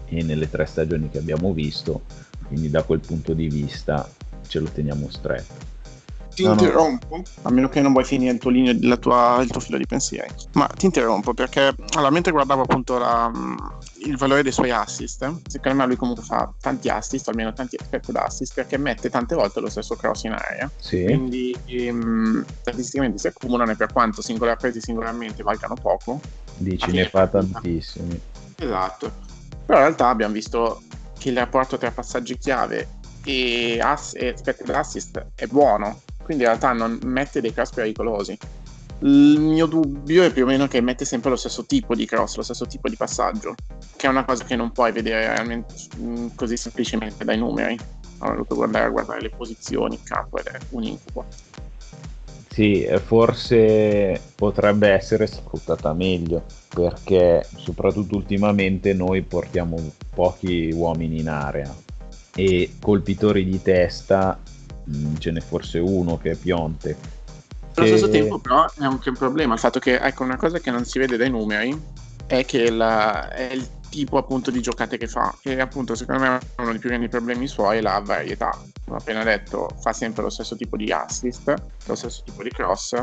e 0.05 0.23
nelle 0.23 0.49
tre 0.49 0.65
stagioni 0.65 1.09
che 1.09 1.17
abbiamo 1.17 1.53
visto, 1.53 2.01
quindi 2.47 2.69
da 2.69 2.83
quel 2.83 2.99
punto 2.99 3.33
di 3.33 3.47
vista 3.47 4.09
ce 4.47 4.59
lo 4.59 4.69
teniamo 4.69 5.09
stretto 5.09 5.70
ti 6.33 6.43
no, 6.43 6.51
interrompo, 6.51 7.17
no. 7.17 7.23
a 7.43 7.51
meno 7.51 7.69
che 7.69 7.81
non 7.81 7.91
vuoi 7.91 8.03
finire 8.03 8.31
il 8.33 8.39
tuo, 8.39 8.49
linea, 8.49 8.97
tua, 8.97 9.39
il 9.41 9.49
tuo 9.49 9.59
filo 9.59 9.77
di 9.77 9.85
pensieri, 9.85 10.33
ma 10.53 10.67
ti 10.67 10.85
interrompo 10.85 11.33
perché 11.33 11.73
allora, 11.93 12.09
mentre 12.09 12.31
guardavo 12.31 12.61
appunto 12.61 12.97
la, 12.97 13.31
il 14.05 14.17
valore 14.17 14.43
dei 14.43 14.51
suoi 14.51 14.71
assist, 14.71 15.19
secondo 15.47 15.77
me 15.77 15.85
lui 15.85 15.95
comunque 15.95 16.23
fa 16.23 16.51
tanti 16.59 16.89
assist, 16.89 17.27
almeno 17.27 17.53
tanti 17.53 17.75
expected 17.75 18.15
assist, 18.15 18.53
perché 18.53 18.77
mette 18.77 19.09
tante 19.09 19.35
volte 19.35 19.59
lo 19.59 19.69
stesso 19.69 19.95
cross 19.95 20.23
in 20.23 20.31
area. 20.31 20.69
Sì. 20.77 21.03
Quindi 21.03 21.55
um, 21.89 22.43
statisticamente 22.61 23.17
si 23.17 23.27
accumulano 23.27 23.71
e 23.71 23.75
per 23.75 23.91
quanto 23.91 24.21
singolar, 24.21 24.57
presi 24.57 24.81
singolarmente 24.81 25.43
valgano 25.43 25.75
poco. 25.75 26.19
Dici, 26.57 26.91
ne 26.91 27.07
fa 27.09 27.27
tantissimi. 27.27 28.19
Esatto. 28.57 29.11
Però 29.65 29.77
in 29.79 29.85
realtà 29.85 30.07
abbiamo 30.07 30.33
visto 30.33 30.81
che 31.17 31.29
il 31.29 31.37
rapporto 31.37 31.77
tra 31.77 31.91
passaggi 31.91 32.37
chiave 32.37 32.99
e, 33.23 33.79
ass- 33.79 34.15
e 34.15 34.27
expected 34.27 34.69
assist 34.69 35.25
è 35.35 35.45
buono 35.45 36.01
quindi 36.31 36.43
in 36.43 36.49
realtà 36.49 36.71
non 36.71 36.97
mette 37.03 37.41
dei 37.41 37.51
cross 37.51 37.71
pericolosi. 37.71 38.37
Il 38.99 39.39
mio 39.39 39.65
dubbio 39.65 40.23
è 40.23 40.31
più 40.31 40.43
o 40.43 40.45
meno 40.45 40.67
che 40.67 40.79
mette 40.79 41.05
sempre 41.05 41.29
lo 41.29 41.35
stesso 41.35 41.65
tipo 41.65 41.95
di 41.95 42.05
cross, 42.05 42.35
lo 42.35 42.43
stesso 42.43 42.65
tipo 42.67 42.87
di 42.87 42.95
passaggio, 42.95 43.55
che 43.97 44.07
è 44.07 44.09
una 44.09 44.23
cosa 44.23 44.45
che 44.45 44.55
non 44.55 44.71
puoi 44.71 44.91
vedere 44.91 45.65
mm, 45.97 46.27
così 46.35 46.55
semplicemente 46.55 47.25
dai 47.25 47.37
numeri. 47.37 47.77
Ho 48.19 48.29
dovuto 48.29 48.55
guardare, 48.55 48.91
guardare 48.91 49.21
le 49.21 49.29
posizioni 49.29 49.95
in 49.95 50.03
campo 50.03 50.37
ed 50.37 50.45
è 50.45 50.57
un 50.69 50.83
incubo. 50.83 51.25
Sì, 52.47 52.87
forse 53.03 54.21
potrebbe 54.35 54.89
essere 54.89 55.25
sfruttata 55.25 55.93
meglio 55.93 56.43
perché 56.69 57.45
soprattutto 57.55 58.15
ultimamente 58.15 58.93
noi 58.93 59.21
portiamo 59.21 59.77
pochi 60.13 60.69
uomini 60.73 61.21
in 61.21 61.29
area 61.29 61.73
e 62.35 62.73
colpitori 62.79 63.45
di 63.45 63.61
testa 63.61 64.39
Mm, 64.89 65.15
ce 65.17 65.31
n'è 65.31 65.41
forse 65.41 65.79
uno 65.79 66.17
che 66.17 66.31
è 66.31 66.35
Pionte. 66.35 67.19
Allo 67.75 67.87
stesso 67.87 68.09
tempo 68.09 68.37
però 68.37 68.65
è 68.65 68.83
anche 68.83 69.09
un 69.09 69.15
problema 69.15 69.53
il 69.53 69.59
fatto 69.59 69.79
che 69.79 69.97
ecco 69.97 70.23
una 70.23 70.35
cosa 70.35 70.59
che 70.59 70.71
non 70.71 70.83
si 70.83 70.99
vede 70.99 71.15
dai 71.15 71.29
numeri 71.29 71.79
è 72.27 72.43
che 72.43 72.69
la, 72.69 73.29
è 73.29 73.53
il 73.53 73.65
tipo 73.89 74.17
appunto 74.17 74.51
di 74.51 74.61
giocate 74.61 74.97
che 74.97 75.07
fa 75.07 75.33
e 75.41 75.59
appunto 75.59 75.95
secondo 75.95 76.21
me 76.21 76.39
uno 76.57 76.71
dei 76.71 76.79
più 76.79 76.89
grandi 76.89 77.07
problemi 77.07 77.47
suoi 77.47 77.77
è 77.77 77.81
la 77.81 78.01
varietà 78.03 78.49
come 78.85 78.97
ho 78.97 78.99
appena 78.99 79.23
detto 79.23 79.69
fa 79.79 79.93
sempre 79.93 80.23
lo 80.23 80.29
stesso 80.29 80.55
tipo 80.55 80.77
di 80.77 80.91
assist 80.91 81.53
lo 81.85 81.95
stesso 81.95 82.23
tipo 82.23 82.43
di 82.43 82.49
cross 82.49 83.01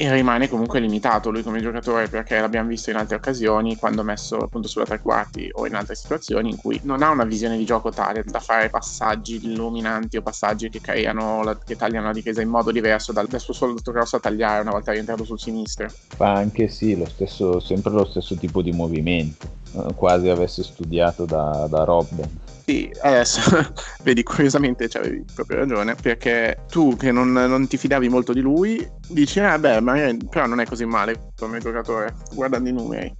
e 0.00 0.12
rimane 0.12 0.48
comunque 0.48 0.78
limitato. 0.78 1.30
Lui 1.30 1.42
come 1.42 1.60
giocatore 1.60 2.08
perché 2.08 2.38
l'abbiamo 2.38 2.68
visto 2.68 2.90
in 2.90 2.96
altre 2.96 3.16
occasioni 3.16 3.76
quando 3.76 4.04
messo 4.04 4.36
appunto 4.36 4.68
sulla 4.68 4.84
tre 4.84 5.00
quarti 5.00 5.50
o 5.52 5.66
in 5.66 5.74
altre 5.74 5.96
situazioni 5.96 6.50
in 6.50 6.56
cui 6.56 6.80
non 6.84 7.02
ha 7.02 7.10
una 7.10 7.24
visione 7.24 7.56
di 7.56 7.64
gioco 7.64 7.90
tale 7.90 8.22
da 8.24 8.38
fare 8.38 8.70
passaggi 8.70 9.40
illuminanti 9.42 10.16
o 10.16 10.22
passaggi 10.22 10.70
che 10.70 10.80
la, 11.12 11.58
che 11.64 11.76
tagliano 11.76 12.06
la 12.06 12.12
difesa 12.12 12.40
in 12.40 12.48
modo 12.48 12.70
diverso 12.70 13.12
dal, 13.12 13.26
dal 13.26 13.40
suo 13.40 13.52
solito 13.52 13.90
grosso 13.90 14.16
a 14.16 14.20
tagliare 14.20 14.62
una 14.62 14.70
volta 14.70 14.92
rientrato 14.92 15.24
sul 15.24 15.40
sinistro. 15.40 15.88
Fa 16.14 16.32
anche 16.32 16.68
sì 16.68 16.96
lo 16.96 17.06
stesso, 17.06 17.58
sempre 17.58 17.90
lo 17.90 18.04
stesso 18.04 18.36
tipo 18.36 18.62
di 18.62 18.70
movimento. 18.70 19.48
Eh, 19.72 19.94
quasi 19.96 20.28
avesse 20.28 20.62
studiato 20.62 21.24
da, 21.24 21.66
da 21.68 21.82
Robben 21.82 22.56
sì, 22.68 22.90
adesso 23.00 23.40
vedi, 24.04 24.22
curiosamente 24.22 24.90
avevi 24.92 25.24
proprio 25.34 25.60
ragione, 25.60 25.94
perché 25.94 26.64
tu 26.68 26.96
che 26.96 27.10
non, 27.10 27.32
non, 27.32 27.66
ti 27.66 27.78
fidavi 27.78 28.10
molto 28.10 28.34
di 28.34 28.40
lui, 28.40 28.86
dici, 29.08 29.40
ah 29.40 29.58
beh, 29.58 29.80
magari, 29.80 30.18
però 30.28 30.44
non 30.44 30.60
è 30.60 30.66
così 30.66 30.84
male 30.84 31.32
come 31.38 31.60
giocatore, 31.60 32.14
guardando 32.34 32.68
i 32.68 32.72
numeri. 32.72 33.10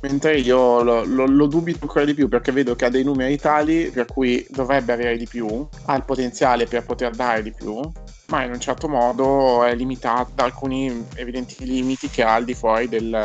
Mentre 0.00 0.38
io 0.38 0.82
lo, 0.82 1.04
lo, 1.04 1.24
lo, 1.26 1.46
dubito 1.46 1.78
ancora 1.82 2.04
di 2.04 2.14
più 2.14 2.26
perché 2.26 2.50
vedo 2.50 2.74
che 2.74 2.86
ha 2.86 2.90
dei 2.90 3.04
numeri 3.04 3.38
tali 3.38 3.90
per 3.90 4.06
cui 4.06 4.44
dovrebbe 4.50 4.92
avere 4.92 5.16
di 5.16 5.26
più, 5.28 5.68
ha 5.84 5.94
il 5.94 6.04
potenziale 6.04 6.66
per 6.66 6.84
poter 6.84 7.14
dare 7.14 7.44
di 7.44 7.52
più, 7.52 7.80
ma 8.28 8.42
in 8.42 8.50
un 8.50 8.60
certo 8.60 8.88
modo 8.88 9.62
è 9.64 9.74
limitato 9.74 10.32
da 10.34 10.44
alcuni 10.44 11.06
evidenti 11.14 11.64
limiti 11.64 12.08
che 12.08 12.22
ha 12.22 12.34
al 12.34 12.44
di 12.44 12.54
fuori 12.54 12.88
del, 12.88 13.16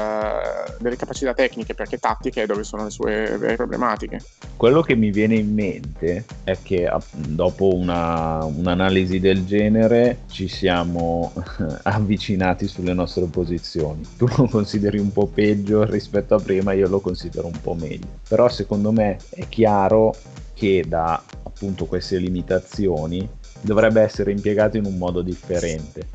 delle 0.79 0.95
capacità 0.95 1.33
tecniche, 1.33 1.73
perché 1.73 1.97
tattiche 1.97 2.43
è 2.43 2.45
dove 2.45 2.63
sono 2.63 2.83
le 2.83 2.89
sue 2.91 3.37
vere 3.37 3.55
problematiche. 3.55 4.23
Quello 4.55 4.81
che 4.81 4.95
mi 4.95 5.09
viene 5.09 5.35
in 5.35 5.53
mente 5.53 6.25
è 6.43 6.57
che 6.61 6.91
dopo 7.11 7.73
una, 7.73 8.43
un'analisi 8.43 9.19
del 9.19 9.45
genere 9.45 10.19
ci 10.29 10.47
siamo 10.47 11.33
avvicinati 11.83 12.67
sulle 12.67 12.93
nostre 12.93 13.25
posizioni. 13.25 14.07
Tu 14.17 14.27
lo 14.37 14.47
consideri 14.47 14.99
un 14.99 15.11
po' 15.11 15.25
peggio 15.25 15.83
rispetto 15.83 16.35
a 16.35 16.39
prima, 16.39 16.73
io 16.73 16.87
lo 16.87 16.99
considero 16.99 17.47
un 17.47 17.59
po' 17.59 17.73
meglio. 17.73 18.07
Però 18.27 18.47
secondo 18.49 18.91
me 18.91 19.17
è 19.31 19.47
chiaro 19.49 20.15
che 20.53 20.83
da 20.87 21.21
appunto 21.43 21.85
queste 21.85 22.17
limitazioni 22.17 23.27
dovrebbe 23.61 24.01
essere 24.01 24.31
impiegato 24.31 24.77
in 24.77 24.85
un 24.85 24.97
modo 24.97 25.21
differente, 25.21 26.07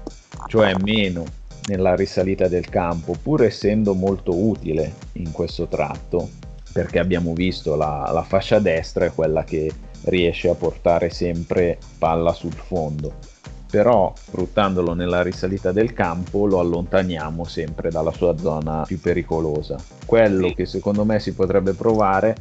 cioè 0.48 0.74
meno 0.82 1.24
nella 1.66 1.94
risalita 1.94 2.48
del 2.48 2.68
campo, 2.68 3.16
pur 3.20 3.44
essendo 3.44 3.94
molto 3.94 4.36
utile 4.36 4.92
in 5.12 5.32
questo 5.32 5.66
tratto, 5.66 6.30
perché 6.72 6.98
abbiamo 6.98 7.32
visto 7.32 7.74
la, 7.74 8.10
la 8.12 8.22
fascia 8.22 8.58
destra 8.58 9.06
è 9.06 9.12
quella 9.12 9.44
che 9.44 9.70
riesce 10.04 10.48
a 10.48 10.54
portare 10.54 11.10
sempre 11.10 11.78
palla 11.98 12.32
sul 12.32 12.52
fondo 12.52 13.14
però 13.68 14.12
sfruttandolo 14.14 14.94
nella 14.94 15.22
risalita 15.22 15.72
del 15.72 15.92
campo 15.92 16.46
lo 16.46 16.60
allontaniamo 16.60 17.44
sempre 17.44 17.90
dalla 17.90 18.12
sua 18.12 18.36
zona 18.38 18.84
più 18.86 19.00
pericolosa. 19.00 19.76
Quello 20.04 20.52
che 20.52 20.66
secondo 20.66 21.04
me 21.04 21.18
si 21.18 21.34
potrebbe 21.34 21.72
provare 21.72 22.36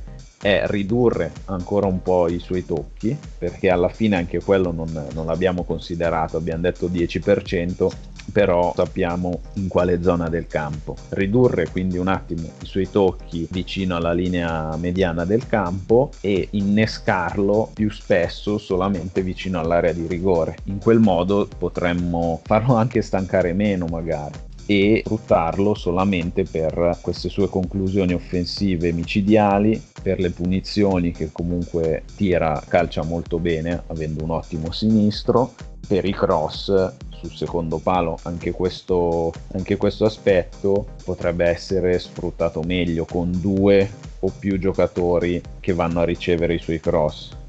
è 0.46 0.62
ridurre 0.68 1.32
ancora 1.46 1.88
un 1.88 2.04
po' 2.04 2.28
i 2.28 2.38
suoi 2.38 2.64
tocchi, 2.68 3.18
perché 3.40 3.72
alla 3.72 3.90
fine 3.90 4.16
anche 4.16 4.44
quello 4.44 4.72
non, 4.72 5.08
non 5.16 5.26
l'abbiamo 5.26 5.64
considerato, 5.64 6.38
abbiamo 6.38 6.62
detto 6.62 6.88
10%, 6.88 7.90
però 8.32 8.72
sappiamo 8.76 9.42
in 9.54 9.68
quale 9.68 10.04
zona 10.04 10.30
del 10.30 10.46
campo. 10.46 10.96
Ridurre 11.10 11.68
quindi 11.72 11.98
un 11.98 12.10
attimo 12.10 12.48
i 12.62 12.66
suoi 12.68 12.92
tocchi 12.92 13.48
vicino 13.50 13.96
alla 13.96 14.14
linea 14.14 14.76
mediana 14.78 15.26
del 15.26 15.48
campo 15.48 16.12
e 16.22 16.48
innescarlo 16.52 17.72
più 17.74 17.90
spesso 17.90 18.60
solamente 18.60 19.24
vicino 19.24 19.60
all'area 19.60 19.94
di 19.94 20.06
rigore. 20.06 20.58
In 20.66 20.78
quel 20.78 21.00
modo 21.00 21.48
potremmo 21.58 22.40
farlo 22.44 22.76
anche 22.76 23.02
stancare 23.02 23.54
meno 23.54 23.88
magari 23.88 24.54
e 24.66 25.02
sfruttarlo 25.06 25.76
solamente 25.76 26.44
per 26.44 26.98
queste 27.02 27.30
sue 27.30 27.50
conclusioni 27.50 28.14
offensive 28.14 28.92
micidiali, 28.92 29.82
per 30.02 30.20
le 30.20 30.32
punizioni 30.32 31.12
che 31.12 31.30
comunque 31.32 32.04
tira, 32.16 32.62
calcia 32.68 33.04
molto 33.04 33.40
bene 33.40 33.84
avendo 33.88 34.24
un 34.24 34.32
ottimo 34.32 34.72
sinistro, 34.72 35.54
per 35.88 36.04
i 36.06 36.14
cross 36.14 36.94
sul 37.10 37.32
secondo 37.32 37.78
palo. 37.78 38.18
Anche 38.24 38.52
questo, 38.52 39.32
anche 39.54 39.78
questo 39.78 40.06
aspetto 40.06 40.88
potrebbe 41.04 41.46
essere 41.46 41.98
sfruttato 42.00 42.62
meglio 42.62 43.06
con 43.06 43.32
due 43.40 43.90
o 44.20 44.32
più 44.38 44.58
giocatori 44.58 45.42
che 45.60 45.74
vanno 45.74 46.00
a 46.00 46.06
ricevere 46.06 46.56
i 46.56 46.60
suoi 46.60 46.80
cross 46.80 47.44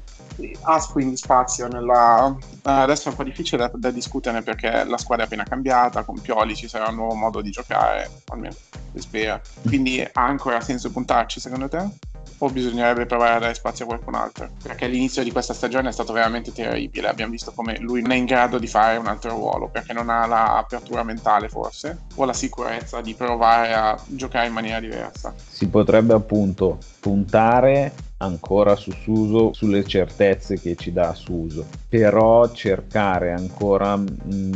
ha 0.61 0.87
quindi 0.91 1.17
spazio 1.17 1.67
nella... 1.67 2.35
Eh, 2.39 2.71
adesso 2.71 3.07
è 3.07 3.11
un 3.11 3.17
po' 3.17 3.23
difficile 3.23 3.69
da, 3.69 3.71
da, 3.73 3.91
discutere 3.91 4.41
perché 4.41 4.83
la 4.83 4.97
squadra 4.97 5.23
è 5.23 5.27
appena 5.27 5.43
cambiata, 5.43 6.03
con 6.03 6.19
Pioli 6.19 6.55
ci 6.55 6.67
sarà 6.67 6.89
un 6.89 6.95
nuovo 6.95 7.15
modo 7.15 7.41
di 7.41 7.49
giocare, 7.49 8.09
almeno 8.27 8.53
si 8.93 8.99
spera. 8.99 9.39
Quindi 9.65 10.01
ha 10.01 10.25
ancora 10.25 10.61
senso 10.61 10.91
puntarci 10.91 11.39
secondo 11.39 11.67
te? 11.67 11.89
o 12.39 12.49
bisognerebbe 12.49 13.05
provare 13.05 13.35
a 13.35 13.39
dare 13.39 13.53
spazio 13.53 13.85
a 13.85 13.87
qualcun 13.87 14.15
altro? 14.15 14.49
Perché 14.61 14.87
l'inizio 14.87 15.23
di 15.23 15.31
questa 15.31 15.53
stagione 15.53 15.89
è 15.89 15.91
stato 15.91 16.13
veramente 16.13 16.51
terribile. 16.51 17.07
Abbiamo 17.07 17.31
visto 17.31 17.51
come 17.51 17.77
lui 17.79 18.01
non 18.01 18.11
è 18.11 18.15
in 18.15 18.25
grado 18.25 18.59
di 18.59 18.67
fare 18.67 18.97
un 18.97 19.07
altro 19.07 19.31
ruolo 19.31 19.69
perché 19.69 19.93
non 19.93 20.09
ha 20.09 20.25
l'apertura 20.27 21.03
mentale, 21.03 21.49
forse, 21.49 22.05
o 22.15 22.25
la 22.25 22.33
sicurezza 22.33 23.01
di 23.01 23.13
provare 23.13 23.73
a 23.73 23.99
giocare 24.05 24.47
in 24.47 24.53
maniera 24.53 24.79
diversa. 24.79 25.33
Si 25.49 25.67
potrebbe 25.67 26.13
appunto 26.13 26.77
puntare 26.99 27.93
ancora 28.17 28.75
su 28.75 28.91
Suso 28.91 29.53
sulle 29.53 29.85
certezze 29.85 30.59
che 30.59 30.75
ci 30.75 30.91
dà 30.91 31.13
Suso. 31.13 31.65
Però 31.89 32.51
cercare 32.51 33.31
ancora 33.31 33.95
mh, 33.95 34.07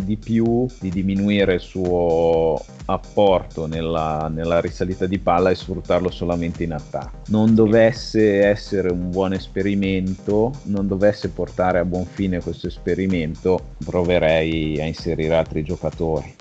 di 0.03 0.17
più 0.17 0.65
di 0.79 0.89
diminuire 0.89 1.55
il 1.55 1.59
suo 1.59 2.59
apporto 2.85 3.67
nella, 3.67 4.29
nella, 4.33 4.59
risalita 4.59 5.05
di 5.05 5.19
palla 5.19 5.49
e 5.49 5.55
sfruttarlo 5.55 6.09
solamente 6.09 6.63
in 6.63 6.73
attacco. 6.73 7.19
Non 7.27 7.55
dovesse 7.55 8.45
essere 8.45 8.91
un 8.91 9.09
buon 9.09 9.33
esperimento 9.33 10.51
non 10.63 10.87
dovesse 10.87 11.29
portare 11.29 11.79
a 11.79 11.85
buon 11.85 12.05
fine 12.05 12.41
questo 12.41 12.67
esperimento 12.67 13.75
proverei 13.83 14.79
a 14.79 14.85
inserire 14.85 15.35
altri 15.35 15.63
giocatori 15.63 16.35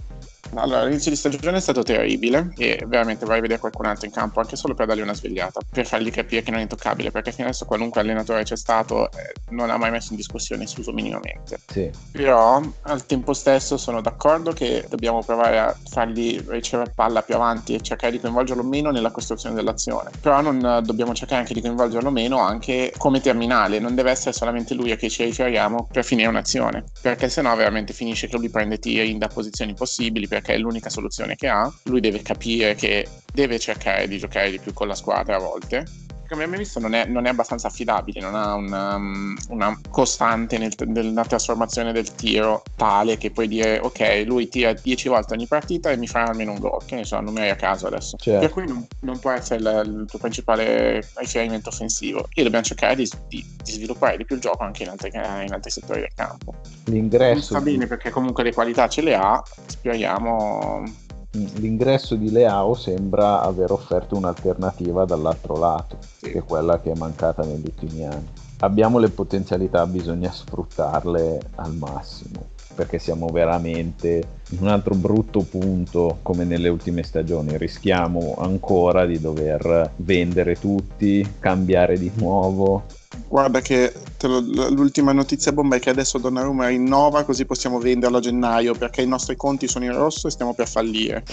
Allora, 0.55 0.85
l'inizio 0.85 1.11
di 1.11 1.17
stagione 1.17 1.59
è 1.59 1.61
stato 1.61 1.83
terribile 1.83 2.53
e 2.57 2.85
veramente 2.87 3.25
vorrei 3.25 3.41
vedere 3.41 3.61
qualcun 3.61 3.87
altro 3.87 4.07
in 4.07 4.13
campo 4.13 4.41
anche 4.41 4.57
solo 4.57 4.75
per 4.75 4.87
dargli 4.87 5.01
una 5.01 5.15
svegliata, 5.15 5.61
per 5.71 5.87
fargli 5.87 6.11
capire 6.11 6.43
che 6.43 6.51
non 6.51 6.61
è 6.61 6.63
intoccabile, 6.63 7.11
perché 7.11 7.33
fino 7.33 7.47
adesso 7.47 7.65
qualunque 7.65 8.01
allenatore 8.01 8.43
c'è 8.43 8.57
stato 8.57 9.11
eh, 9.13 9.33
non 9.51 9.71
ha 9.71 9.77
mai 9.77 9.91
messo 9.91 10.09
in 10.11 10.17
discussione 10.17 10.65
il 10.65 10.69
suo 10.69 10.93
minimamente. 10.93 11.61
Sì. 11.67 11.91
Però 12.13 12.61
al 12.83 13.07
tempo 13.07 13.33
stesso 13.33 13.77
sono 13.77 14.01
d'accordo 14.01 14.53
che 14.53 14.87
dobbiamo 14.89 15.23
provare 15.23 15.59
a 15.59 15.77
fargli 15.89 16.43
ricevere 16.49 16.93
palla 16.95 17.23
più 17.23 17.35
avanti 17.35 17.75
e 17.75 17.81
cercare 17.81 18.13
di 18.13 18.21
coinvolgerlo 18.21 18.63
meno 18.63 18.91
nella 18.91 19.11
costruzione 19.11 19.55
dell'azione. 19.55 20.11
Però 20.21 20.41
non 20.41 20.65
eh, 20.65 20.83
dobbiamo 20.83 21.15
cercare 21.15 21.41
anche 21.41 21.55
di 21.55 21.61
coinvolgerlo 21.61 22.11
meno 22.11 22.39
anche 22.39 22.93
come 22.97 23.21
terminale, 23.21 23.79
non 23.79 23.95
deve 23.95 24.11
essere 24.11 24.33
solamente 24.33 24.75
lui 24.75 24.91
a 24.91 24.97
chi 24.97 25.11
ci 25.11 25.25
riferiamo 25.25 25.89
per 25.91 26.05
finire 26.05 26.29
un'azione, 26.29 26.85
perché 27.01 27.29
sennò 27.29 27.55
veramente 27.55 27.93
finisce 27.93 28.27
che 28.27 28.37
lui 28.37 28.51
prende 28.51 28.79
tiri 28.79 29.17
da 29.19 29.29
posizioni 29.29 29.75
possibili 29.75 30.29
perché 30.31 30.55
è 30.55 30.59
l'unica 30.59 30.91
soluzione 30.91 31.35
che 31.35 31.49
ha. 31.49 31.69
Lui 31.87 31.99
deve 31.99 32.23
capire 32.23 32.77
che 32.77 33.05
deve 33.35 33.59
cercare 33.59 34.07
di 34.07 34.17
giocare 34.17 34.49
di 34.49 34.61
più 34.61 34.73
con 34.73 34.87
la 34.87 34.95
squadra 34.95 35.35
a 35.35 35.41
volte 35.41 35.85
come 36.31 36.45
abbiamo 36.45 36.63
visto 36.63 36.79
non 36.79 36.95
è, 36.95 37.07
non 37.07 37.27
è 37.27 37.31
abbastanza 37.31 37.67
affidabile, 37.67 38.21
non 38.21 38.37
ha 38.37 38.55
una, 38.55 38.95
um, 38.95 39.37
una 39.49 39.79
costante 39.91 40.59
nel, 40.59 40.73
nella 40.87 41.25
trasformazione 41.25 41.93
del 41.93 42.15
tiro 42.15 42.63
tale 42.77 43.19
che 43.19 43.33
puoi 43.33 43.49
dire 43.49 43.81
ok, 43.81 44.23
lui 44.27 44.49
tira 44.49 44.73
10 44.73 45.09
volte 45.09 45.35
ogni 45.35 45.49
partita 45.49 45.91
e 45.91 45.97
mi 45.97 46.07
fa 46.07 46.23
almeno 46.23 46.53
un 46.53 46.61
gol, 46.61 46.85
che 46.87 46.95
ne 46.95 47.05
so, 47.05 47.21
numeri 47.21 47.51
a 47.51 47.57
caso 47.57 47.89
adesso. 47.89 48.17
Certo. 48.17 48.41
Per 48.41 48.51
cui 48.51 48.67
non, 48.67 48.87
non 49.01 49.19
può 49.19 49.33
essere 49.33 49.61
il, 49.61 50.01
il, 50.01 50.07
tuo 50.07 50.19
principale 50.21 51.05
riferimento 51.17 51.71
offensivo 51.71 52.29
e 52.33 52.43
dobbiamo 52.45 52.65
cercare 52.65 52.95
di, 52.95 53.11
di, 53.27 53.45
di 53.63 53.73
sviluppare 53.73 54.17
di 54.17 54.25
più 54.25 54.37
il 54.37 54.41
gioco 54.41 54.63
anche 54.63 54.85
in 54.85 54.91
altri, 54.91 55.11
in 55.13 55.53
altri 55.53 55.71
settori 55.71 56.01
del 56.01 56.15
campo. 56.15 56.55
L'ingresso... 56.85 57.33
Non 57.33 57.43
sta 57.43 57.61
bene 57.61 57.87
perché 57.89 58.11
comunque 58.11 58.45
le 58.45 58.53
qualità 58.53 58.89
ce 58.89 59.03
le 59.03 59.17
ha, 59.17 59.43
speriamo 59.67 61.09
l'ingresso 61.33 62.17
di 62.17 62.31
Leao 62.31 62.75
sembra 62.75 63.43
aver 63.43 63.71
offerto 63.71 64.17
un'alternativa 64.17 65.05
dall'altro 65.05 65.57
lato, 65.57 65.99
sì. 66.01 66.31
che 66.31 66.39
è 66.39 66.45
quella 66.45 66.81
che 66.81 66.93
è 66.93 66.97
mancata 66.97 67.43
negli 67.45 67.65
ultimi 67.65 68.05
anni. 68.05 68.29
Abbiamo 68.63 68.99
le 68.99 69.09
potenzialità, 69.09 69.87
bisogna 69.87 70.31
sfruttarle 70.31 71.41
al 71.57 71.75
massimo, 71.75 72.49
perché 72.75 72.99
siamo 72.99 73.29
veramente 73.29 74.23
in 74.51 74.59
un 74.61 74.69
altro 74.69 74.95
brutto 74.95 75.41
punto 75.41 76.19
come 76.21 76.45
nelle 76.45 76.69
ultime 76.69 77.03
stagioni. 77.03 77.57
Rischiamo 77.57 78.35
ancora 78.39 79.07
di 79.07 79.19
dover 79.19 79.93
vendere 79.97 80.57
tutti, 80.57 81.37
cambiare 81.39 81.99
di 81.99 82.11
nuovo 82.17 82.85
Guarda 83.27 83.61
che 83.61 83.93
lo, 84.23 84.41
l'ultima 84.41 85.13
notizia 85.13 85.53
bomba 85.53 85.77
è 85.77 85.81
che 85.81 85.91
adesso 85.91 86.19
Donnarumma 86.19 86.69
rinnova 86.69 87.25
così 87.25 87.45
possiamo 87.45 87.79
venderlo 87.79 88.19
a 88.19 88.21
gennaio 88.21 88.75
perché 88.75 89.03
i 89.03 89.07
nostri 89.07 89.35
conti 89.35 89.67
sono 89.67 89.85
in 89.85 89.93
rosso 89.93 90.29
e 90.29 90.31
stiamo 90.31 90.55
per 90.55 90.69
fallire. 90.69 91.25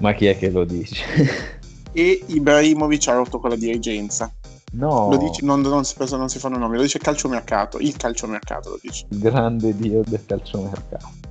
Ma 0.00 0.14
chi 0.14 0.26
è 0.26 0.38
che 0.38 0.50
lo 0.50 0.64
dice? 0.64 1.04
e 1.92 2.22
Ibrahimovic 2.26 3.08
ha 3.08 3.14
rotto 3.14 3.38
con 3.38 3.50
la 3.50 3.56
dirigenza. 3.56 4.32
No. 4.72 5.10
Lo 5.10 5.16
dice, 5.18 5.44
non, 5.44 5.60
non, 5.60 5.84
si, 5.84 5.94
non 6.10 6.28
si 6.28 6.38
fanno 6.38 6.58
nomi, 6.58 6.76
lo 6.76 6.82
dice 6.82 6.98
calciomercato, 6.98 7.78
il 7.78 7.96
calciomercato 7.96 8.70
lo 8.70 8.78
dice. 8.80 9.06
Grande 9.08 9.74
dio 9.76 10.02
del 10.06 10.24
calciomercato. 10.24 11.24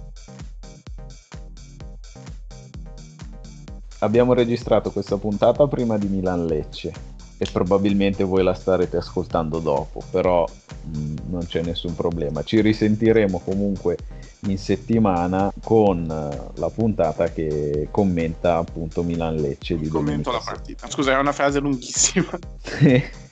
Abbiamo 4.00 4.34
registrato 4.34 4.92
questa 4.92 5.18
puntata 5.18 5.68
prima 5.68 5.98
di 5.98 6.08
Milan 6.08 6.46
Lecce 6.46 7.14
e 7.38 7.48
probabilmente 7.52 8.24
voi 8.24 8.44
la 8.44 8.54
starete 8.54 8.98
ascoltando 8.98 9.60
dopo, 9.60 10.02
però 10.10 10.46
mh, 10.46 10.98
mm, 10.98 11.16
non 11.30 11.46
c'è 11.46 11.62
nessun 11.62 11.96
problema. 11.96 12.44
Ci 12.44 12.62
risentiremo 12.62 13.40
comunque 13.44 13.98
in 14.48 14.58
settimana 14.58 15.52
con 15.64 16.04
eh, 16.10 16.60
la 16.60 16.70
puntata 16.70 17.32
che 17.32 17.88
commenta 17.92 18.58
appunto 18.58 19.04
Milan 19.04 19.36
Lecce 19.36 19.78
di 19.78 19.88
Commento 19.88 20.32
la 20.32 20.42
partita. 20.44 20.90
Scusa, 20.90 21.14
è 21.14 21.20
una 21.20 21.32
frase 21.32 21.60
lunghissima. 21.60 22.30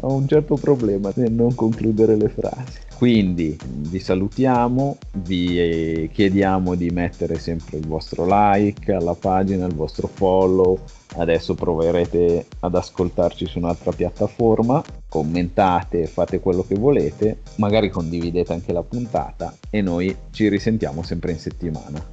Ho 0.00 0.14
un 0.14 0.26
certo 0.26 0.56
problema 0.56 1.12
nel 1.14 1.32
non 1.32 1.54
concludere 1.54 2.16
le 2.16 2.28
frasi. 2.28 2.86
Quindi 2.96 3.56
vi 3.62 4.00
salutiamo, 4.00 4.98
vi 5.18 6.10
chiediamo 6.12 6.74
di 6.74 6.90
mettere 6.90 7.38
sempre 7.38 7.78
il 7.78 7.86
vostro 7.86 8.26
like 8.26 8.92
alla 8.92 9.14
pagina, 9.14 9.66
il 9.66 9.74
vostro 9.74 10.08
follow. 10.08 10.80
Adesso 11.16 11.54
proverete 11.54 12.46
ad 12.60 12.74
ascoltarci 12.74 13.46
su 13.46 13.58
un'altra 13.58 13.92
piattaforma. 13.92 14.82
Commentate, 15.08 16.06
fate 16.06 16.38
quello 16.38 16.64
che 16.66 16.74
volete, 16.74 17.42
magari 17.56 17.88
condividete 17.88 18.52
anche 18.52 18.72
la 18.72 18.82
puntata 18.82 19.54
e 19.70 19.80
noi 19.80 20.14
ci 20.30 20.48
risentiamo 20.48 21.02
sempre 21.02 21.32
in 21.32 21.38
settimana. 21.38 22.04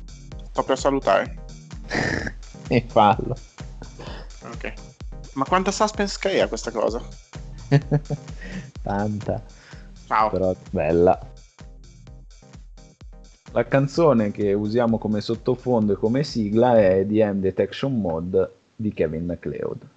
Sto 0.49 0.63
per 0.63 0.77
salutare. 0.77 1.35
e 2.67 2.85
fallo. 2.87 3.35
Ok. 4.45 4.73
Ma 5.33 5.43
quanta 5.43 5.71
suspense 5.71 6.17
crea 6.19 6.47
questa 6.47 6.71
cosa? 6.71 7.01
Tanta. 8.81 9.43
Ciao. 10.07 10.29
Però 10.29 10.55
bella. 10.69 11.19
La 13.51 13.65
canzone 13.65 14.31
che 14.31 14.53
usiamo 14.53 14.97
come 14.97 15.21
sottofondo 15.21 15.93
e 15.93 15.95
come 15.95 16.23
sigla 16.23 16.77
è 16.77 17.05
The 17.07 17.31
M 17.31 17.39
Detection 17.39 17.99
Mod 17.99 18.54
di 18.75 18.91
Kevin 18.93 19.25
MacLeod. 19.25 19.94